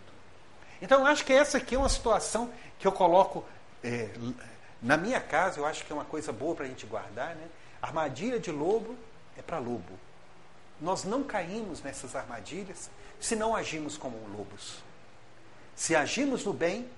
Então, 0.82 1.06
acho 1.06 1.26
que 1.26 1.34
essa 1.34 1.58
aqui 1.58 1.76
é 1.76 1.78
uma 1.78 1.90
situação 1.90 2.52
que 2.78 2.86
eu 2.86 2.92
coloco 2.92 3.44
é, 3.84 4.10
na 4.82 4.98
minha 4.98 5.20
casa, 5.20 5.60
eu 5.60 5.66
acho 5.66 5.84
que 5.84 5.92
é 5.92 5.96
uma 5.96 6.06
coisa 6.06 6.32
boa 6.32 6.56
para 6.56 6.66
a 6.66 6.68
gente 6.68 6.86
guardar, 6.86 7.36
né? 7.36 7.48
Armadilha 7.86 8.40
de 8.40 8.52
lobo 8.52 8.96
é 9.38 9.44
para 9.44 9.60
lobo. 9.60 10.00
Nós 10.82 11.04
não 11.04 11.24
caímos 11.24 11.84
nessas 11.84 12.16
armadilhas 12.16 12.90
se 13.20 13.36
não 13.36 13.56
agimos 13.56 13.96
como 13.96 14.18
lobos. 14.36 14.84
Se 15.76 15.96
agimos 15.96 16.44
no 16.44 16.52
bem, 16.52 16.90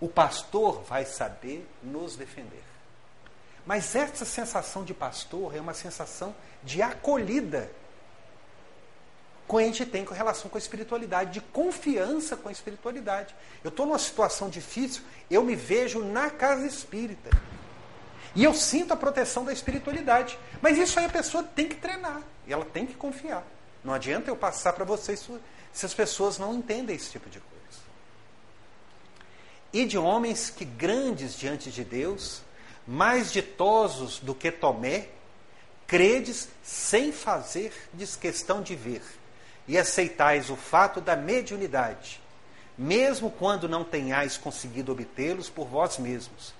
o 0.00 0.08
pastor 0.08 0.82
vai 0.84 1.04
saber 1.04 1.68
nos 1.82 2.16
defender. 2.16 2.64
Mas 3.66 3.94
essa 3.94 4.24
sensação 4.24 4.82
de 4.82 4.94
pastor 4.94 5.54
é 5.54 5.60
uma 5.60 5.74
sensação 5.74 6.34
de 6.62 6.80
acolhida 6.80 7.70
que 9.46 9.56
a 9.56 9.60
gente 9.60 9.84
tem 9.84 10.06
com 10.06 10.14
relação 10.14 10.50
com 10.50 10.56
a 10.56 10.58
espiritualidade, 10.58 11.32
de 11.32 11.40
confiança 11.42 12.34
com 12.34 12.48
a 12.48 12.52
espiritualidade. 12.52 13.34
Eu 13.62 13.68
estou 13.68 13.84
numa 13.84 13.98
situação 13.98 14.48
difícil, 14.48 15.02
eu 15.30 15.44
me 15.44 15.54
vejo 15.54 16.02
na 16.02 16.30
casa 16.30 16.66
espírita. 16.66 17.28
E 18.34 18.42
eu 18.42 18.52
sinto 18.52 18.92
a 18.92 18.96
proteção 18.96 19.44
da 19.44 19.52
espiritualidade. 19.52 20.38
Mas 20.60 20.76
isso 20.76 20.98
aí 20.98 21.06
a 21.06 21.10
pessoa 21.10 21.42
tem 21.42 21.68
que 21.68 21.76
treinar. 21.76 22.22
E 22.46 22.52
ela 22.52 22.64
tem 22.64 22.86
que 22.86 22.94
confiar. 22.94 23.44
Não 23.82 23.94
adianta 23.94 24.30
eu 24.30 24.36
passar 24.36 24.72
para 24.72 24.84
vocês 24.84 25.28
se 25.72 25.86
as 25.86 25.94
pessoas 25.94 26.38
não 26.38 26.54
entendem 26.54 26.96
esse 26.96 27.10
tipo 27.10 27.28
de 27.28 27.38
coisa. 27.38 27.54
E 29.72 29.84
de 29.84 29.98
homens 29.98 30.50
que 30.50 30.64
grandes 30.64 31.36
diante 31.36 31.70
de 31.70 31.84
Deus, 31.84 32.42
mais 32.86 33.32
ditosos 33.32 34.18
do 34.20 34.34
que 34.34 34.50
Tomé, 34.50 35.08
credes 35.86 36.48
sem 36.62 37.12
fazer 37.12 37.72
questão 38.20 38.62
de 38.62 38.74
ver, 38.74 39.02
e 39.66 39.76
aceitais 39.78 40.50
o 40.50 40.56
fato 40.56 41.00
da 41.00 41.16
mediunidade, 41.16 42.20
mesmo 42.76 43.30
quando 43.30 43.68
não 43.68 43.84
tenhais 43.84 44.36
conseguido 44.36 44.92
obtê-los 44.92 45.48
por 45.48 45.66
vós 45.66 45.98
mesmos. 45.98 46.54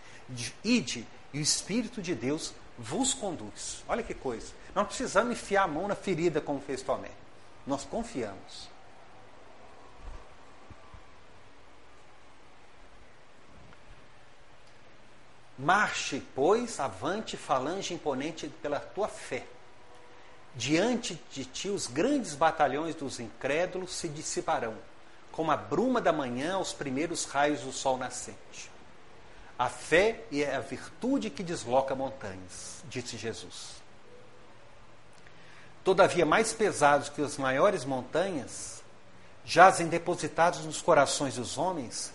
Ide, 0.62 1.06
e 1.34 1.38
o 1.38 1.42
Espírito 1.42 2.00
de 2.00 2.14
Deus 2.14 2.54
vos 2.78 3.12
conduz. 3.12 3.82
Olha 3.88 4.04
que 4.04 4.14
coisa. 4.14 4.52
Não 4.72 4.84
precisamos 4.84 5.32
enfiar 5.32 5.64
a 5.64 5.68
mão 5.68 5.88
na 5.88 5.96
ferida 5.96 6.40
como 6.40 6.60
fez 6.60 6.80
Tomé. 6.80 7.10
Nós 7.66 7.84
confiamos. 7.84 8.72
Marche, 15.58 16.22
pois, 16.36 16.78
avante, 16.78 17.36
falange 17.36 17.94
imponente 17.94 18.48
pela 18.62 18.78
tua 18.78 19.08
fé. 19.08 19.44
Diante 20.54 21.20
de 21.32 21.44
ti 21.44 21.68
os 21.68 21.88
grandes 21.88 22.36
batalhões 22.36 22.94
dos 22.94 23.18
incrédulos 23.18 23.92
se 23.92 24.08
dissiparão, 24.08 24.76
como 25.32 25.50
a 25.50 25.56
bruma 25.56 26.00
da 26.00 26.12
manhã 26.12 26.54
aos 26.54 26.72
primeiros 26.72 27.24
raios 27.24 27.62
do 27.62 27.72
sol 27.72 27.96
nascente. 27.96 28.73
A 29.58 29.68
fé 29.68 30.24
é 30.32 30.54
a 30.54 30.60
virtude 30.60 31.30
que 31.30 31.42
desloca 31.42 31.94
montanhas, 31.94 32.82
disse 32.88 33.16
Jesus. 33.16 33.82
Todavia, 35.84 36.26
mais 36.26 36.52
pesados 36.52 37.08
que 37.08 37.22
as 37.22 37.36
maiores 37.36 37.84
montanhas, 37.84 38.82
jazem 39.44 39.86
depositados 39.86 40.64
nos 40.64 40.80
corações 40.80 41.36
dos 41.36 41.58
homens 41.58 42.12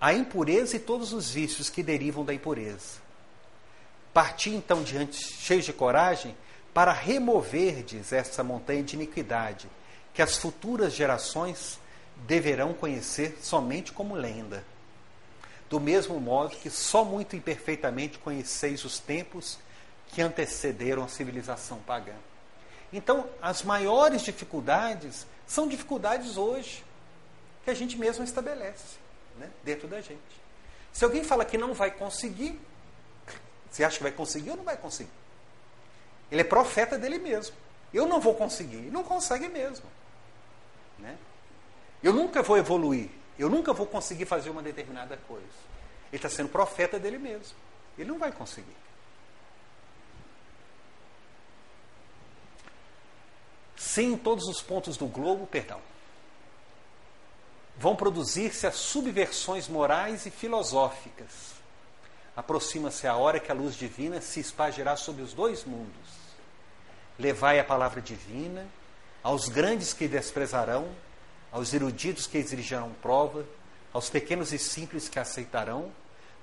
a 0.00 0.12
impureza 0.12 0.76
e 0.76 0.80
todos 0.80 1.12
os 1.12 1.28
vícios 1.28 1.68
que 1.68 1.82
derivam 1.82 2.24
da 2.24 2.32
impureza. 2.32 3.00
Parti 4.14 4.50
então 4.50 4.82
diante, 4.82 5.16
cheios 5.16 5.64
de 5.64 5.72
coragem, 5.72 6.36
para 6.72 6.92
removerdes 6.92 8.12
essa 8.12 8.44
montanha 8.44 8.82
de 8.82 8.94
iniquidade, 8.94 9.68
que 10.14 10.22
as 10.22 10.36
futuras 10.36 10.94
gerações 10.94 11.80
deverão 12.26 12.72
conhecer 12.72 13.38
somente 13.42 13.92
como 13.92 14.14
lenda. 14.14 14.64
Do 15.68 15.78
mesmo 15.78 16.18
modo 16.20 16.56
que 16.56 16.70
só 16.70 17.04
muito 17.04 17.36
imperfeitamente 17.36 18.18
conheceis 18.18 18.84
os 18.84 18.98
tempos 18.98 19.58
que 20.08 20.22
antecederam 20.22 21.04
a 21.04 21.08
civilização 21.08 21.78
pagã. 21.80 22.14
Então, 22.92 23.28
as 23.42 23.62
maiores 23.62 24.22
dificuldades 24.22 25.26
são 25.46 25.68
dificuldades 25.68 26.36
hoje, 26.36 26.84
que 27.64 27.70
a 27.70 27.74
gente 27.74 27.98
mesmo 27.98 28.24
estabelece 28.24 28.96
né, 29.36 29.50
dentro 29.62 29.86
da 29.86 30.00
gente. 30.00 30.20
Se 30.92 31.04
alguém 31.04 31.22
fala 31.22 31.44
que 31.44 31.58
não 31.58 31.74
vai 31.74 31.90
conseguir, 31.90 32.58
você 33.70 33.84
acha 33.84 33.98
que 33.98 34.02
vai 34.02 34.12
conseguir 34.12 34.50
ou 34.50 34.56
não 34.56 34.64
vai 34.64 34.76
conseguir? 34.76 35.10
Ele 36.30 36.40
é 36.40 36.44
profeta 36.44 36.98
dele 36.98 37.18
mesmo. 37.18 37.54
Eu 37.92 38.06
não 38.06 38.20
vou 38.20 38.34
conseguir. 38.34 38.90
Não 38.90 39.02
consegue 39.02 39.48
mesmo. 39.48 39.86
Né? 40.98 41.16
Eu 42.02 42.12
nunca 42.12 42.42
vou 42.42 42.56
evoluir. 42.56 43.10
Eu 43.38 43.48
nunca 43.48 43.72
vou 43.72 43.86
conseguir 43.86 44.26
fazer 44.26 44.50
uma 44.50 44.62
determinada 44.62 45.16
coisa. 45.28 45.46
Ele 46.10 46.16
está 46.16 46.28
sendo 46.28 46.48
profeta 46.48 46.98
dele 46.98 47.18
mesmo. 47.18 47.56
Ele 47.96 48.08
não 48.08 48.18
vai 48.18 48.32
conseguir. 48.32 48.76
Sim, 53.76 54.12
em 54.14 54.18
todos 54.18 54.46
os 54.46 54.60
pontos 54.60 54.96
do 54.96 55.06
globo, 55.06 55.46
perdão 55.46 55.80
vão 57.78 57.94
produzir-se 57.94 58.66
as 58.66 58.74
subversões 58.74 59.68
morais 59.68 60.26
e 60.26 60.30
filosóficas. 60.30 61.56
Aproxima-se 62.36 63.06
a 63.06 63.16
hora 63.16 63.40
que 63.40 63.50
a 63.50 63.54
luz 63.54 63.74
divina 63.76 64.20
se 64.20 64.40
espalhará 64.40 64.96
sobre 64.96 65.22
os 65.22 65.32
dois 65.32 65.64
mundos. 65.64 66.18
Levai 67.18 67.58
a 67.58 67.64
palavra 67.64 68.00
divina 68.00 68.66
aos 69.22 69.48
grandes 69.48 69.92
que 69.92 70.08
desprezarão, 70.08 70.88
aos 71.50 71.72
eruditos 71.72 72.26
que 72.26 72.38
exigirão 72.38 72.92
prova, 73.00 73.44
aos 73.92 74.10
pequenos 74.10 74.52
e 74.52 74.58
simples 74.58 75.08
que 75.08 75.18
aceitarão, 75.18 75.90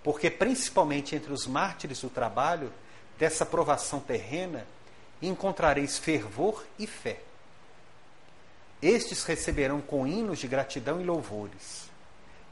porque 0.03 0.29
principalmente 0.29 1.15
entre 1.15 1.31
os 1.31 1.47
mártires 1.47 2.01
do 2.01 2.09
trabalho, 2.09 2.71
dessa 3.17 3.45
provação 3.45 3.99
terrena, 3.99 4.65
encontrareis 5.21 5.97
fervor 5.97 6.65
e 6.77 6.85
fé 6.85 7.19
estes 8.81 9.23
receberão 9.23 9.81
com 9.81 10.05
hinos 10.05 10.39
de 10.39 10.47
gratidão 10.47 11.01
e 11.01 11.03
louvores, 11.03 11.89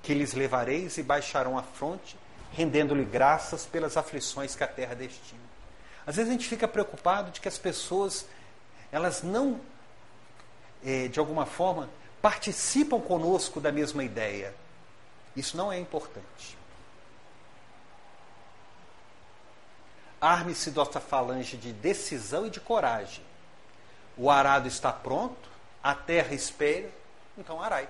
que 0.01 0.14
lhes 0.14 0.34
levareis 0.34 0.97
e 0.97 1.04
baixarão 1.04 1.58
a 1.58 1.64
fronte, 1.64 2.18
rendendo-lhe 2.51 3.06
graças 3.06 3.66
pelas 3.66 3.97
aflições 3.97 4.56
que 4.56 4.64
a 4.64 4.68
terra 4.68 4.95
destina. 4.95 5.41
Às 6.06 6.16
vezes 6.16 6.30
a 6.30 6.34
gente 6.34 6.47
fica 6.47 6.68
preocupado 6.68 7.32
de 7.32 7.39
que 7.39 7.47
as 7.47 7.58
pessoas, 7.58 8.26
elas 8.91 9.22
não, 9.22 9.60
é, 10.84 11.08
de 11.08 11.20
alguma 11.20 11.45
forma, 11.45 11.89
participam 12.24 13.01
conosco 13.01 13.59
da 13.59 13.69
mesma 13.69 14.01
ideia. 14.01 14.55
Isso 15.36 15.57
não 15.57 15.69
é 15.69 15.78
importante. 15.78 16.57
Arme-se 20.21 20.71
desta 20.71 21.01
falange 21.01 21.57
de 21.57 21.74
decisão 21.74 22.47
e 22.47 22.49
de 22.49 22.61
coragem. 22.61 23.26
O 24.15 24.32
arado 24.32 24.69
está 24.69 24.89
pronto, 24.89 25.49
a 25.84 25.93
terra 25.93 26.34
espera, 26.34 26.89
então 27.38 27.61
arai. 27.61 27.89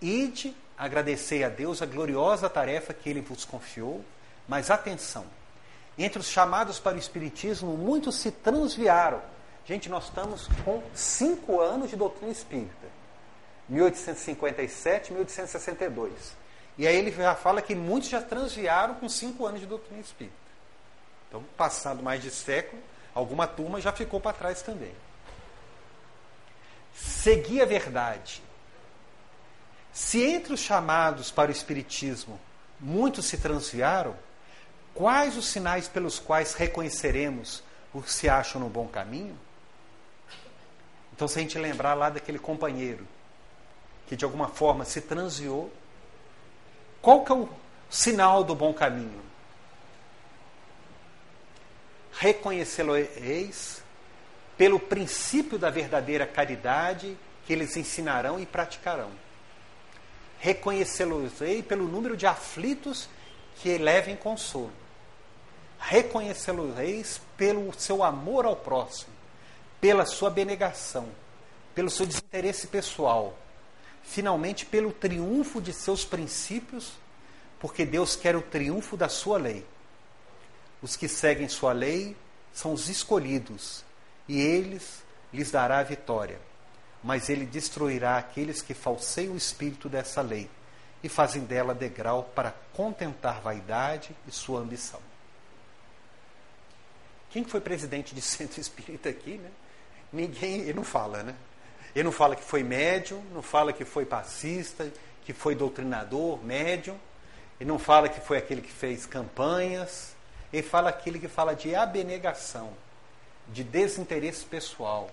Ide, 0.00 0.54
agradecei 0.78 1.42
a 1.42 1.48
Deus 1.48 1.82
a 1.82 1.86
gloriosa 1.86 2.48
tarefa 2.48 2.94
que 2.94 3.10
ele 3.10 3.20
vos 3.20 3.44
confiou, 3.44 4.04
mas 4.46 4.70
atenção, 4.70 5.26
entre 5.98 6.20
os 6.20 6.28
chamados 6.28 6.78
para 6.78 6.94
o 6.94 7.00
Espiritismo, 7.00 7.76
muitos 7.76 8.14
se 8.14 8.30
transviaram. 8.30 9.33
Gente, 9.66 9.88
nós 9.88 10.04
estamos 10.04 10.48
com 10.64 10.82
cinco 10.94 11.60
anos 11.60 11.90
de 11.90 11.96
doutrina 11.96 12.30
espírita. 12.30 12.86
1857, 13.68 15.12
1862. 15.12 16.12
E 16.76 16.86
aí 16.86 16.96
ele 16.96 17.10
já 17.10 17.34
fala 17.34 17.62
que 17.62 17.74
muitos 17.74 18.10
já 18.10 18.20
transviaram 18.20 18.94
com 18.94 19.08
cinco 19.08 19.46
anos 19.46 19.60
de 19.60 19.66
doutrina 19.66 20.00
espírita. 20.00 20.36
Então, 21.28 21.42
passando 21.56 22.02
mais 22.02 22.22
de 22.22 22.30
século, 22.30 22.82
alguma 23.14 23.46
turma 23.46 23.80
já 23.80 23.92
ficou 23.92 24.20
para 24.20 24.32
trás 24.32 24.60
também 24.60 24.94
seguir 26.94 27.60
a 27.60 27.66
verdade. 27.66 28.42
Se 29.92 30.22
entre 30.22 30.54
os 30.54 30.60
chamados 30.60 31.30
para 31.30 31.50
o 31.50 31.52
Espiritismo 31.52 32.40
muitos 32.80 33.26
se 33.26 33.38
transviaram, 33.38 34.16
quais 34.94 35.36
os 35.36 35.46
sinais 35.46 35.88
pelos 35.88 36.18
quais 36.18 36.54
reconheceremos 36.54 37.62
os 37.92 38.04
que 38.04 38.12
se 38.12 38.28
acham 38.28 38.60
no 38.60 38.68
bom 38.68 38.86
caminho? 38.88 39.38
Então, 41.14 41.28
se 41.28 41.38
a 41.38 41.42
gente 41.42 41.56
lembrar 41.56 41.94
lá 41.94 42.10
daquele 42.10 42.40
companheiro 42.40 43.06
que 44.08 44.16
de 44.16 44.24
alguma 44.24 44.48
forma 44.48 44.84
se 44.84 45.00
transviou, 45.00 45.72
qual 47.00 47.24
que 47.24 47.30
é 47.30 47.34
o 47.36 47.48
sinal 47.88 48.42
do 48.42 48.52
bom 48.52 48.74
caminho? 48.74 49.22
Reconhecê-lo-eis 52.12 53.80
pelo 54.58 54.80
princípio 54.80 55.56
da 55.56 55.70
verdadeira 55.70 56.26
caridade 56.26 57.16
que 57.46 57.52
eles 57.52 57.76
ensinarão 57.76 58.40
e 58.40 58.44
praticarão. 58.44 59.10
Reconhecê-los-ei 60.40 61.62
pelo 61.62 61.86
número 61.86 62.16
de 62.16 62.26
aflitos 62.26 63.08
que 63.56 63.78
levem 63.78 64.16
consolo. 64.16 64.72
Reconhecê-los-eis 65.78 67.20
pelo 67.36 67.72
seu 67.78 68.02
amor 68.02 68.46
ao 68.46 68.56
próximo, 68.56 69.13
pela 69.84 70.06
sua 70.06 70.30
benegação, 70.30 71.10
pelo 71.74 71.90
seu 71.90 72.06
desinteresse 72.06 72.68
pessoal, 72.68 73.36
finalmente 74.02 74.64
pelo 74.64 74.90
triunfo 74.90 75.60
de 75.60 75.74
seus 75.74 76.06
princípios, 76.06 76.94
porque 77.60 77.84
Deus 77.84 78.16
quer 78.16 78.34
o 78.34 78.40
triunfo 78.40 78.96
da 78.96 79.10
sua 79.10 79.36
lei. 79.36 79.62
Os 80.80 80.96
que 80.96 81.06
seguem 81.06 81.50
sua 81.50 81.74
lei 81.74 82.16
são 82.50 82.72
os 82.72 82.88
escolhidos, 82.88 83.84
e 84.26 84.40
eles 84.40 85.02
lhes 85.30 85.50
dará 85.50 85.80
a 85.80 85.82
vitória. 85.82 86.40
Mas 87.02 87.28
ele 87.28 87.44
destruirá 87.44 88.16
aqueles 88.16 88.62
que 88.62 88.72
falseiam 88.72 89.34
o 89.34 89.36
espírito 89.36 89.86
dessa 89.86 90.22
lei 90.22 90.48
e 91.02 91.10
fazem 91.10 91.44
dela 91.44 91.74
degrau 91.74 92.22
para 92.34 92.54
contentar 92.72 93.42
vaidade 93.42 94.16
e 94.26 94.32
sua 94.32 94.60
ambição. 94.60 95.00
Quem 97.28 97.44
foi 97.44 97.60
presidente 97.60 98.14
de 98.14 98.22
centro 98.22 98.58
espírita 98.58 99.10
aqui, 99.10 99.36
né? 99.36 99.50
Ninguém, 100.14 100.60
ele 100.60 100.74
não 100.74 100.84
fala, 100.84 101.24
né? 101.24 101.34
Ele 101.92 102.04
não 102.04 102.12
fala 102.12 102.36
que 102.36 102.44
foi 102.44 102.62
médium, 102.62 103.20
não 103.32 103.42
fala 103.42 103.72
que 103.72 103.84
foi 103.84 104.06
passista, 104.06 104.90
que 105.24 105.32
foi 105.32 105.56
doutrinador, 105.56 106.42
médium. 106.42 106.96
Ele 107.60 107.68
não 107.68 107.80
fala 107.80 108.08
que 108.08 108.20
foi 108.20 108.38
aquele 108.38 108.62
que 108.62 108.70
fez 108.70 109.06
campanhas. 109.06 110.14
Ele 110.52 110.62
fala 110.62 110.90
aquele 110.90 111.18
que 111.18 111.26
fala 111.26 111.54
de 111.54 111.74
abnegação 111.74 112.72
de 113.48 113.62
desinteresse 113.62 114.44
pessoal, 114.44 115.10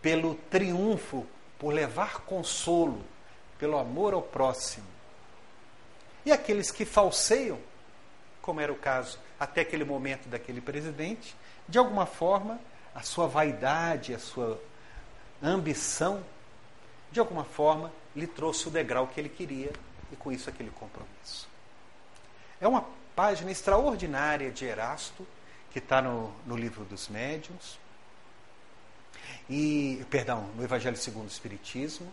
pelo 0.00 0.34
triunfo, 0.50 1.26
por 1.58 1.72
levar 1.72 2.20
consolo, 2.20 3.02
pelo 3.58 3.78
amor 3.78 4.14
ao 4.14 4.22
próximo. 4.22 4.86
E 6.24 6.30
aqueles 6.30 6.70
que 6.70 6.84
falseiam, 6.84 7.58
como 8.42 8.60
era 8.60 8.72
o 8.72 8.76
caso 8.76 9.18
até 9.40 9.62
aquele 9.62 9.84
momento 9.84 10.28
daquele 10.28 10.60
presidente, 10.60 11.34
de 11.68 11.78
alguma 11.78 12.06
forma, 12.06 12.60
a 12.96 13.02
sua 13.02 13.28
vaidade, 13.28 14.14
a 14.14 14.18
sua 14.18 14.58
ambição, 15.42 16.24
de 17.12 17.20
alguma 17.20 17.44
forma, 17.44 17.92
lhe 18.14 18.26
trouxe 18.26 18.68
o 18.68 18.70
degrau 18.70 19.06
que 19.06 19.20
ele 19.20 19.28
queria 19.28 19.70
e 20.10 20.16
com 20.16 20.32
isso 20.32 20.48
aquele 20.48 20.70
compromisso. 20.70 21.46
É 22.58 22.66
uma 22.66 22.86
página 23.14 23.50
extraordinária 23.50 24.50
de 24.50 24.64
Erasto, 24.64 25.26
que 25.70 25.78
está 25.78 26.00
no, 26.00 26.32
no 26.46 26.56
livro 26.56 26.84
dos 26.84 27.08
médiuns, 27.08 27.78
e, 29.48 30.04
perdão, 30.08 30.48
no 30.56 30.64
Evangelho 30.64 30.96
segundo 30.96 31.24
o 31.24 31.30
Espiritismo, 31.30 32.10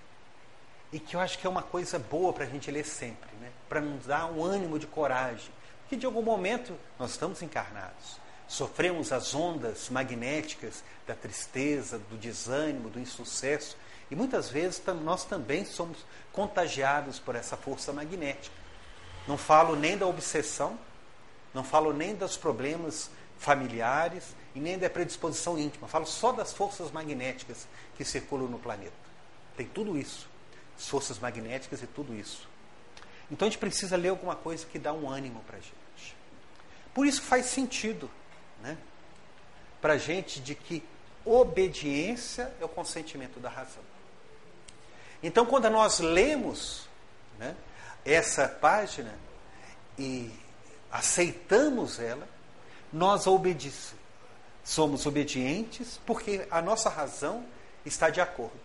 e 0.92 1.00
que 1.00 1.16
eu 1.16 1.22
acho 1.22 1.40
que 1.40 1.48
é 1.48 1.50
uma 1.50 1.64
coisa 1.64 1.98
boa 1.98 2.34
para 2.34 2.44
a 2.44 2.48
gente 2.48 2.70
ler 2.70 2.86
sempre, 2.86 3.30
né? 3.40 3.52
para 3.70 3.80
nos 3.80 4.06
dar 4.06 4.26
um 4.26 4.44
ânimo 4.44 4.78
de 4.78 4.86
coragem, 4.86 5.50
porque 5.82 5.96
de 5.96 6.06
algum 6.06 6.22
momento 6.22 6.78
nós 7.00 7.12
estamos 7.12 7.42
encarnados, 7.42 8.20
sofremos 8.48 9.12
as 9.12 9.34
ondas 9.34 9.90
magnéticas 9.90 10.84
da 11.08 11.16
tristeza, 11.16 11.98
do 11.98 12.18
desânimo, 12.18 12.90
do 12.90 13.00
insucesso, 13.00 13.78
e 14.12 14.16
muitas 14.16 14.50
vezes 14.50 14.82
nós 15.04 15.26
também 15.26 15.66
somos 15.66 15.98
contagiados 16.32 17.20
por 17.20 17.36
essa 17.36 17.58
força 17.58 17.92
magnética. 17.92 18.56
Não 19.28 19.38
falo 19.38 19.76
nem 19.76 19.98
da 19.98 20.06
obsessão, 20.06 20.78
não 21.54 21.64
falo 21.64 21.94
nem 21.94 22.16
dos 22.16 22.36
problemas 22.38 23.10
familiares 23.38 24.36
e 24.56 24.60
nem 24.60 24.78
da 24.78 24.90
predisposição 24.90 25.58
íntima. 25.58 25.88
Falo 25.88 26.06
só 26.06 26.32
das 26.32 26.54
forças 26.54 26.92
magnéticas 26.92 27.68
que 27.98 28.06
circulam 28.06 28.48
no 28.48 28.60
planeta. 28.60 28.94
Tem 29.56 29.68
tudo 29.68 29.98
isso. 29.98 30.28
As 30.78 30.88
forças 30.88 31.20
magnéticas 31.20 31.82
e 31.82 31.88
tudo 31.88 32.14
isso. 32.14 32.48
Então 33.32 33.48
a 33.48 33.50
gente 33.50 33.60
precisa 33.60 33.96
ler 33.96 34.10
alguma 34.10 34.36
coisa 34.36 34.66
que 34.66 34.78
dá 34.78 34.94
um 34.94 35.10
ânimo 35.10 35.42
para 35.48 35.58
a 35.58 35.62
gente. 35.62 36.16
Por 36.94 37.08
isso 37.08 37.22
faz 37.22 37.48
sentido 37.48 38.10
né, 38.64 38.78
para 39.82 39.94
a 39.94 39.98
gente 39.98 40.40
de 40.40 40.56
que 40.56 40.84
obediência 41.26 42.52
é 42.60 42.66
o 42.66 42.70
consentimento 42.70 43.40
da 43.40 43.50
razão. 43.50 43.84
Então, 45.22 45.46
quando 45.46 45.70
nós 45.70 46.00
lemos 46.00 46.88
né, 47.38 47.56
essa 48.04 48.48
página 48.48 49.14
e 49.98 50.32
aceitamos 50.92 52.00
ela, 52.00 52.28
nós 52.92 53.28
obedecemos. 53.28 54.02
Somos 54.66 55.06
obedientes 55.06 56.00
porque 56.06 56.48
a 56.50 56.62
nossa 56.62 56.90
razão 56.90 57.46
está 57.86 58.10
de 58.10 58.22
acordo. 58.22 58.62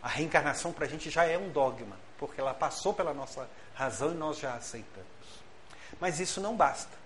A 0.00 0.08
reencarnação 0.08 0.72
para 0.72 0.86
a 0.86 0.88
gente 0.88 1.10
já 1.10 1.24
é 1.24 1.36
um 1.36 1.50
dogma, 1.50 1.98
porque 2.16 2.40
ela 2.40 2.54
passou 2.54 2.94
pela 2.94 3.12
nossa 3.12 3.48
razão 3.74 4.12
e 4.12 4.14
nós 4.14 4.38
já 4.38 4.54
aceitamos. 4.54 5.08
Mas 6.00 6.20
isso 6.20 6.40
não 6.40 6.54
basta. 6.54 6.96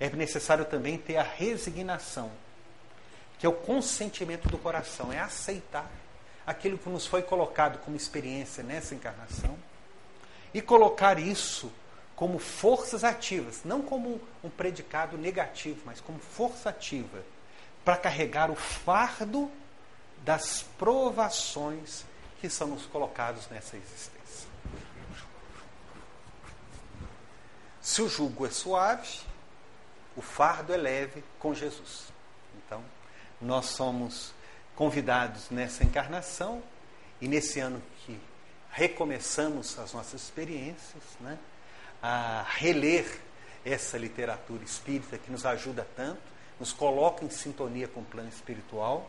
É 0.00 0.10
necessário 0.10 0.64
também 0.64 0.98
ter 0.98 1.16
a 1.16 1.22
resignação, 1.22 2.30
que 3.38 3.46
é 3.46 3.48
o 3.48 3.52
consentimento 3.52 4.48
do 4.48 4.58
coração, 4.58 5.12
é 5.12 5.20
aceitar 5.20 5.90
aquilo 6.46 6.76
que 6.76 6.88
nos 6.88 7.06
foi 7.06 7.22
colocado 7.22 7.78
como 7.78 7.96
experiência 7.96 8.62
nessa 8.62 8.94
encarnação 8.94 9.56
e 10.52 10.60
colocar 10.60 11.18
isso 11.18 11.72
como 12.14 12.38
forças 12.38 13.02
ativas, 13.02 13.62
não 13.64 13.82
como 13.82 14.20
um 14.42 14.50
predicado 14.50 15.18
negativo, 15.18 15.80
mas 15.84 16.00
como 16.00 16.18
força 16.18 16.70
ativa 16.70 17.24
para 17.84 17.96
carregar 17.96 18.50
o 18.50 18.54
fardo 18.54 19.50
das 20.24 20.62
provações 20.78 22.04
que 22.40 22.48
são 22.48 22.68
nos 22.68 22.86
colocados 22.86 23.48
nessa 23.48 23.76
existência. 23.76 24.14
Se 27.80 28.00
o 28.00 28.08
jugo 28.08 28.46
é 28.46 28.50
suave, 28.50 29.20
o 30.16 30.22
fardo 30.22 30.72
é 30.72 30.76
leve 30.76 31.24
com 31.38 31.54
Jesus. 31.54 32.12
Então, 32.56 32.82
nós 33.40 33.66
somos 33.66 34.32
convidados 34.76 35.50
nessa 35.50 35.84
encarnação 35.84 36.62
e 37.20 37.28
nesse 37.28 37.60
ano 37.60 37.82
que 38.04 38.18
recomeçamos 38.70 39.78
as 39.78 39.92
nossas 39.92 40.22
experiências, 40.22 41.02
né, 41.20 41.38
a 42.02 42.44
reler 42.48 43.20
essa 43.64 43.96
literatura 43.96 44.62
espírita 44.64 45.16
que 45.16 45.30
nos 45.30 45.46
ajuda 45.46 45.86
tanto, 45.96 46.20
nos 46.58 46.72
coloca 46.72 47.24
em 47.24 47.30
sintonia 47.30 47.88
com 47.88 48.00
o 48.00 48.04
plano 48.04 48.28
espiritual 48.28 49.08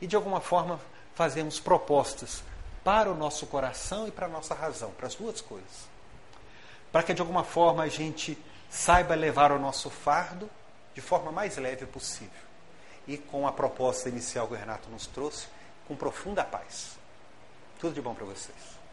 e 0.00 0.06
de 0.06 0.16
alguma 0.16 0.40
forma 0.40 0.80
fazemos 1.14 1.60
propostas 1.60 2.42
para 2.84 3.10
o 3.10 3.14
nosso 3.14 3.46
coração 3.46 4.08
e 4.08 4.10
para 4.10 4.26
a 4.26 4.28
nossa 4.28 4.54
razão, 4.54 4.90
para 4.90 5.06
as 5.06 5.14
duas 5.14 5.40
coisas. 5.40 5.88
Para 6.90 7.02
que 7.02 7.14
de 7.14 7.20
alguma 7.20 7.44
forma 7.44 7.84
a 7.84 7.88
gente 7.88 8.36
saiba 8.72 9.14
levar 9.14 9.52
o 9.52 9.58
nosso 9.58 9.90
fardo 9.90 10.48
de 10.94 11.02
forma 11.02 11.30
mais 11.30 11.58
leve 11.58 11.84
possível 11.84 12.40
e 13.06 13.18
com 13.18 13.46
a 13.46 13.52
proposta 13.52 14.08
inicial 14.08 14.48
que 14.48 14.54
o 14.54 14.56
Renato 14.56 14.88
nos 14.88 15.06
trouxe, 15.06 15.46
com 15.86 15.94
profunda 15.94 16.42
paz. 16.42 16.96
Tudo 17.78 17.94
de 17.94 18.00
bom 18.00 18.14
para 18.14 18.24
vocês. 18.24 18.81